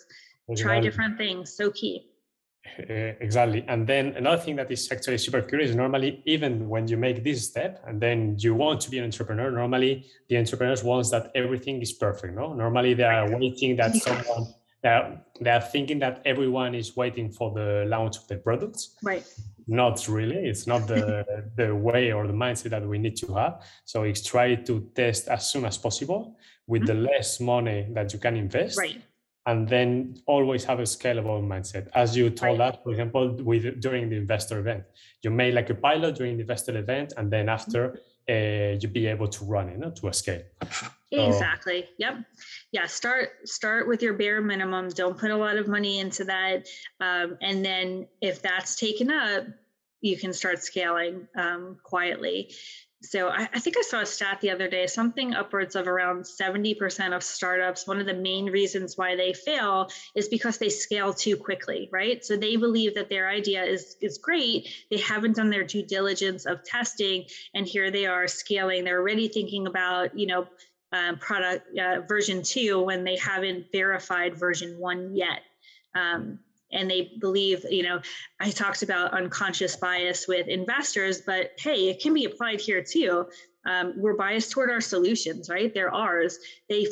Exactly. 0.49 0.62
Try 0.62 0.81
different 0.81 1.19
things. 1.19 1.53
So 1.53 1.71
key. 1.71 2.09
Uh, 2.79 3.14
exactly. 3.20 3.64
And 3.68 3.87
then 3.87 4.14
another 4.16 4.40
thing 4.40 4.57
that 4.57 4.70
is 4.70 4.90
actually 4.90 5.18
super 5.18 5.42
curious, 5.42 5.74
normally, 5.74 6.22
even 6.26 6.68
when 6.68 6.88
you 6.88 6.96
make 6.96 7.22
this 7.24 7.46
step 7.46 7.83
and 7.87 8.00
then 8.00 8.37
you 8.38 8.55
want 8.55 8.81
to 8.83 8.90
be 8.90 8.98
an 8.98 9.05
entrepreneur, 9.05 9.50
normally 9.50 10.07
the 10.29 10.38
entrepreneurs 10.38 10.85
wants 10.85 11.11
that 11.11 11.31
everything 11.35 11.81
is 11.81 11.92
perfect. 11.92 12.35
No, 12.35 12.52
normally 12.52 12.94
they 12.94 13.05
are 13.05 13.31
waiting 13.38 13.76
that 13.76 13.94
someone 13.96 14.55
they 14.83 14.90
are, 14.90 15.20
they 15.40 15.50
are 15.50 15.61
thinking 15.61 15.98
that 16.00 16.22
everyone 16.24 16.74
is 16.74 16.96
waiting 16.96 17.31
for 17.31 17.52
the 17.52 17.85
launch 17.88 18.18
of 18.18 18.29
the 18.29 18.37
products. 18.37 18.96
Right. 19.02 19.26
Not 19.66 20.07
really. 20.07 20.37
It's 20.37 20.66
not 20.66 20.87
the 20.87 21.24
the 21.57 21.74
way 21.74 22.12
or 22.12 22.26
the 22.26 22.33
mindset 22.33 22.70
that 22.70 22.87
we 22.87 22.98
need 22.98 23.16
to 23.16 23.35
have. 23.35 23.62
So 23.85 24.05
it's 24.05 24.22
try 24.22 24.55
to 24.55 24.90
test 24.94 25.29
as 25.29 25.50
soon 25.50 25.64
as 25.64 25.76
possible 25.76 26.37
with 26.66 26.83
mm-hmm. 26.83 27.02
the 27.02 27.09
less 27.11 27.40
money 27.40 27.88
that 27.94 28.12
you 28.12 28.18
can 28.18 28.37
invest. 28.37 28.79
Right 28.79 29.02
and 29.47 29.69
then 29.69 30.17
always 30.27 30.65
have 30.65 30.81
a 30.81 30.83
scalable 30.83 31.41
mindset. 31.43 31.89
As 31.95 32.17
you 32.17 32.29
told 32.31 32.59
right. 32.59 32.75
us 32.75 32.79
for 32.83 32.91
example 32.91 33.37
with 33.43 33.81
during 33.81 34.11
the 34.11 34.17
investor 34.17 34.59
event. 34.59 34.85
You 35.23 35.31
made 35.31 35.55
like 35.55 35.71
a 35.71 35.75
pilot 35.75 36.17
during 36.17 36.37
the 36.37 36.43
investor 36.43 36.77
event 36.77 37.13
and 37.17 37.31
then 37.31 37.49
after 37.49 38.01
uh, 38.29 38.77
you 38.81 38.89
be 38.89 39.07
able 39.07 39.29
to 39.29 39.45
run 39.45 39.69
it 39.69 39.97
to 39.97 40.09
a 40.09 40.13
scale. 40.13 40.43
So, 41.13 41.25
exactly. 41.29 41.87
Yep. 41.99 42.25
Yeah 42.73 42.87
start 42.87 43.29
start 43.45 43.87
with 43.87 44.03
your 44.03 44.15
bare 44.15 44.43
minimum. 44.43 44.89
Don't 44.89 45.17
put 45.17 45.31
a 45.31 45.37
lot 45.37 45.57
of 45.57 45.69
money 45.69 46.01
into 46.01 46.25
that. 46.25 46.67
Um, 47.01 47.38
and 47.40 47.65
then 47.65 48.09
if 48.21 48.42
that's 48.42 48.75
taken 48.77 49.11
up 49.11 49.44
you 50.01 50.17
can 50.17 50.33
start 50.33 50.63
scaling 50.63 51.27
um, 51.37 51.79
quietly 51.83 52.53
so 53.09 53.29
I, 53.29 53.48
I, 53.52 53.59
think 53.61 53.77
I 53.79 53.83
saw 53.83 54.00
a 54.00 54.07
stat 54.07 54.40
the 54.40 54.50
other 54.50 54.69
day, 54.69 54.87
something 54.87 55.35
upwards 55.35 55.77
of 55.77 55.87
around 55.87 56.25
70% 56.25 57.15
of 57.15 57.23
startups. 57.23 57.87
One 57.87 58.00
of 58.00 58.07
the 58.07 58.15
main 58.15 58.46
reasons 58.46 58.96
why 58.96 59.17
they 59.17 59.33
fail 59.33 59.88
is 60.15 60.29
because 60.29 60.59
they 60.59 60.69
scale 60.69 61.13
too 61.13 61.37
quickly, 61.37 61.88
right? 61.92 62.25
So 62.25 62.37
they 62.37 62.57
believe 62.57 62.94
that 62.94 63.09
their 63.09 63.29
idea 63.29 63.65
is, 63.65 63.96
is 64.00 64.19
great. 64.19 64.69
They 64.90 64.98
haven't 64.98 65.37
done 65.37 65.50
their 65.50 65.65
due 65.65 65.85
diligence 65.85 66.46
of 66.46 66.65
testing. 66.65 67.25
And 67.54 67.67
here 67.67 67.90
they 67.90 68.07
are 68.07 68.27
scaling. 68.27 68.85
They're 68.85 69.00
already 69.00 69.29
thinking 69.29 69.67
about, 69.67 70.19
you 70.19 70.27
know, 70.27 70.46
um, 70.92 71.19
product 71.19 71.67
uh, 71.79 72.00
version 72.09 72.42
two 72.42 72.83
when 72.83 73.04
they 73.04 73.17
haven't 73.17 73.67
verified 73.73 74.37
version 74.37 74.79
one 74.79 75.15
yet. 75.15 75.40
Um, 75.94 76.38
and 76.73 76.90
they 76.90 77.12
believe 77.21 77.64
you 77.71 77.83
know 77.83 78.00
i 78.40 78.50
talked 78.50 78.83
about 78.83 79.12
unconscious 79.12 79.77
bias 79.77 80.27
with 80.29 80.48
investors 80.48 81.23
but 81.27 81.52
hey 81.58 81.88
it 81.88 82.00
can 82.00 82.14
be 82.14 82.25
applied 82.25 82.60
here 82.60 82.83
too. 82.83 83.27
Um, 83.64 83.94
we're 83.96 84.14
biased 84.14 84.52
toward 84.52 84.71
our 84.71 84.81
solutions 84.81 85.48
right? 85.50 85.73
They're 85.75 85.92
ours. 85.92 86.38
They 86.69 86.87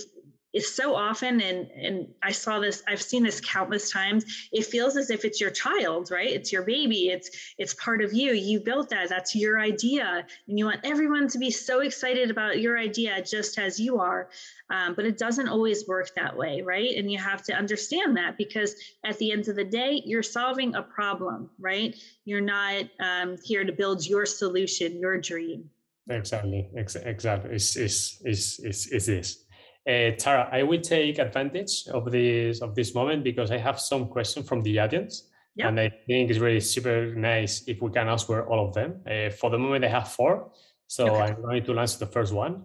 is 0.55 0.75
so 0.75 0.95
often 0.95 1.41
and 1.41 1.71
and 1.73 2.07
i 2.23 2.31
saw 2.31 2.61
this 2.61 2.83
i've 2.89 3.03
seen 3.03 3.23
this 3.23 3.41
countless 3.41 3.91
times. 3.91 4.25
It 4.53 4.67
feels 4.67 4.97
as 4.97 5.11
if 5.11 5.25
it's 5.25 5.41
your 5.41 5.51
child 5.51 6.11
right? 6.11 6.31
It's 6.31 6.53
your 6.53 6.63
baby. 6.63 7.09
It's 7.09 7.55
it's 7.59 7.75
part 7.75 8.03
of 8.03 8.13
you. 8.13 8.33
You 8.33 8.61
built 8.61 8.89
that. 8.91 9.09
That's 9.09 9.35
your 9.35 9.61
idea. 9.61 10.27
And 10.49 10.59
you 10.59 10.65
want 10.65 10.81
everyone 10.85 11.29
to 11.29 11.39
be 11.39 11.51
so 11.51 11.81
excited 11.81 12.31
about 12.31 12.61
your 12.61 12.79
idea 12.79 13.23
just 13.23 13.59
as 13.59 13.79
you 13.79 13.99
are. 13.99 14.31
Um, 14.71 14.95
but 14.95 15.05
it 15.05 15.19
doesn't 15.19 15.49
always 15.49 15.87
work 15.87 16.15
that 16.15 16.37
way 16.37 16.63
right? 16.63 16.97
And 16.97 17.11
you 17.11 17.19
have 17.19 17.43
to 17.45 17.55
understand 17.55 18.17
that 18.17 18.39
because 18.39 18.75
at 19.05 19.19
the 19.19 19.33
end 19.33 19.49
of 19.49 19.57
the 19.57 19.65
day 19.65 20.03
you're 20.05 20.23
solving 20.23 20.75
a 20.75 20.83
problem 20.83 21.51
right? 21.59 21.95
You're 22.25 22.41
not 22.41 22.85
um, 23.01 23.37
here 23.45 23.65
to 23.65 23.73
build 23.73 24.07
your 24.07 24.27
solution 24.27 24.99
your 24.99 25.21
dream. 25.21 25.71
Exactly. 26.11 26.69
Exactly. 26.75 27.55
It's, 27.55 27.77
it's, 27.77 28.21
it's, 28.25 28.59
it's, 28.59 28.87
it's 28.89 29.07
this 29.07 29.44
uh, 29.87 30.11
Tara, 30.17 30.49
I 30.51 30.63
will 30.63 30.81
take 30.81 31.19
advantage 31.19 31.87
of 31.89 32.11
this 32.11 32.63
of 32.63 32.75
this 32.75 32.95
moment 32.95 33.23
because 33.23 33.51
I 33.51 33.59
have 33.59 33.79
some 33.79 34.09
questions 34.09 34.49
from 34.49 34.63
the 34.63 34.79
audience, 34.79 35.29
yep. 35.57 35.69
and 35.69 35.81
I 35.81 35.91
think 36.07 36.31
it's 36.31 36.39
really 36.39 36.61
super 36.61 37.15
nice 37.15 37.65
if 37.67 37.83
we 37.83 37.91
can 37.91 38.09
answer 38.09 38.47
all 38.47 38.67
of 38.67 38.75
them. 38.75 39.01
Uh, 39.07 39.31
for 39.31 39.51
the 39.51 39.59
moment, 39.59 39.85
I 39.85 39.89
have 39.89 40.09
four, 40.09 40.51
so 40.87 41.09
okay. 41.09 41.33
I'm 41.33 41.43
going 41.43 41.65
to 41.65 41.79
answer 41.79 41.99
the 41.99 42.11
first 42.11 42.33
one 42.33 42.65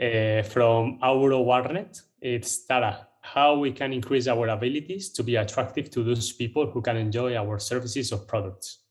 uh, 0.00 0.42
from 0.42 0.98
Auro 1.02 1.42
Warnet. 1.42 2.00
It's 2.20 2.64
Tara. 2.64 3.08
How 3.20 3.58
we 3.58 3.72
can 3.72 3.92
increase 3.92 4.28
our 4.28 4.46
abilities 4.46 5.10
to 5.10 5.24
be 5.24 5.34
attractive 5.34 5.90
to 5.90 6.04
those 6.04 6.32
people 6.32 6.70
who 6.70 6.80
can 6.80 6.96
enjoy 6.96 7.34
our 7.34 7.58
services 7.58 8.12
or 8.12 8.18
products 8.18 8.86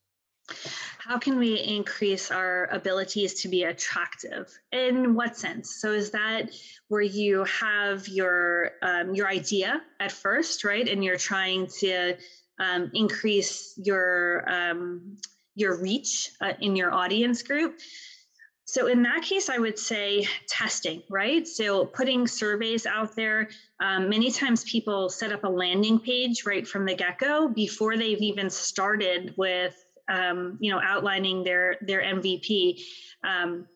how 1.05 1.19
can 1.19 1.37
we 1.37 1.59
increase 1.59 2.31
our 2.31 2.67
abilities 2.71 3.41
to 3.41 3.47
be 3.47 3.63
attractive? 3.63 4.51
In 4.71 5.13
what 5.13 5.37
sense? 5.37 5.75
So 5.79 5.91
is 5.91 6.09
that 6.11 6.49
where 6.87 7.01
you 7.01 7.43
have 7.43 8.07
your 8.07 8.71
um, 8.81 9.13
your 9.13 9.27
idea 9.27 9.83
at 9.99 10.11
first 10.11 10.63
right? 10.63 10.87
And 10.87 11.03
you're 11.03 11.17
trying 11.17 11.67
to 11.79 12.15
um, 12.59 12.89
increase 12.95 13.75
your 13.77 14.45
um, 14.51 15.17
your 15.53 15.79
reach 15.79 16.31
uh, 16.41 16.53
in 16.59 16.75
your 16.75 16.91
audience 16.91 17.43
group. 17.43 17.77
So 18.67 18.87
in 18.87 19.03
that 19.03 19.21
case 19.21 19.47
i 19.47 19.59
would 19.59 19.77
say 19.77 20.27
testing 20.47 21.03
right? 21.11 21.47
So 21.47 21.85
putting 21.85 22.25
surveys 22.25 22.87
out 22.87 23.15
there. 23.15 23.49
Um, 23.79 24.09
many 24.09 24.31
times 24.31 24.63
people 24.63 25.09
set 25.09 25.31
up 25.31 25.43
a 25.43 25.49
landing 25.49 25.99
page 25.99 26.45
right 26.47 26.67
from 26.67 26.85
the 26.85 26.95
get-go 26.95 27.49
before 27.49 27.95
they've 27.95 28.21
even 28.21 28.49
started 28.49 29.35
with 29.37 29.84
um, 30.07 30.57
you 30.59 30.71
know, 30.71 30.79
outlining 30.81 31.43
their 31.43 31.77
their 31.81 32.01
MVP 32.01 32.81
um, 33.23 33.67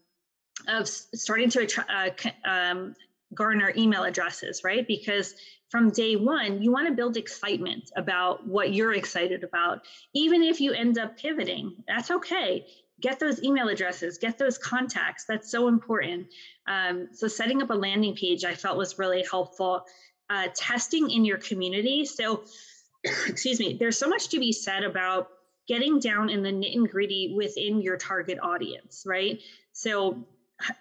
of 0.67 0.87
starting 0.87 1.49
to 1.49 1.67
uh, 1.89 2.09
um, 2.49 2.95
garner 3.33 3.73
email 3.75 4.03
addresses, 4.03 4.63
right? 4.63 4.87
Because 4.87 5.35
from 5.69 5.91
day 5.91 6.15
one, 6.15 6.61
you 6.61 6.71
want 6.71 6.87
to 6.87 6.93
build 6.93 7.15
excitement 7.15 7.91
about 7.95 8.45
what 8.47 8.73
you're 8.73 8.93
excited 8.93 9.43
about. 9.43 9.81
Even 10.13 10.41
if 10.41 10.59
you 10.59 10.73
end 10.73 10.97
up 10.97 11.17
pivoting, 11.17 11.75
that's 11.87 12.09
okay. 12.09 12.65
Get 13.01 13.19
those 13.19 13.41
email 13.43 13.69
addresses, 13.69 14.17
get 14.17 14.37
those 14.37 14.57
contacts. 14.57 15.25
That's 15.25 15.49
so 15.49 15.67
important. 15.67 16.27
Um, 16.67 17.09
so, 17.13 17.27
setting 17.27 17.61
up 17.61 17.69
a 17.69 17.75
landing 17.75 18.15
page 18.15 18.43
I 18.43 18.55
felt 18.55 18.77
was 18.77 18.99
really 18.99 19.23
helpful. 19.29 19.85
Uh, 20.29 20.47
testing 20.55 21.09
in 21.09 21.23
your 21.23 21.37
community. 21.37 22.05
So, 22.05 22.43
excuse 23.27 23.59
me, 23.59 23.77
there's 23.79 23.97
so 23.97 24.09
much 24.09 24.29
to 24.29 24.39
be 24.39 24.51
said 24.51 24.83
about 24.83 25.29
getting 25.69 25.99
down 25.99 26.29
in 26.29 26.41
the 26.41 26.51
nit 26.51 26.75
and 26.75 26.89
gritty 26.89 27.31
within 27.33 27.79
your 27.81 27.95
target 27.95 28.39
audience, 28.41 29.03
right? 29.05 29.39
So 29.71 30.25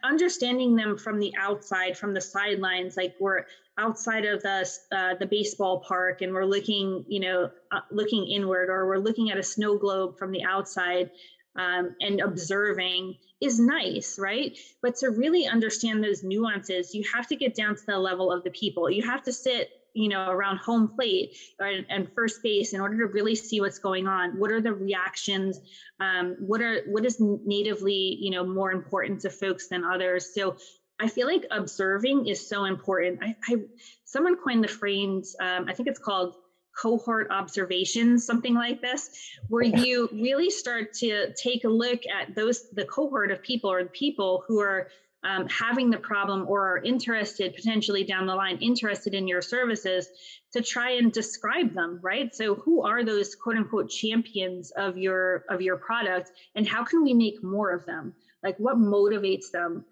understanding 0.02 0.74
them 0.74 0.96
from 0.96 1.20
the 1.20 1.32
outside, 1.38 1.96
from 1.96 2.14
the 2.14 2.20
sidelines, 2.20 2.96
like 2.96 3.14
we're 3.20 3.44
outside 3.78 4.24
of 4.24 4.42
the 4.42 4.68
uh, 4.90 5.14
the 5.20 5.26
baseball 5.26 5.84
park 5.86 6.22
and 6.22 6.32
we're 6.32 6.44
looking, 6.44 7.04
you 7.06 7.20
know, 7.20 7.50
uh, 7.70 7.80
looking 7.92 8.26
inward, 8.26 8.70
or 8.70 8.86
we're 8.88 8.98
looking 8.98 9.30
at 9.30 9.38
a 9.38 9.42
snow 9.42 9.78
globe 9.78 10.18
from 10.18 10.32
the 10.32 10.42
outside 10.42 11.10
um, 11.56 11.94
and 12.00 12.20
observing 12.20 13.14
is 13.40 13.60
nice, 13.60 14.18
right? 14.18 14.56
But 14.82 14.96
to 14.96 15.10
really 15.10 15.46
understand 15.46 16.02
those 16.02 16.24
nuances, 16.24 16.94
you 16.94 17.04
have 17.14 17.28
to 17.28 17.36
get 17.36 17.54
down 17.54 17.76
to 17.76 17.86
the 17.86 17.98
level 17.98 18.32
of 18.32 18.42
the 18.42 18.50
people. 18.50 18.90
You 18.90 19.02
have 19.02 19.22
to 19.24 19.32
sit 19.32 19.70
you 19.94 20.08
know, 20.08 20.30
around 20.30 20.58
home 20.58 20.88
plate 20.88 21.36
and 21.58 22.08
first 22.14 22.42
base 22.42 22.72
in 22.72 22.80
order 22.80 22.96
to 22.98 23.06
really 23.06 23.34
see 23.34 23.60
what's 23.60 23.78
going 23.78 24.06
on. 24.06 24.38
What 24.38 24.50
are 24.50 24.60
the 24.60 24.72
reactions? 24.72 25.60
Um, 26.00 26.36
what 26.38 26.60
are 26.60 26.82
what 26.86 27.04
is 27.04 27.16
natively, 27.20 28.18
you 28.20 28.30
know, 28.30 28.44
more 28.44 28.70
important 28.72 29.20
to 29.22 29.30
folks 29.30 29.68
than 29.68 29.84
others? 29.84 30.34
So 30.34 30.56
I 31.00 31.08
feel 31.08 31.26
like 31.26 31.46
observing 31.50 32.26
is 32.26 32.48
so 32.48 32.64
important. 32.64 33.20
I, 33.22 33.36
I 33.48 33.56
someone 34.04 34.36
coined 34.36 34.64
the 34.64 34.68
phrase, 34.68 35.36
um, 35.40 35.66
I 35.68 35.74
think 35.74 35.88
it's 35.88 35.98
called 35.98 36.34
cohort 36.80 37.28
observations, 37.30 38.24
something 38.24 38.54
like 38.54 38.80
this, 38.80 39.10
where 39.48 39.64
you 39.64 40.08
really 40.12 40.50
start 40.50 40.92
to 40.94 41.32
take 41.34 41.64
a 41.64 41.68
look 41.68 42.00
at 42.06 42.34
those 42.34 42.70
the 42.70 42.84
cohort 42.84 43.30
of 43.30 43.42
people 43.42 43.70
or 43.70 43.82
the 43.82 43.90
people 43.90 44.44
who 44.46 44.60
are 44.60 44.88
um, 45.28 45.46
having 45.48 45.90
the 45.90 45.98
problem 45.98 46.46
or 46.48 46.66
are 46.66 46.82
interested 46.82 47.54
potentially 47.54 48.02
down 48.02 48.26
the 48.26 48.34
line 48.34 48.56
interested 48.62 49.12
in 49.14 49.28
your 49.28 49.42
services 49.42 50.08
to 50.52 50.62
try 50.62 50.92
and 50.92 51.12
describe 51.12 51.74
them 51.74 52.00
right? 52.02 52.34
So 52.34 52.54
who 52.54 52.82
are 52.82 53.04
those 53.04 53.34
quote 53.34 53.56
unquote 53.56 53.90
champions 53.90 54.70
of 54.70 54.96
your 54.96 55.44
of 55.50 55.60
your 55.60 55.76
product 55.76 56.32
and 56.54 56.66
how 56.66 56.82
can 56.82 57.02
we 57.02 57.12
make 57.12 57.42
more 57.42 57.70
of 57.72 57.84
them? 57.84 58.14
Like 58.42 58.56
what 58.58 58.76
motivates 58.76 59.50
them 59.52 59.84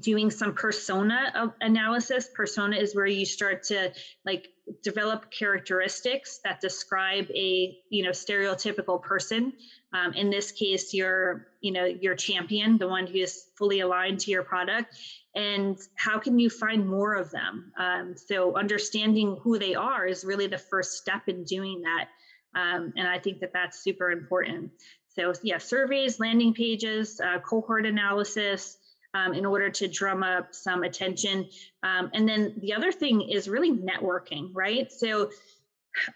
doing 0.00 0.30
some 0.30 0.54
persona 0.54 1.52
analysis. 1.60 2.28
Persona 2.34 2.76
is 2.76 2.94
where 2.94 3.06
you 3.06 3.24
start 3.24 3.62
to 3.64 3.92
like 4.24 4.48
develop 4.82 5.30
characteristics 5.30 6.40
that 6.44 6.60
describe 6.60 7.30
a 7.30 7.78
you 7.90 8.02
know 8.02 8.10
stereotypical 8.10 9.00
person. 9.00 9.52
Um, 9.92 10.12
in 10.12 10.30
this 10.30 10.52
case 10.52 10.92
your 10.92 11.48
you 11.60 11.72
know 11.72 11.84
your 11.84 12.14
champion 12.14 12.78
the 12.78 12.88
one 12.88 13.06
who 13.06 13.18
is 13.18 13.46
fully 13.56 13.80
aligned 13.80 14.20
to 14.20 14.30
your 14.30 14.42
product. 14.42 14.96
And 15.34 15.78
how 15.96 16.18
can 16.18 16.38
you 16.38 16.48
find 16.48 16.88
more 16.88 17.14
of 17.14 17.30
them? 17.30 17.70
Um, 17.76 18.14
so 18.16 18.56
understanding 18.56 19.36
who 19.42 19.58
they 19.58 19.74
are 19.74 20.06
is 20.06 20.24
really 20.24 20.46
the 20.46 20.58
first 20.58 20.92
step 20.92 21.28
in 21.28 21.44
doing 21.44 21.82
that. 21.82 22.08
Um, 22.54 22.94
and 22.96 23.06
i 23.06 23.18
think 23.18 23.40
that 23.40 23.52
that's 23.52 23.78
super 23.80 24.10
important. 24.10 24.70
So 25.14 25.32
yeah 25.42 25.58
surveys 25.58 26.18
landing 26.18 26.54
pages 26.54 27.20
uh, 27.20 27.38
cohort 27.40 27.86
analysis 27.86 28.78
um, 29.16 29.32
in 29.32 29.46
order 29.46 29.70
to 29.70 29.88
drum 29.88 30.22
up 30.22 30.54
some 30.54 30.82
attention. 30.82 31.48
Um, 31.82 32.10
and 32.12 32.28
then 32.28 32.54
the 32.60 32.72
other 32.74 32.92
thing 32.92 33.22
is 33.22 33.48
really 33.48 33.72
networking, 33.72 34.50
right? 34.52 34.92
So 34.92 35.30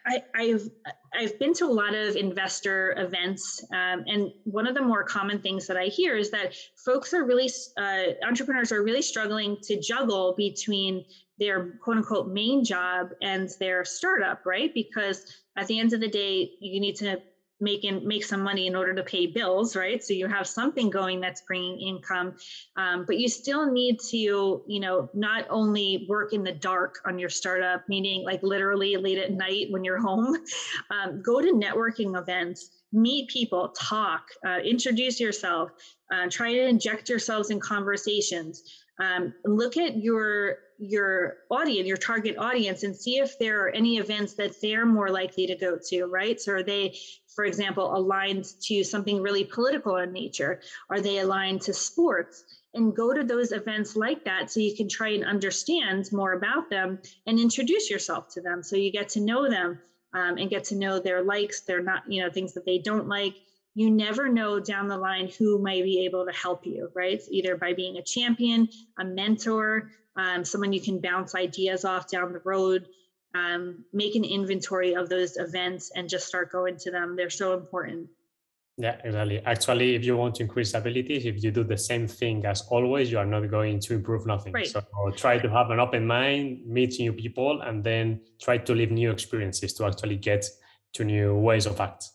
I, 0.06 0.42
have 0.48 0.62
I've 1.14 1.38
been 1.38 1.54
to 1.54 1.64
a 1.64 1.72
lot 1.72 1.94
of 1.94 2.14
investor 2.14 2.94
events, 2.98 3.64
um, 3.72 4.04
and 4.06 4.30
one 4.44 4.66
of 4.66 4.74
the 4.74 4.82
more 4.82 5.02
common 5.02 5.40
things 5.40 5.66
that 5.68 5.76
I 5.78 5.86
hear 5.86 6.16
is 6.16 6.30
that 6.32 6.54
folks 6.84 7.14
are 7.14 7.24
really 7.24 7.50
uh, 7.78 8.26
entrepreneurs 8.26 8.72
are 8.72 8.82
really 8.82 9.00
struggling 9.00 9.56
to 9.62 9.80
juggle 9.80 10.34
between 10.36 11.04
their 11.38 11.78
quote 11.82 11.96
unquote 11.96 12.28
main 12.28 12.62
job 12.62 13.08
and 13.22 13.48
their 13.58 13.84
startup, 13.84 14.44
right? 14.44 14.72
Because 14.74 15.24
at 15.56 15.66
the 15.66 15.80
end 15.80 15.94
of 15.94 16.00
the 16.00 16.08
day, 16.08 16.50
you 16.60 16.78
need 16.78 16.96
to 16.96 17.22
make 17.60 17.84
in, 17.84 18.06
make 18.06 18.24
some 18.24 18.42
money 18.42 18.66
in 18.66 18.74
order 18.74 18.94
to 18.94 19.02
pay 19.02 19.26
bills, 19.26 19.76
right? 19.76 20.02
So 20.02 20.14
you 20.14 20.26
have 20.26 20.46
something 20.46 20.90
going 20.90 21.20
that's 21.20 21.42
bringing 21.42 21.80
income, 21.80 22.36
um, 22.76 23.04
but 23.06 23.18
you 23.18 23.28
still 23.28 23.70
need 23.70 23.98
to, 24.10 24.62
you 24.66 24.80
know, 24.80 25.08
not 25.14 25.46
only 25.50 26.06
work 26.08 26.32
in 26.32 26.42
the 26.42 26.52
dark 26.52 27.00
on 27.04 27.18
your 27.18 27.28
startup, 27.28 27.88
meaning 27.88 28.24
like 28.24 28.42
literally 28.42 28.96
late 28.96 29.18
at 29.18 29.32
night 29.32 29.66
when 29.70 29.84
you're 29.84 30.00
home, 30.00 30.36
um, 30.90 31.22
go 31.22 31.40
to 31.40 31.52
networking 31.52 32.18
events 32.18 32.70
meet 32.92 33.28
people, 33.28 33.68
talk, 33.68 34.22
uh, 34.46 34.58
introduce 34.64 35.20
yourself, 35.20 35.70
uh, 36.12 36.26
try 36.28 36.52
to 36.52 36.66
inject 36.66 37.08
yourselves 37.08 37.50
in 37.50 37.60
conversations. 37.60 38.79
Um, 39.00 39.34
look 39.44 39.76
at 39.76 39.96
your 39.96 40.58
your 40.78 41.36
audience, 41.50 41.86
your 41.86 41.96
target 41.96 42.36
audience, 42.38 42.84
and 42.84 42.96
see 42.96 43.18
if 43.18 43.38
there 43.38 43.64
are 43.64 43.68
any 43.70 43.98
events 43.98 44.34
that 44.34 44.52
they're 44.62 44.86
more 44.86 45.10
likely 45.10 45.46
to 45.46 45.56
go 45.56 45.78
to. 45.88 46.04
Right? 46.04 46.40
So 46.40 46.52
are 46.52 46.62
they, 46.62 46.96
for 47.34 47.44
example, 47.44 47.96
aligned 47.96 48.46
to 48.62 48.84
something 48.84 49.20
really 49.20 49.44
political 49.44 49.96
in 49.96 50.12
nature? 50.12 50.60
Are 50.90 51.00
they 51.00 51.18
aligned 51.18 51.62
to 51.62 51.72
sports? 51.72 52.44
and 52.72 52.94
go 52.94 53.12
to 53.12 53.24
those 53.24 53.50
events 53.50 53.96
like 53.96 54.24
that 54.24 54.48
so 54.48 54.60
you 54.60 54.76
can 54.76 54.88
try 54.88 55.08
and 55.08 55.24
understand 55.24 56.08
more 56.12 56.34
about 56.34 56.70
them 56.70 57.00
and 57.26 57.36
introduce 57.36 57.90
yourself 57.90 58.28
to 58.32 58.40
them 58.40 58.62
so 58.62 58.76
you 58.76 58.92
get 58.92 59.08
to 59.08 59.20
know 59.20 59.50
them 59.50 59.76
um, 60.14 60.38
and 60.38 60.50
get 60.50 60.64
to 60.64 60.76
know 60.76 60.98
their 60.98 61.22
likes, 61.22 61.60
their 61.62 61.82
not, 61.82 62.02
you 62.08 62.22
know, 62.22 62.30
things 62.30 62.54
that 62.54 62.64
they 62.64 62.78
don't 62.78 63.08
like. 63.08 63.34
You 63.74 63.90
never 63.90 64.28
know 64.28 64.60
down 64.60 64.88
the 64.88 64.96
line 64.96 65.28
who 65.38 65.58
might 65.58 65.84
be 65.84 66.04
able 66.04 66.26
to 66.26 66.32
help 66.32 66.66
you, 66.66 66.90
right? 66.94 67.22
Either 67.30 67.56
by 67.56 67.72
being 67.72 67.98
a 67.98 68.02
champion, 68.02 68.68
a 68.98 69.04
mentor, 69.04 69.90
um, 70.16 70.44
someone 70.44 70.72
you 70.72 70.80
can 70.80 71.00
bounce 71.00 71.34
ideas 71.34 71.84
off 71.84 72.10
down 72.10 72.32
the 72.32 72.42
road. 72.44 72.88
Um, 73.32 73.84
make 73.92 74.16
an 74.16 74.24
inventory 74.24 74.94
of 74.96 75.08
those 75.08 75.36
events 75.36 75.92
and 75.94 76.08
just 76.08 76.26
start 76.26 76.50
going 76.50 76.76
to 76.78 76.90
them. 76.90 77.14
They're 77.14 77.30
so 77.30 77.54
important. 77.54 78.08
Yeah, 78.76 78.96
exactly. 79.04 79.40
Actually, 79.44 79.94
if 79.94 80.04
you 80.04 80.16
want 80.16 80.36
to 80.36 80.42
increase 80.42 80.74
abilities, 80.74 81.26
if 81.26 81.42
you 81.44 81.50
do 81.50 81.62
the 81.62 81.76
same 81.76 82.08
thing 82.08 82.44
as 82.46 82.62
always, 82.70 83.12
you 83.12 83.18
are 83.18 83.26
not 83.26 83.48
going 83.50 83.78
to 83.80 83.94
improve 83.94 84.26
nothing. 84.26 84.52
Right. 84.52 84.66
So 84.66 84.82
try 85.16 85.38
to 85.38 85.50
have 85.50 85.70
an 85.70 85.78
open 85.78 86.06
mind, 86.06 86.66
meet 86.66 86.98
new 86.98 87.12
people, 87.12 87.60
and 87.60 87.84
then 87.84 88.20
try 88.40 88.58
to 88.58 88.74
live 88.74 88.90
new 88.90 89.10
experiences 89.10 89.74
to 89.74 89.84
actually 89.84 90.16
get 90.16 90.44
to 90.94 91.04
new 91.04 91.36
ways 91.36 91.66
of 91.66 91.78
act. 91.80 92.08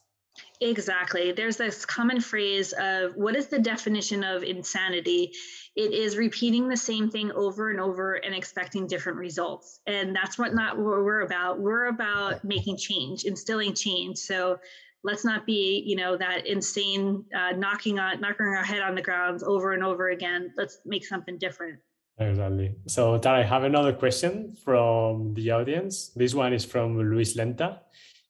Exactly. 0.62 1.32
There's 1.32 1.58
this 1.58 1.86
common 1.86 2.22
phrase 2.22 2.74
of 2.80 3.16
what 3.16 3.36
is 3.36 3.48
the 3.48 3.60
definition 3.60 4.24
of 4.24 4.44
insanity? 4.44 5.34
It 5.76 5.92
is 5.92 6.18
repeating 6.18 6.70
the 6.70 6.78
same 6.78 7.10
thing 7.10 7.32
over 7.34 7.72
and 7.72 7.80
over 7.80 8.16
and 8.16 8.34
expecting 8.34 8.88
different 8.88 9.18
results. 9.18 9.82
And 9.86 10.16
that's 10.16 10.38
what 10.38 10.54
not 10.54 10.78
what 10.78 11.04
we're 11.04 11.22
about. 11.22 11.60
We're 11.60 11.88
about 11.88 12.44
making 12.44 12.78
change, 12.78 13.26
instilling 13.26 13.74
change. 13.74 14.18
So 14.18 14.60
let's 15.06 15.24
not 15.24 15.46
be 15.46 15.84
you 15.86 15.96
know 15.96 16.18
that 16.18 16.46
insane 16.48 17.24
uh, 17.34 17.52
knocking 17.56 18.00
on 18.00 18.20
knocking 18.20 18.48
our 18.48 18.64
head 18.64 18.82
on 18.82 18.96
the 18.96 19.02
ground 19.02 19.42
over 19.44 19.74
and 19.74 19.84
over 19.84 20.10
again 20.10 20.52
let's 20.58 20.80
make 20.84 21.06
something 21.06 21.38
different 21.38 21.80
exactly 22.18 22.76
so 22.88 23.18
Tara, 23.20 23.40
i 23.40 23.44
have 23.44 23.64
another 23.64 23.94
question 23.94 24.56
from 24.66 25.34
the 25.36 25.52
audience 25.52 26.10
this 26.16 26.34
one 26.34 26.54
is 26.54 26.66
from 26.66 26.98
luis 26.98 27.38
lenta 27.38 27.80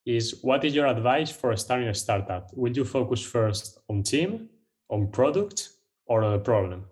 is 0.06 0.40
what 0.42 0.64
is 0.64 0.76
your 0.76 0.88
advice 0.88 1.32
for 1.32 1.56
starting 1.56 1.88
a 1.88 1.94
startup 1.94 2.50
will 2.56 2.72
you 2.72 2.86
focus 2.86 3.22
first 3.22 3.80
on 3.90 4.04
team 4.04 4.50
on 4.90 5.08
product 5.08 5.70
or 6.08 6.24
on 6.24 6.34
a 6.34 6.40
problem 6.40 6.86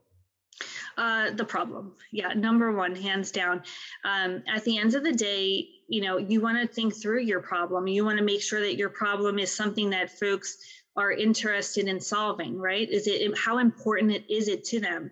uh, 0.98 1.32
the 1.32 1.46
problem. 1.46 1.94
Yeah, 2.12 2.34
number 2.34 2.72
one, 2.72 2.96
hands 2.96 3.32
down. 3.32 3.64
Um, 4.06 4.44
at 4.48 4.64
the 4.64 4.78
end 4.78 4.94
of 4.94 5.04
the 5.04 5.12
day, 5.12 5.68
you 5.88 6.02
know, 6.02 6.18
you 6.18 6.40
want 6.40 6.62
to 6.62 6.68
think 6.68 6.96
through 6.96 7.22
your 7.22 7.42
problem. 7.42 7.88
You 7.88 8.06
want 8.06 8.20
to 8.20 8.24
make 8.24 8.42
sure 8.42 8.62
that 8.62 8.78
your 8.78 8.90
problem 8.90 9.40
is 9.40 9.52
something 9.52 9.90
that 9.90 10.18
folks 10.20 10.58
are 10.96 11.12
interested 11.12 11.88
in 11.88 12.00
solving, 12.00 12.60
right? 12.60 12.90
Is 12.90 13.08
it 13.08 13.36
how 13.38 13.58
important 13.58 14.12
it 14.12 14.32
is 14.32 14.48
it 14.48 14.64
to 14.66 14.80
them? 14.80 15.12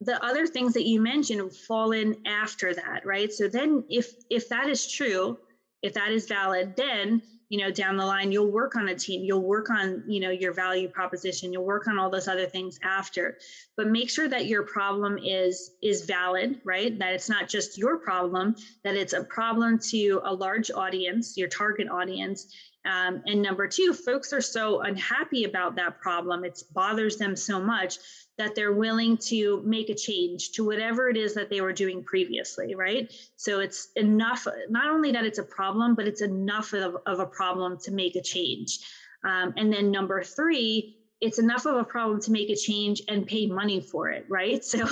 The 0.00 0.22
other 0.24 0.46
things 0.48 0.74
that 0.74 0.86
you 0.86 1.00
mentioned 1.00 1.54
fall 1.54 1.92
in 1.92 2.16
after 2.26 2.74
that, 2.74 3.06
right? 3.06 3.32
So 3.32 3.46
then 3.46 3.84
if 3.88 4.14
if 4.30 4.48
that 4.48 4.68
is 4.68 4.90
true, 4.90 5.38
if 5.82 5.94
that 5.94 6.10
is 6.10 6.26
valid, 6.26 6.74
then 6.76 7.22
you 7.48 7.58
know 7.58 7.70
down 7.70 7.98
the 7.98 8.06
line 8.06 8.32
you'll 8.32 8.50
work 8.50 8.76
on 8.76 8.88
a 8.88 8.94
team 8.94 9.22
you'll 9.26 9.42
work 9.42 9.68
on 9.68 10.02
you 10.06 10.20
know 10.20 10.30
your 10.30 10.54
value 10.54 10.88
proposition 10.88 11.52
you'll 11.52 11.66
work 11.66 11.86
on 11.86 11.98
all 11.98 12.08
those 12.08 12.26
other 12.26 12.46
things 12.46 12.80
after. 12.82 13.36
But 13.76 13.88
make 13.88 14.08
sure 14.08 14.26
that 14.26 14.46
your 14.46 14.62
problem 14.62 15.18
is 15.18 15.72
is 15.82 16.06
valid 16.06 16.62
right? 16.64 16.98
That 16.98 17.12
it's 17.12 17.28
not 17.28 17.50
just 17.50 17.76
your 17.76 17.98
problem 17.98 18.56
that 18.84 18.96
it's 18.96 19.12
a 19.12 19.24
problem 19.24 19.78
to 19.90 20.22
a 20.24 20.32
large 20.32 20.70
audience 20.70 21.36
your 21.36 21.48
target 21.48 21.88
audience 21.90 22.46
um, 22.84 23.22
and 23.26 23.40
number 23.40 23.68
two 23.68 23.92
folks 23.92 24.32
are 24.32 24.40
so 24.40 24.80
unhappy 24.80 25.44
about 25.44 25.76
that 25.76 26.00
problem 26.00 26.44
it 26.44 26.62
bothers 26.72 27.16
them 27.16 27.36
so 27.36 27.60
much 27.60 27.98
that 28.38 28.54
they're 28.54 28.72
willing 28.72 29.16
to 29.16 29.62
make 29.64 29.90
a 29.90 29.94
change 29.94 30.52
to 30.52 30.64
whatever 30.64 31.08
it 31.08 31.16
is 31.16 31.34
that 31.34 31.50
they 31.50 31.60
were 31.60 31.72
doing 31.72 32.02
previously, 32.02 32.74
right? 32.74 33.12
So 33.36 33.60
it's 33.60 33.88
enough, 33.96 34.46
not 34.70 34.90
only 34.90 35.12
that 35.12 35.24
it's 35.24 35.38
a 35.38 35.44
problem, 35.44 35.94
but 35.94 36.08
it's 36.08 36.22
enough 36.22 36.72
of, 36.72 36.96
of 37.06 37.20
a 37.20 37.26
problem 37.26 37.78
to 37.84 37.92
make 37.92 38.16
a 38.16 38.22
change. 38.22 38.80
Um, 39.24 39.52
and 39.56 39.72
then 39.72 39.90
number 39.90 40.22
three, 40.22 40.96
it's 41.22 41.38
enough 41.38 41.66
of 41.66 41.76
a 41.76 41.84
problem 41.84 42.20
to 42.20 42.32
make 42.32 42.50
a 42.50 42.56
change 42.56 43.00
and 43.06 43.24
pay 43.24 43.46
money 43.46 43.80
for 43.80 44.10
it, 44.10 44.26
right? 44.28 44.62
So 44.72 44.86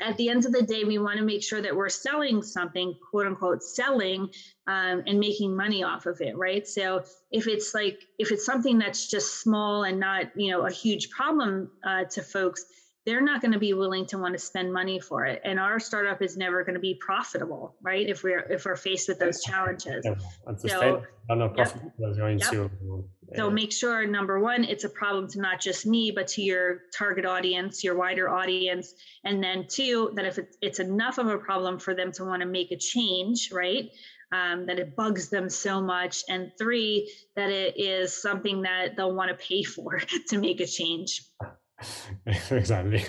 at 0.00 0.16
the 0.16 0.30
end 0.30 0.46
of 0.46 0.52
the 0.52 0.62
day, 0.62 0.84
we 0.84 0.98
want 0.98 1.18
to 1.18 1.24
make 1.24 1.42
sure 1.42 1.60
that 1.60 1.76
we're 1.76 1.90
selling 1.90 2.42
something, 2.42 2.94
quote 3.10 3.26
unquote, 3.26 3.62
selling 3.62 4.30
um, 4.66 5.02
and 5.06 5.20
making 5.20 5.54
money 5.54 5.84
off 5.84 6.06
of 6.06 6.20
it, 6.20 6.36
right? 6.36 6.66
So 6.66 7.04
if 7.30 7.46
it's 7.46 7.74
like, 7.74 8.00
if 8.18 8.32
it's 8.32 8.46
something 8.46 8.78
that's 8.78 9.08
just 9.08 9.40
small 9.40 9.84
and 9.84 10.00
not, 10.00 10.24
you 10.34 10.50
know, 10.50 10.66
a 10.66 10.70
huge 10.70 11.10
problem 11.10 11.70
uh, 11.86 12.04
to 12.04 12.22
folks, 12.22 12.64
they're 13.06 13.22
not 13.22 13.40
going 13.40 13.52
to 13.52 13.58
be 13.58 13.72
willing 13.72 14.04
to 14.06 14.18
want 14.18 14.34
to 14.34 14.38
spend 14.38 14.72
money 14.72 14.98
for 14.98 15.24
it. 15.24 15.40
And 15.44 15.60
our 15.60 15.78
startup 15.78 16.20
is 16.20 16.36
never 16.36 16.64
going 16.64 16.74
to 16.74 16.80
be 16.80 16.94
profitable 16.94 17.76
right? 17.82 18.08
If 18.08 18.22
we're 18.22 18.40
if 18.40 18.64
we're 18.64 18.76
faced 18.76 19.08
with 19.08 19.18
those 19.18 19.42
challenges. 19.42 20.04
Yeah, 20.04 20.14
so, 20.56 20.80
yep. 20.80 21.04
yep. 21.56 21.68
to 22.42 22.70
so 23.36 23.50
make 23.50 23.72
sure 23.72 24.06
number 24.06 24.40
one 24.40 24.64
it's 24.64 24.84
a 24.84 24.88
problem 24.88 25.28
to 25.30 25.40
not 25.40 25.60
just 25.60 25.86
me 25.86 26.10
but 26.10 26.28
to 26.28 26.42
your 26.42 26.82
target 26.96 27.24
audience 27.24 27.84
your 27.84 27.96
wider 27.96 28.28
audience. 28.28 28.92
And 29.24 29.42
then 29.42 29.66
two 29.68 30.12
that 30.14 30.26
if 30.26 30.38
it's 30.60 30.80
enough 30.80 31.18
of 31.18 31.28
a 31.28 31.38
problem 31.38 31.78
for 31.78 31.94
them 31.94 32.12
to 32.12 32.24
want 32.24 32.42
to 32.42 32.48
make 32.48 32.72
a 32.72 32.76
change 32.76 33.50
right? 33.52 33.88
Um, 34.32 34.66
that 34.66 34.80
it 34.80 34.96
bugs 34.96 35.28
them 35.28 35.48
so 35.48 35.80
much. 35.80 36.24
And 36.28 36.50
three 36.58 37.12
that 37.36 37.48
it 37.48 37.78
is 37.78 38.12
something 38.20 38.62
that 38.62 38.96
they'll 38.96 39.14
want 39.14 39.30
to 39.30 39.36
pay 39.36 39.62
for 39.62 40.00
to 40.28 40.38
make 40.38 40.60
a 40.60 40.66
change 40.66 41.22
exactly. 42.50 43.04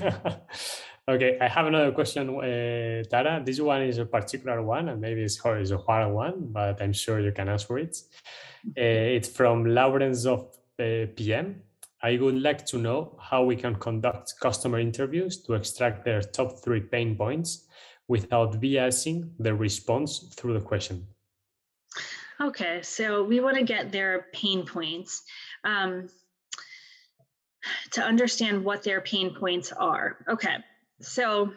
okay, 1.08 1.38
I 1.40 1.48
have 1.48 1.68
another 1.68 1.92
question, 1.92 2.30
uh, 2.30 3.04
Tara. 3.10 3.42
This 3.44 3.60
one 3.60 3.84
is 3.84 3.98
a 3.98 4.06
particular 4.06 4.62
one, 4.62 4.90
and 4.90 5.02
maybe 5.02 5.24
it's, 5.24 5.40
it's 5.44 5.72
a 5.72 5.78
hard 5.78 6.14
one, 6.14 6.48
but 6.52 6.82
I'm 6.82 6.94
sure 6.94 7.20
you 7.20 7.32
can 7.32 7.50
answer 7.50 7.78
it. 7.78 7.98
Uh, 8.70 9.16
it's 9.18 9.30
from 9.30 9.66
Lawrence 9.66 10.26
of 10.26 10.54
uh, 10.80 11.08
PM. 11.16 11.62
I 12.04 12.18
would 12.18 12.42
like 12.42 12.66
to 12.68 12.78
know 12.78 13.18
how 13.20 13.44
we 13.44 13.56
can 13.56 13.76
conduct 13.76 14.36
customer 14.40 14.80
interviews 14.80 15.42
to 15.44 15.54
extract 15.54 16.06
their 16.06 16.22
top 16.22 16.64
three 16.64 16.82
pain 16.82 17.16
points 17.16 17.66
without 18.08 18.62
biasing 18.62 19.32
the 19.40 19.54
response 19.54 20.34
through 20.38 20.54
the 20.54 20.62
question. 20.62 21.08
Okay, 22.40 22.82
so 22.84 23.24
we 23.24 23.40
want 23.40 23.58
to 23.58 23.64
get 23.64 23.92
their 23.92 24.28
pain 24.32 24.66
points. 24.66 25.24
Um, 25.64 26.08
to 27.92 28.02
understand 28.02 28.64
what 28.64 28.84
their 28.84 29.02
pain 29.02 29.34
points 29.34 29.72
are. 29.72 30.18
Okay, 30.30 30.56
so 31.02 31.52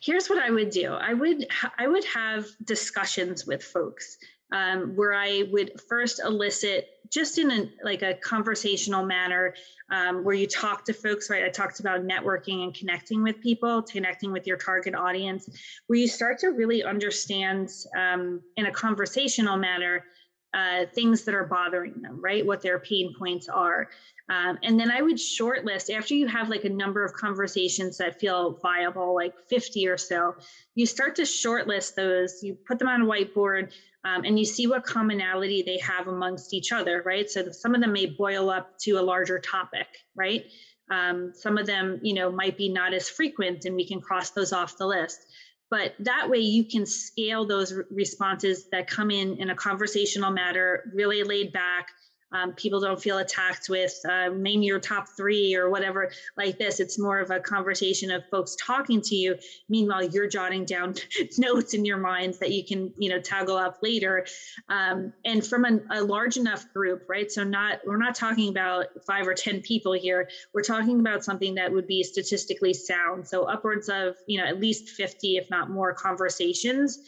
here's 0.00 0.28
what 0.28 0.42
I 0.42 0.50
would 0.50 0.70
do. 0.70 0.92
I 0.92 1.14
would 1.14 1.46
I 1.78 1.86
would 1.86 2.04
have 2.04 2.46
discussions 2.64 3.46
with 3.46 3.62
folks 3.62 4.18
um, 4.52 4.96
where 4.96 5.14
I 5.14 5.44
would 5.50 5.80
first 5.88 6.20
elicit 6.20 6.88
just 7.10 7.38
in 7.38 7.50
a 7.50 7.70
like 7.84 8.02
a 8.02 8.14
conversational 8.14 9.04
manner 9.04 9.54
um, 9.90 10.24
where 10.24 10.34
you 10.34 10.46
talk 10.46 10.84
to 10.86 10.92
folks. 10.92 11.30
Right, 11.30 11.44
I 11.44 11.48
talked 11.48 11.80
about 11.80 12.06
networking 12.06 12.64
and 12.64 12.74
connecting 12.74 13.22
with 13.22 13.40
people, 13.40 13.82
connecting 13.82 14.32
with 14.32 14.46
your 14.46 14.56
target 14.56 14.94
audience, 14.94 15.48
where 15.86 15.98
you 15.98 16.08
start 16.08 16.38
to 16.40 16.48
really 16.48 16.82
understand 16.84 17.70
um, 17.96 18.40
in 18.56 18.66
a 18.66 18.72
conversational 18.72 19.56
manner 19.56 20.04
uh, 20.52 20.86
things 20.94 21.22
that 21.24 21.34
are 21.34 21.44
bothering 21.44 22.02
them, 22.02 22.20
right? 22.20 22.44
What 22.44 22.62
their 22.62 22.80
pain 22.80 23.14
points 23.16 23.48
are. 23.48 23.88
Um, 24.30 24.58
and 24.62 24.78
then 24.78 24.92
I 24.92 25.02
would 25.02 25.16
shortlist 25.16 25.92
after 25.92 26.14
you 26.14 26.28
have 26.28 26.48
like 26.48 26.64
a 26.64 26.68
number 26.68 27.04
of 27.04 27.12
conversations 27.12 27.98
that 27.98 28.20
feel 28.20 28.60
viable, 28.62 29.12
like 29.12 29.34
50 29.48 29.88
or 29.88 29.98
so, 29.98 30.36
you 30.76 30.86
start 30.86 31.16
to 31.16 31.22
shortlist 31.22 31.96
those, 31.96 32.40
you 32.40 32.56
put 32.66 32.78
them 32.78 32.86
on 32.86 33.02
a 33.02 33.04
whiteboard 33.04 33.72
um, 34.04 34.24
and 34.24 34.38
you 34.38 34.44
see 34.44 34.68
what 34.68 34.84
commonality 34.84 35.62
they 35.62 35.78
have 35.78 36.06
amongst 36.06 36.54
each 36.54 36.70
other, 36.70 37.02
right? 37.04 37.28
So 37.28 37.50
some 37.50 37.74
of 37.74 37.80
them 37.80 37.92
may 37.92 38.06
boil 38.06 38.50
up 38.50 38.78
to 38.82 38.92
a 38.92 39.02
larger 39.02 39.40
topic, 39.40 39.88
right? 40.14 40.44
Um, 40.92 41.32
some 41.34 41.58
of 41.58 41.66
them, 41.66 41.98
you 42.02 42.14
know, 42.14 42.30
might 42.30 42.56
be 42.56 42.68
not 42.68 42.94
as 42.94 43.08
frequent 43.08 43.64
and 43.64 43.74
we 43.74 43.86
can 43.86 44.00
cross 44.00 44.30
those 44.30 44.52
off 44.52 44.78
the 44.78 44.86
list 44.86 45.26
but 45.70 45.94
that 46.00 46.28
way 46.28 46.38
you 46.38 46.64
can 46.64 46.84
scale 46.84 47.46
those 47.46 47.72
responses 47.92 48.66
that 48.72 48.88
come 48.88 49.08
in 49.08 49.36
in 49.36 49.50
a 49.50 49.54
conversational 49.54 50.32
matter 50.32 50.90
really 50.92 51.22
laid 51.22 51.52
back 51.52 51.86
um, 52.32 52.52
people 52.52 52.80
don't 52.80 53.00
feel 53.00 53.18
attacked 53.18 53.68
with 53.68 53.94
uh, 54.08 54.28
name 54.28 54.62
your 54.62 54.80
top 54.80 55.08
three 55.08 55.54
or 55.54 55.70
whatever 55.70 56.10
like 56.36 56.58
this. 56.58 56.80
It's 56.80 56.98
more 56.98 57.18
of 57.18 57.30
a 57.30 57.40
conversation 57.40 58.10
of 58.10 58.22
folks 58.30 58.56
talking 58.56 59.00
to 59.02 59.14
you. 59.14 59.36
Meanwhile, 59.68 60.04
you're 60.04 60.28
jotting 60.28 60.64
down 60.64 60.94
notes 61.38 61.74
in 61.74 61.84
your 61.84 61.98
minds 61.98 62.38
that 62.38 62.52
you 62.52 62.64
can, 62.64 62.92
you 62.98 63.08
know, 63.08 63.20
toggle 63.20 63.56
up 63.56 63.78
later. 63.82 64.26
Um, 64.68 65.12
and 65.24 65.44
from 65.44 65.64
a, 65.64 65.80
a 65.90 66.02
large 66.02 66.36
enough 66.36 66.72
group, 66.72 67.04
right? 67.08 67.30
So 67.30 67.44
not 67.44 67.80
we're 67.86 67.96
not 67.96 68.14
talking 68.14 68.48
about 68.48 68.86
five 69.06 69.26
or 69.26 69.34
ten 69.34 69.60
people 69.60 69.92
here. 69.92 70.28
We're 70.54 70.62
talking 70.62 71.00
about 71.00 71.24
something 71.24 71.54
that 71.56 71.72
would 71.72 71.86
be 71.86 72.02
statistically 72.02 72.74
sound. 72.74 73.26
So 73.26 73.44
upwards 73.44 73.88
of, 73.88 74.16
you 74.26 74.40
know, 74.40 74.46
at 74.46 74.60
least 74.60 74.90
50, 74.90 75.36
if 75.36 75.50
not 75.50 75.70
more, 75.70 75.92
conversations 75.92 76.98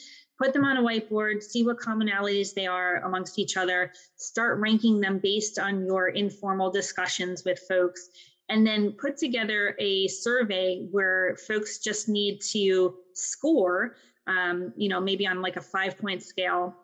put 0.43 0.51
them 0.51 0.65
on 0.65 0.75
a 0.75 0.81
whiteboard, 0.83 1.41
see 1.41 1.63
what 1.63 1.77
commonalities 1.77 2.53
they 2.53 2.67
are 2.67 2.97
amongst 3.05 3.39
each 3.39 3.55
other, 3.55 3.93
start 4.17 4.59
ranking 4.59 4.99
them 4.99 5.17
based 5.19 5.57
on 5.57 5.85
your 5.85 6.09
informal 6.09 6.69
discussions 6.69 7.45
with 7.45 7.59
folks, 7.59 8.09
and 8.49 8.67
then 8.67 8.91
put 8.91 9.15
together 9.15 9.73
a 9.79 10.05
survey 10.09 10.85
where 10.91 11.37
folks 11.47 11.79
just 11.79 12.09
need 12.09 12.41
to 12.41 12.93
score, 13.13 13.95
um, 14.27 14.73
you 14.75 14.89
know, 14.89 14.99
maybe 14.99 15.25
on 15.25 15.41
like 15.41 15.55
a 15.55 15.61
five 15.61 15.97
point 15.97 16.21
scale 16.21 16.75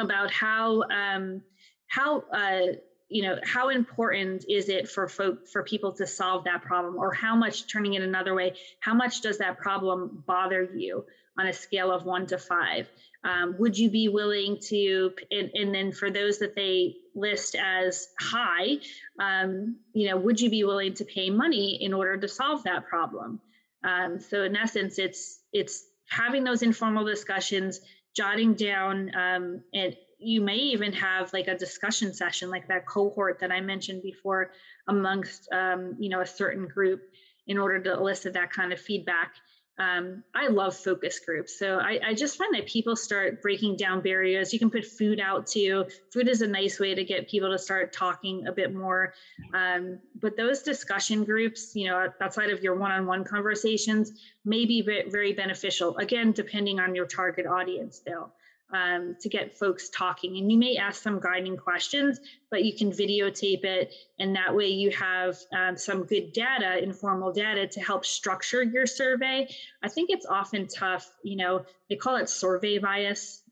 about 0.00 0.32
how, 0.32 0.82
um, 0.90 1.42
how, 1.86 2.24
uh, 2.34 2.72
you 3.12 3.22
know 3.22 3.36
how 3.44 3.70
important 3.70 4.44
is 4.48 4.68
it 4.68 4.88
for 4.88 5.08
folk 5.08 5.48
for 5.48 5.64
people 5.64 5.92
to 5.92 6.06
solve 6.06 6.44
that 6.44 6.62
problem 6.62 6.96
or 6.96 7.12
how 7.12 7.34
much 7.34 7.66
turning 7.66 7.94
it 7.94 8.02
another 8.02 8.36
way 8.36 8.54
how 8.78 8.94
much 8.94 9.20
does 9.20 9.36
that 9.38 9.58
problem 9.58 10.22
bother 10.28 10.70
you 10.76 11.04
on 11.38 11.46
a 11.46 11.52
scale 11.52 11.92
of 11.92 12.04
one 12.04 12.26
to 12.26 12.38
five. 12.38 12.88
Um, 13.22 13.56
would 13.58 13.78
you 13.78 13.90
be 13.90 14.08
willing 14.08 14.58
to, 14.68 15.12
and, 15.30 15.50
and, 15.54 15.74
then 15.74 15.92
for 15.92 16.10
those 16.10 16.38
that 16.38 16.54
they 16.54 16.96
list 17.14 17.54
as 17.54 18.08
high, 18.18 18.78
um, 19.18 19.76
you 19.92 20.08
know, 20.08 20.16
would 20.16 20.40
you 20.40 20.48
be 20.48 20.64
willing 20.64 20.94
to 20.94 21.04
pay 21.04 21.28
money 21.28 21.82
in 21.82 21.92
order 21.92 22.16
to 22.16 22.28
solve 22.28 22.62
that 22.64 22.86
problem? 22.86 23.40
Um, 23.84 24.20
so 24.20 24.42
in 24.42 24.56
essence, 24.56 24.98
it's 24.98 25.40
it's 25.52 25.84
having 26.08 26.44
those 26.44 26.62
informal 26.62 27.04
discussions, 27.04 27.80
jotting 28.16 28.54
down, 28.54 29.10
um, 29.14 29.62
and 29.72 29.96
you 30.18 30.40
may 30.40 30.56
even 30.56 30.92
have 30.92 31.32
like 31.32 31.48
a 31.48 31.56
discussion 31.56 32.12
session, 32.12 32.50
like 32.50 32.68
that 32.68 32.86
cohort 32.86 33.40
that 33.40 33.50
I 33.50 33.60
mentioned 33.60 34.02
before, 34.02 34.52
amongst 34.88 35.48
um, 35.52 35.96
you 35.98 36.08
know 36.08 36.20
a 36.20 36.26
certain 36.26 36.66
group, 36.68 37.02
in 37.46 37.58
order 37.58 37.80
to 37.80 37.92
elicit 37.94 38.34
that 38.34 38.50
kind 38.50 38.72
of 38.72 38.80
feedback 38.80 39.34
um, 39.80 40.22
I 40.34 40.48
love 40.48 40.76
focus 40.76 41.18
groups. 41.20 41.58
So 41.58 41.78
I, 41.78 41.98
I, 42.08 42.12
just 42.12 42.36
find 42.36 42.54
that 42.54 42.66
people 42.66 42.94
start 42.94 43.40
breaking 43.40 43.76
down 43.76 44.02
barriers. 44.02 44.52
You 44.52 44.58
can 44.58 44.70
put 44.70 44.84
food 44.84 45.18
out 45.18 45.46
too. 45.46 45.86
Food 46.12 46.28
is 46.28 46.42
a 46.42 46.46
nice 46.46 46.78
way 46.78 46.94
to 46.94 47.02
get 47.02 47.30
people 47.30 47.50
to 47.50 47.58
start 47.58 47.90
talking 47.90 48.46
a 48.46 48.52
bit 48.52 48.74
more. 48.74 49.14
Um, 49.54 49.98
but 50.20 50.36
those 50.36 50.60
discussion 50.60 51.24
groups, 51.24 51.74
you 51.74 51.88
know, 51.88 52.12
outside 52.20 52.50
of 52.50 52.62
your 52.62 52.74
one 52.74 52.90
on 52.90 53.06
one 53.06 53.24
conversations, 53.24 54.12
may 54.44 54.66
be 54.66 54.82
very 54.82 55.32
beneficial. 55.32 55.96
Again, 55.96 56.32
depending 56.32 56.78
on 56.78 56.94
your 56.94 57.06
target 57.06 57.46
audience, 57.46 58.02
though 58.06 58.30
um, 58.72 59.16
to 59.20 59.28
get 59.28 59.58
folks 59.58 59.88
talking. 59.90 60.36
And 60.38 60.50
you 60.50 60.58
may 60.58 60.76
ask 60.76 61.02
some 61.02 61.20
guiding 61.20 61.56
questions, 61.56 62.20
but 62.50 62.64
you 62.64 62.76
can 62.76 62.90
videotape 62.90 63.64
it. 63.64 63.94
And 64.18 64.36
that 64.36 64.54
way 64.54 64.68
you 64.68 64.90
have 64.90 65.38
um, 65.52 65.76
some 65.76 66.04
good 66.04 66.32
data, 66.32 66.82
informal 66.82 67.32
data 67.32 67.66
to 67.66 67.80
help 67.80 68.04
structure 68.04 68.62
your 68.62 68.86
survey. 68.86 69.48
I 69.82 69.88
think 69.88 70.10
it's 70.10 70.26
often 70.26 70.66
tough, 70.68 71.10
you 71.22 71.36
know, 71.36 71.64
they 71.88 71.96
call 71.96 72.16
it 72.16 72.28
survey 72.28 72.78
bias 72.78 73.42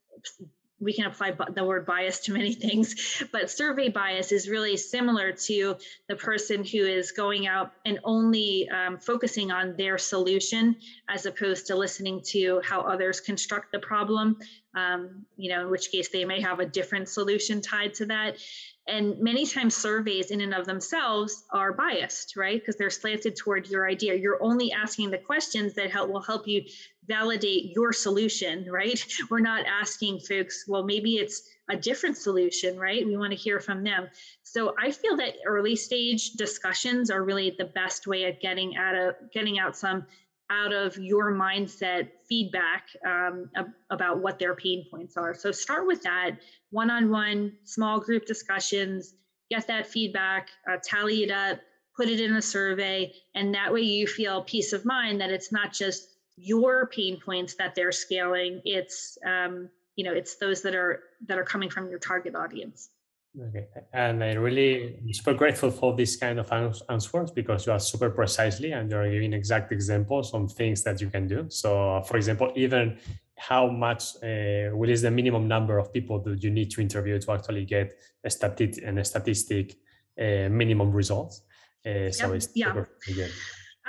we 0.81 0.93
can 0.93 1.07
apply 1.07 1.33
the 1.55 1.65
word 1.65 1.85
bias 1.87 2.21
to 2.21 2.33
many 2.33 2.53
things, 2.67 3.23
but 3.33 3.51
survey 3.51 3.89
bias 3.89 4.33
is 4.33 4.49
really 4.49 4.77
similar 4.77 5.33
to 5.33 5.77
the 6.09 6.17
person 6.17 6.65
who 6.65 6.85
is 6.85 7.13
going 7.13 7.47
out 7.47 7.73
and 7.85 7.99
only 8.05 8.69
um, 8.71 8.99
focusing 8.99 9.51
on 9.51 9.77
their 9.77 9.99
solution 9.99 10.77
as 11.09 11.27
opposed 11.27 11.67
to 11.67 11.77
listening 11.77 12.21
to 12.23 12.61
how 12.65 12.81
others 12.81 13.21
construct 13.21 13.73
the 13.73 13.79
problem. 13.79 14.37
Um, 14.75 15.25
you 15.37 15.51
know, 15.51 15.63
in 15.63 15.71
which 15.71 15.91
case 15.91 16.09
they 16.11 16.25
may 16.25 16.41
have 16.41 16.61
a 16.61 16.67
different 16.67 17.09
solution 17.09 17.61
tied 17.61 17.95
to 17.95 18.07
that. 18.07 18.37
And 18.89 19.19
many 19.19 19.45
times 19.45 19.75
surveys 19.75 20.31
in 20.31 20.41
and 20.41 20.55
of 20.55 20.65
themselves 20.65 21.45
are 21.51 21.73
biased, 21.73 22.37
right? 22.37 22.59
Because 22.59 22.77
they're 22.77 22.89
slanted 22.89 23.37
toward 23.37 23.69
your 23.69 23.89
idea. 23.89 24.15
You're 24.15 24.43
only 24.43 24.73
asking 24.73 25.11
the 25.11 25.19
questions 25.19 25.75
that 25.75 25.91
help 25.91 26.11
will 26.11 26.23
help 26.23 26.49
you 26.49 26.63
validate 27.09 27.73
your 27.75 27.93
solution, 27.93 28.67
right? 28.71 29.03
We're 29.31 29.41
not 29.41 29.65
asking 29.67 30.21
folks, 30.21 30.65
well, 30.69 30.85
maybe 30.85 31.17
it's 31.17 31.43
a 31.71 31.77
different 31.77 32.17
solution, 32.17 32.79
right? 32.79 33.05
We 33.05 33.17
want 33.17 33.33
to 33.33 33.37
hear 33.37 33.61
from 33.61 33.83
them. 33.83 34.09
So 34.43 34.75
I 34.79 34.91
feel 34.91 35.17
that 35.17 35.35
early 35.47 35.75
stage 35.75 36.33
discussions 36.33 37.11
are 37.11 37.25
really 37.25 37.55
the 37.59 37.65
best 37.65 38.07
way 38.07 38.25
of 38.25 38.39
getting 38.41 38.77
out 38.77 38.95
of 38.95 39.15
getting 39.33 39.59
out 39.59 39.77
some 39.77 40.05
out 40.51 40.73
of 40.73 40.97
your 40.97 41.33
mindset 41.33 42.09
feedback 42.27 42.85
um, 43.07 43.51
ab- 43.55 43.73
about 43.91 44.21
what 44.21 44.39
their 44.39 44.55
pain 44.55 44.85
points 44.91 45.17
are. 45.17 45.35
So 45.35 45.53
start 45.53 45.87
with 45.87 46.03
that 46.05 46.31
one-on-one 46.71 47.53
small 47.65 48.01
group 48.01 48.25
discussions, 48.25 49.15
get 49.51 49.67
that 49.67 49.87
feedback, 49.87 50.49
uh, 50.71 50.79
tally 50.83 51.23
it 51.23 51.31
up, 51.31 51.59
put 51.95 52.09
it 52.09 52.19
in 52.19 52.35
a 52.37 52.41
survey, 52.43 53.13
and 53.35 53.55
that 53.55 53.73
way 53.73 53.83
you 53.83 54.07
feel 54.07 54.43
peace 54.43 54.73
of 54.73 54.87
mind 54.87 55.21
that 55.21 55.31
it's 55.31 55.53
not 55.53 55.73
just 55.73 56.18
your 56.41 56.87
pain 56.87 57.21
points 57.21 57.55
that 57.55 57.75
they're 57.75 57.93
scaling 57.93 58.61
it's 58.65 59.19
um, 59.27 59.69
you 59.97 60.05
know 60.05 60.13
it's 60.13 60.37
those 60.37 60.63
that 60.63 60.75
are 60.75 61.01
that 61.27 61.39
are 61.39 61.45
coming 61.45 61.71
from 61.71 61.89
your 61.91 61.99
target 61.99 62.35
audience. 62.35 62.91
Okay 63.49 63.67
and 63.93 64.25
i 64.25 64.33
really 64.33 64.99
super 65.13 65.35
grateful 65.35 65.71
for 65.71 65.95
this 65.95 66.17
kind 66.17 66.41
of 66.41 66.51
answers 66.89 67.31
because 67.31 67.67
you 67.67 67.73
are 67.73 67.79
super 67.79 68.11
precisely 68.11 68.73
and 68.73 68.91
you're 68.91 69.09
giving 69.11 69.33
exact 69.33 69.71
examples 69.71 70.33
on 70.35 70.49
things 70.49 70.83
that 70.83 71.01
you 71.01 71.09
can 71.11 71.29
do. 71.29 71.47
So 71.49 72.03
for 72.07 72.17
example 72.17 72.53
even 72.57 72.99
how 73.37 73.69
much 73.69 74.17
uh, 74.23 74.71
what 74.75 74.89
is 74.89 75.03
the 75.03 75.11
minimum 75.11 75.47
number 75.47 75.79
of 75.79 75.93
people 75.93 76.21
that 76.21 76.43
you 76.43 76.51
need 76.51 76.71
to 76.73 76.81
interview 76.81 77.19
to 77.21 77.33
actually 77.33 77.65
get 77.65 77.93
a 78.25 78.31
statistic 78.31 78.83
and 78.85 78.99
a 78.99 79.05
statistic 79.05 79.77
uh, 80.19 80.49
minimum 80.49 80.91
results? 80.91 81.43
Uh, 81.87 82.11
so 82.11 82.37
yep. 82.55 82.89
yeah 83.07 83.29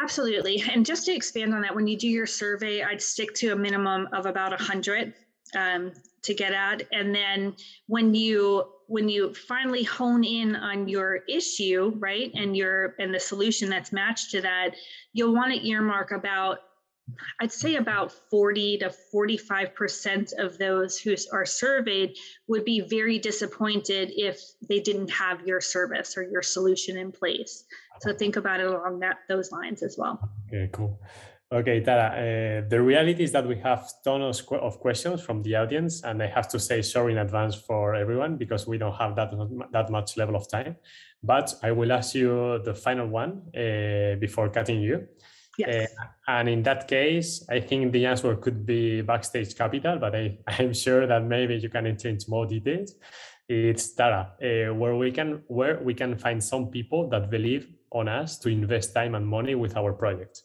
Absolutely. 0.02 0.64
And 0.72 0.86
just 0.86 1.06
to 1.06 1.14
expand 1.14 1.54
on 1.54 1.62
that, 1.62 1.76
when 1.76 1.88
you 1.88 1.98
do 1.98 2.08
your 2.08 2.26
survey, 2.26 2.84
I'd 2.84 3.02
stick 3.02 3.34
to 3.36 3.50
a 3.50 3.56
minimum 3.56 4.08
of 4.14 4.26
about 4.26 4.52
100 4.52 5.14
um, 5.56 5.92
to 6.24 6.34
get 6.34 6.54
at. 6.54 6.84
And 6.92 7.14
then 7.14 7.56
when 7.88 8.16
you 8.16 8.66
when 8.88 9.08
you 9.08 9.34
finally 9.36 9.84
hone 9.84 10.24
in 10.24 10.56
on 10.56 10.88
your 10.88 11.18
issue, 11.30 11.94
right, 11.98 12.32
and 12.34 12.56
your 12.58 12.96
and 13.00 13.14
the 13.14 13.20
solution 13.20 13.70
that's 13.70 13.92
matched 13.92 14.32
to 14.32 14.42
that, 14.42 14.72
you'll 15.14 15.34
want 15.34 15.54
to 15.54 15.68
earmark 15.68 16.12
about 16.12 16.60
I'd 17.40 17.52
say 17.52 17.76
about 17.76 18.12
40 18.30 18.80
to 18.80 18.94
45% 19.14 20.34
of 20.38 20.58
those 20.58 20.98
who 20.98 21.16
are 21.32 21.46
surveyed 21.46 22.18
would 22.48 22.66
be 22.66 22.82
very 22.82 23.20
disappointed 23.20 24.12
if 24.16 24.40
they 24.68 24.80
didn't 24.80 25.12
have 25.12 25.46
your 25.48 25.62
service 25.62 26.18
or 26.18 26.24
your 26.24 26.42
solution 26.42 26.98
in 26.98 27.12
place. 27.12 27.66
So 28.02 28.14
think 28.14 28.36
about 28.36 28.60
it 28.60 28.68
along 28.68 29.00
that 29.00 29.18
those 29.28 29.52
lines 29.52 29.84
as 29.84 29.98
well. 29.98 30.20
Okay, 30.48 30.70
cool. 30.72 31.00
Okay, 31.52 31.82
Tara, 31.82 32.10
uh, 32.10 32.70
the 32.70 32.80
reality 32.80 33.24
is 33.24 33.32
that 33.32 33.48
we 33.48 33.58
have 33.58 33.84
tons 34.04 34.44
of 34.52 34.80
questions 34.80 35.24
from 35.24 35.42
the 35.42 35.56
audience, 35.56 36.04
and 36.04 36.22
I 36.22 36.28
have 36.28 36.48
to 36.50 36.60
say 36.60 36.84
sorry 36.84 37.14
in 37.14 37.18
advance 37.18 37.56
for 37.56 37.96
everyone 37.96 38.38
because 38.38 38.68
we 38.68 38.78
don't 38.78 38.94
have 38.94 39.16
that, 39.16 39.34
that 39.72 39.90
much 39.90 40.16
level 40.16 40.36
of 40.36 40.48
time. 40.48 40.76
But 41.24 41.56
I 41.64 41.72
will 41.72 41.92
ask 41.92 42.14
you 42.14 42.62
the 42.64 42.76
final 42.76 43.08
one 43.08 43.42
uh, 43.58 44.20
before 44.20 44.50
cutting 44.50 44.80
you. 44.80 45.08
Yes. 45.60 45.92
Uh, 46.00 46.06
and 46.30 46.48
in 46.48 46.64
that 46.64 46.88
case, 46.88 47.46
I 47.50 47.60
think 47.60 47.92
the 47.92 48.06
answer 48.06 48.34
could 48.38 48.66
be 48.66 49.02
backstage 49.02 49.56
capital, 49.58 50.00
but 50.00 50.16
I, 50.16 50.38
I'm 50.48 50.74
sure 50.74 51.06
that 51.06 51.24
maybe 51.24 51.56
you 51.56 51.70
can 51.70 51.98
change 51.98 52.28
more 52.30 52.46
details. 52.46 52.96
It's 53.50 53.94
Tara, 53.94 54.32
uh, 54.42 54.74
where 54.74 54.96
we 54.96 55.12
can 55.12 55.42
where 55.48 55.80
we 55.84 55.94
can 55.94 56.16
find 56.18 56.42
some 56.42 56.68
people 56.68 57.10
that 57.10 57.30
believe 57.30 57.68
on 57.92 58.08
us 58.08 58.38
to 58.40 58.50
invest 58.50 58.94
time 58.94 59.16
and 59.16 59.28
money 59.28 59.56
with 59.56 59.76
our 59.76 59.92
project. 59.92 60.44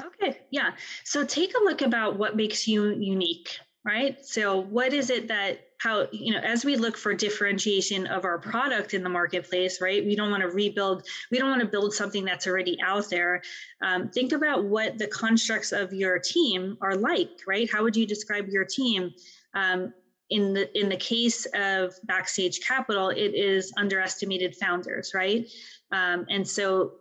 Okay, 0.00 0.40
yeah. 0.50 0.70
So 1.04 1.24
take 1.24 1.52
a 1.54 1.62
look 1.62 1.82
about 1.82 2.18
what 2.18 2.34
makes 2.34 2.66
you 2.66 2.90
unique, 2.90 3.50
right? 3.84 4.24
So 4.24 4.60
what 4.60 4.92
is 4.92 5.10
it 5.10 5.28
that 5.28 5.60
how 5.78 6.06
you 6.12 6.34
know 6.34 6.40
as 6.40 6.64
we 6.64 6.76
look 6.76 6.96
for 6.96 7.14
differentiation 7.14 8.06
of 8.06 8.24
our 8.26 8.38
product 8.38 8.92
in 8.92 9.02
the 9.02 9.08
marketplace 9.08 9.80
right 9.80 10.04
we 10.04 10.14
don't 10.14 10.30
want 10.30 10.42
to 10.42 10.48
rebuild 10.50 11.02
we 11.30 11.38
don't 11.38 11.48
want 11.48 11.62
to 11.62 11.66
build 11.66 11.94
something 11.94 12.24
that's 12.24 12.46
already 12.46 12.76
out 12.84 13.08
there. 13.08 13.40
Um, 13.82 14.10
think 14.10 14.32
about 14.32 14.64
what 14.64 14.98
the 14.98 15.06
constructs 15.06 15.72
of 15.72 15.92
your 15.94 16.18
team 16.18 16.76
are 16.82 16.94
like 16.94 17.30
right? 17.46 17.68
How 17.70 17.82
would 17.82 17.96
you 17.96 18.06
describe 18.06 18.48
your 18.48 18.64
team? 18.64 19.10
Um, 19.54 19.92
in 20.30 20.54
the 20.54 20.78
in 20.78 20.88
the 20.88 20.96
case 20.96 21.46
of 21.54 21.94
backstage 22.04 22.60
capital 22.60 23.10
it 23.10 23.34
is 23.34 23.72
underestimated 23.76 24.54
founders 24.56 25.12
right? 25.14 25.46
Um, 25.92 26.24
and 26.30 26.46
so 26.46 26.92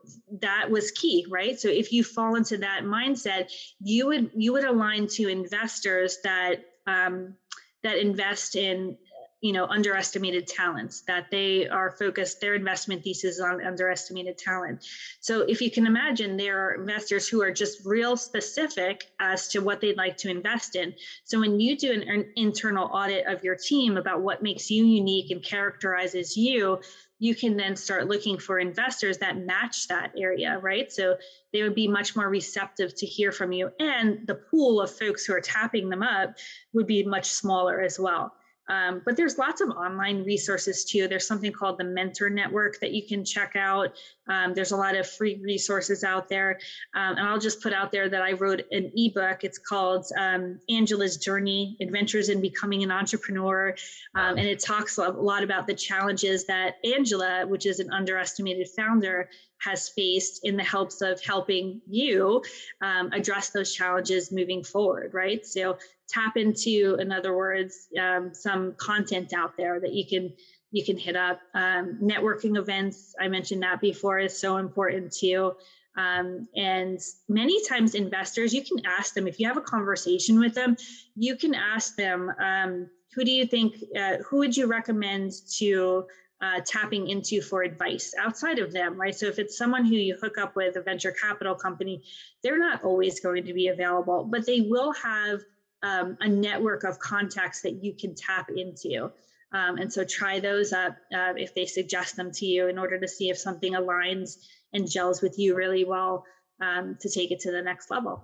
that 0.42 0.70
was 0.70 0.92
key 0.92 1.26
right? 1.30 1.60
So 1.60 1.68
if 1.70 1.92
you 1.92 2.04
fall 2.04 2.36
into 2.36 2.58
that 2.58 2.84
mindset 2.84 3.52
you 3.80 4.08
would 4.08 4.32
you 4.36 4.54
would 4.54 4.66
align 4.66 5.08
to 5.08 5.28
investors 5.28 6.18
that 6.24 6.56
um, 6.88 7.36
that 7.84 7.98
invest 7.98 8.56
in 8.56 8.98
you 9.42 9.54
know 9.54 9.66
underestimated 9.66 10.48
talents 10.48 11.02
that 11.02 11.32
they 11.32 11.68
are 11.68 11.92
focused 11.92 12.42
their 12.42 12.56
investment 12.56 13.04
thesis 13.04 13.40
on 13.40 13.66
underestimated 13.66 14.38
talent 14.38 14.86
so 15.20 15.42
if 15.42 15.62
you 15.62 15.72
can 15.72 15.88
imagine 15.88 16.36
there 16.36 16.66
are 16.66 16.74
investors 16.74 17.28
who 17.28 17.42
are 17.42 17.52
just 17.52 17.86
real 17.86 18.18
specific 18.18 19.06
as 19.20 19.48
to 19.48 19.60
what 19.60 19.80
they'd 19.82 19.98
like 19.98 20.18
to 20.18 20.30
invest 20.30 20.76
in 20.76 20.94
so 21.24 21.40
when 21.40 21.60
you 21.60 21.78
do 21.78 21.92
an, 21.92 22.04
an 22.04 22.26
internal 22.36 22.88
audit 22.88 23.26
of 23.28 23.44
your 23.44 23.56
team 23.56 23.98
about 23.98 24.22
what 24.22 24.44
makes 24.44 24.70
you 24.70 24.86
unique 24.86 25.32
and 25.32 25.44
characterizes 25.44 26.36
you 26.36 26.80
you 27.20 27.36
can 27.36 27.58
then 27.58 27.76
start 27.76 28.08
looking 28.08 28.38
for 28.38 28.60
investors 28.60 29.18
that 29.18 29.38
match 29.38 29.90
that 29.90 30.14
area, 30.18 30.58
right? 30.60 30.90
So 30.92 31.18
they 31.52 31.62
would 31.64 31.76
be 31.76 31.88
much 31.88 32.16
more 32.16 32.30
receptive 32.30 32.96
to 32.96 33.06
hear 33.06 33.34
from 33.34 33.52
you. 33.52 33.72
And 33.78 34.26
the 34.26 34.36
pool 34.36 34.80
of 34.82 34.90
folks 34.90 35.26
who 35.26 35.34
are 35.34 35.42
tapping 35.42 35.90
them 35.90 36.02
up 36.02 36.36
would 36.72 36.88
be 36.88 37.04
much 37.04 37.30
smaller 37.30 37.82
as 37.82 38.00
well. 38.00 38.34
Um, 38.70 39.02
but 39.04 39.18
there's 39.18 39.38
lots 39.38 39.62
of 39.62 39.70
online 39.70 40.24
resources 40.24 40.86
too. 40.86 41.08
There's 41.08 41.28
something 41.28 41.52
called 41.52 41.78
the 41.78 41.84
Mentor 41.84 42.30
Network 42.30 42.80
that 42.80 42.92
you 42.92 43.06
can 43.06 43.26
check 43.26 43.56
out. 43.56 43.98
Um, 44.28 44.54
there's 44.54 44.72
a 44.72 44.78
lot 44.78 44.96
of 44.96 45.10
free 45.10 45.40
resources 45.44 46.04
out 46.04 46.30
there. 46.30 46.60
Um, 46.94 47.18
and 47.18 47.28
I'll 47.28 47.40
just 47.40 47.62
put 47.62 47.74
out 47.74 47.92
there 47.92 48.08
that 48.08 48.22
I 48.22 48.34
wrote 48.34 48.62
an 48.72 48.92
ebook. 48.96 49.44
It's 49.44 49.58
called 49.58 50.06
um, 50.18 50.60
Angela's 50.70 51.18
Journey 51.18 51.76
Adventures 51.82 52.30
in 52.30 52.42
Becoming 52.42 52.84
an 52.84 52.92
Entrepreneur. 52.92 53.76
Um, 54.16 54.38
and 54.38 54.48
it 54.48 54.60
talks 54.60 54.98
a 54.98 55.10
lot 55.10 55.44
about 55.44 55.66
the 55.66 55.74
challenges 55.74 56.46
that 56.46 56.76
Angela, 56.84 57.46
which 57.48 57.66
is 57.66 57.80
an 57.80 57.92
underestimated 57.92 58.68
founder, 58.70 59.30
has 59.60 59.90
faced 59.90 60.42
in 60.44 60.58
the 60.58 60.64
hopes 60.64 61.02
of 61.02 61.22
helping 61.24 61.82
you 61.88 62.42
um, 62.82 63.12
address 63.14 63.50
those 63.50 63.74
challenges 63.74 64.32
moving 64.32 64.64
forward, 64.64 65.14
right? 65.14 65.46
So 65.46 65.78
tap 66.08 66.38
into, 66.38 66.98
in 67.00 67.12
other 67.12 67.36
words, 67.36 67.88
um, 68.00 68.34
some 68.34 68.74
content 68.78 69.34
out 69.34 69.56
there 69.58 69.80
that 69.80 69.94
you 69.94 70.06
can 70.06 70.34
you 70.72 70.86
can 70.86 70.98
hit 70.98 71.16
up. 71.16 71.40
Um, 71.56 71.98
networking 72.02 72.58
events, 72.58 73.16
I 73.20 73.28
mentioned 73.28 73.64
that 73.64 73.82
before, 73.82 74.20
is 74.20 74.40
so 74.40 74.58
important 74.58 75.12
too. 75.12 75.54
Um, 75.98 76.48
and 76.56 77.00
many 77.28 77.66
times, 77.66 77.96
investors, 77.96 78.54
you 78.54 78.64
can 78.64 78.86
ask 78.86 79.14
them 79.14 79.28
if 79.28 79.40
you 79.40 79.48
have 79.48 79.58
a 79.58 79.62
conversation 79.62 80.40
with 80.40 80.54
them, 80.54 80.78
you 81.16 81.36
can 81.36 81.56
ask 81.56 81.96
them, 81.96 82.32
um, 82.40 82.90
who 83.16 83.26
do 83.26 83.32
you 83.32 83.48
think, 83.48 83.84
uh, 84.00 84.18
who 84.18 84.38
would 84.38 84.56
you 84.56 84.68
recommend 84.68 85.32
to 85.58 86.06
uh, 86.42 86.62
tapping 86.66 87.10
into 87.10 87.42
for 87.42 87.64
advice 87.64 88.14
outside 88.18 88.60
of 88.60 88.72
them, 88.72 89.00
right? 89.00 89.16
So 89.16 89.26
if 89.26 89.40
it's 89.40 89.58
someone 89.58 89.86
who 89.86 89.96
you 89.96 90.16
hook 90.16 90.38
up 90.38 90.56
with, 90.56 90.78
a 90.78 90.82
venture 90.82 91.12
capital 91.12 91.56
company, 91.56 92.04
they're 92.44 92.60
not 92.60 92.84
always 92.84 93.20
going 93.20 93.46
to 93.46 93.54
be 93.54 93.68
available, 93.68 94.24
but 94.24 94.46
they 94.46 94.62
will 94.62 94.94
have 94.94 95.42
um, 95.84 96.18
a 96.22 96.28
network 96.28 96.84
of 96.84 97.00
contacts 97.00 97.62
that 97.62 97.84
you 97.84 97.94
can 97.94 98.16
tap 98.16 98.50
into. 98.56 99.12
Um, 99.52 99.78
and 99.78 99.92
so 99.92 100.04
try 100.04 100.40
those 100.40 100.74
up 100.74 100.96
uh, 101.14 101.34
if 101.36 101.56
they 101.56 101.66
suggest 101.66 102.16
them 102.16 102.32
to 102.34 102.46
you 102.46 102.68
in 102.68 102.78
order 102.78 103.00
to 103.00 103.08
see 103.08 103.30
if 103.30 103.38
something 103.38 103.74
aligns 103.74 104.38
and 104.74 104.90
gels 104.90 105.22
with 105.22 105.40
you 105.40 105.56
really 105.56 105.84
well 105.84 106.24
um, 106.62 106.98
to 107.02 107.10
take 107.10 107.32
it 107.32 107.40
to 107.42 107.52
the 107.52 107.62
next 107.62 107.90
level. 107.90 108.24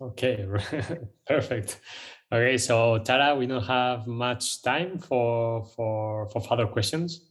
Okay, 0.00 0.46
perfect. 1.26 1.80
Okay, 2.30 2.58
so 2.58 2.98
Tara, 2.98 3.34
we 3.34 3.46
don't 3.46 3.64
have 3.64 4.06
much 4.06 4.62
time 4.62 4.98
for 4.98 5.64
for 5.64 6.28
for 6.28 6.40
further 6.42 6.66
questions. 6.66 7.22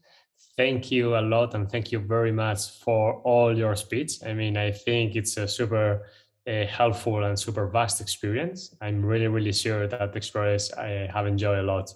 Thank 0.56 0.92
you 0.92 1.16
a 1.16 1.22
lot, 1.22 1.54
and 1.54 1.70
thank 1.70 1.92
you 1.92 2.00
very 2.00 2.32
much 2.32 2.82
for 2.84 3.22
all 3.22 3.56
your 3.56 3.76
speech. 3.76 4.24
I 4.26 4.34
mean, 4.34 4.58
I 4.58 4.72
think 4.72 5.16
it's 5.16 5.38
a 5.38 5.48
super 5.48 6.08
uh, 6.48 6.66
helpful 6.66 7.24
and 7.24 7.38
super 7.38 7.68
vast 7.68 8.02
experience. 8.02 8.76
I'm 8.82 9.06
really, 9.06 9.28
really 9.28 9.54
sure 9.54 9.88
that 9.88 10.16
explorers 10.16 10.72
I 10.74 11.08
have 11.14 11.28
enjoyed 11.28 11.60
a 11.60 11.64
lot. 11.64 11.94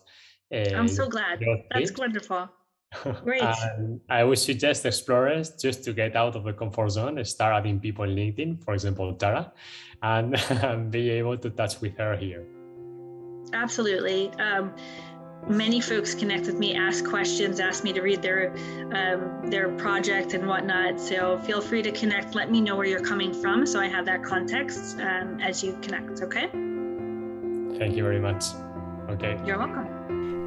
Uh, 0.54 0.76
I'm 0.76 0.88
so 0.88 1.08
glad. 1.08 1.43
That's 1.72 1.97
wonderful. 1.97 2.49
Great. 3.24 3.41
I 4.10 4.24
would 4.24 4.38
suggest 4.38 4.86
explorers 4.86 5.52
just 5.60 5.84
to 5.86 5.93
get 5.93 6.16
out 6.16 6.36
of 6.36 6.43
the 6.43 6.54
comfort 6.54 6.89
zone, 6.89 7.24
start 7.26 7.56
adding 7.56 7.80
people 7.80 8.04
in 8.04 8.16
LinkedIn, 8.16 8.64
for 8.64 8.74
example, 8.76 9.14
Tara, 9.16 9.52
and, 10.04 10.36
and 10.62 10.91
be 10.97 11.10
able 11.10 11.38
to 11.38 11.49
touch 11.49 11.82
with 11.82 11.97
her 11.97 12.16
here. 12.16 12.45
Absolutely. 13.54 14.32
Um, 14.39 14.74
many 15.47 15.82
folks 15.82 16.14
connect 16.14 16.45
with 16.45 16.58
me, 16.58 16.76
ask 16.76 17.06
questions, 17.06 17.60
ask 17.60 17.84
me 17.84 17.93
to 17.93 18.02
read 18.02 18.22
their 18.22 18.54
um, 18.93 19.49
their 19.49 19.70
project 19.78 20.34
and 20.34 20.47
whatnot. 20.47 20.99
So 20.99 21.39
feel 21.39 21.62
free 21.62 21.82
to 21.84 21.91
connect. 21.91 22.36
Let 22.36 22.52
me 22.52 22.62
know 22.62 22.76
where 22.76 22.88
you're 22.88 23.04
coming 23.04 23.34
from, 23.34 23.66
so 23.66 23.80
I 23.80 23.88
have 23.88 24.06
that 24.06 24.24
context 24.24 24.97
um, 24.99 25.39
as 25.41 25.64
you 25.64 25.78
connect. 25.82 26.22
Okay. 26.22 26.49
Thank 27.78 27.95
you 27.95 28.04
very 28.04 28.20
much. 28.20 28.43
Okay. 29.10 29.38
You're 29.45 29.58
welcome. 29.58 29.88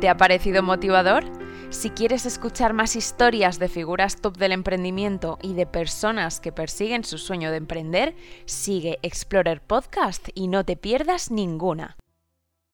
¿Te 0.00 0.09
ha 0.09 0.16
parecido 0.16 0.62
motivador? 0.62 1.24
Si 1.70 1.90
quieres 1.90 2.26
escuchar 2.26 2.72
más 2.72 2.94
historias 2.94 3.59
de 3.59 3.68
figuras 3.68 4.20
top 4.20 4.36
del 4.36 4.52
emprendimiento 4.52 5.38
y 5.42 5.55
de 5.55 5.66
personas 5.66 6.40
que 6.40 6.52
persiguen 6.52 7.05
su 7.05 7.18
sueño 7.18 7.50
de 7.50 7.57
emprender, 7.57 8.14
sigue 8.44 8.98
Explorer 9.02 9.61
Podcast 9.61 10.28
y 10.34 10.48
no 10.48 10.64
te 10.64 10.76
pierdas 10.76 11.30
ninguna. 11.30 11.96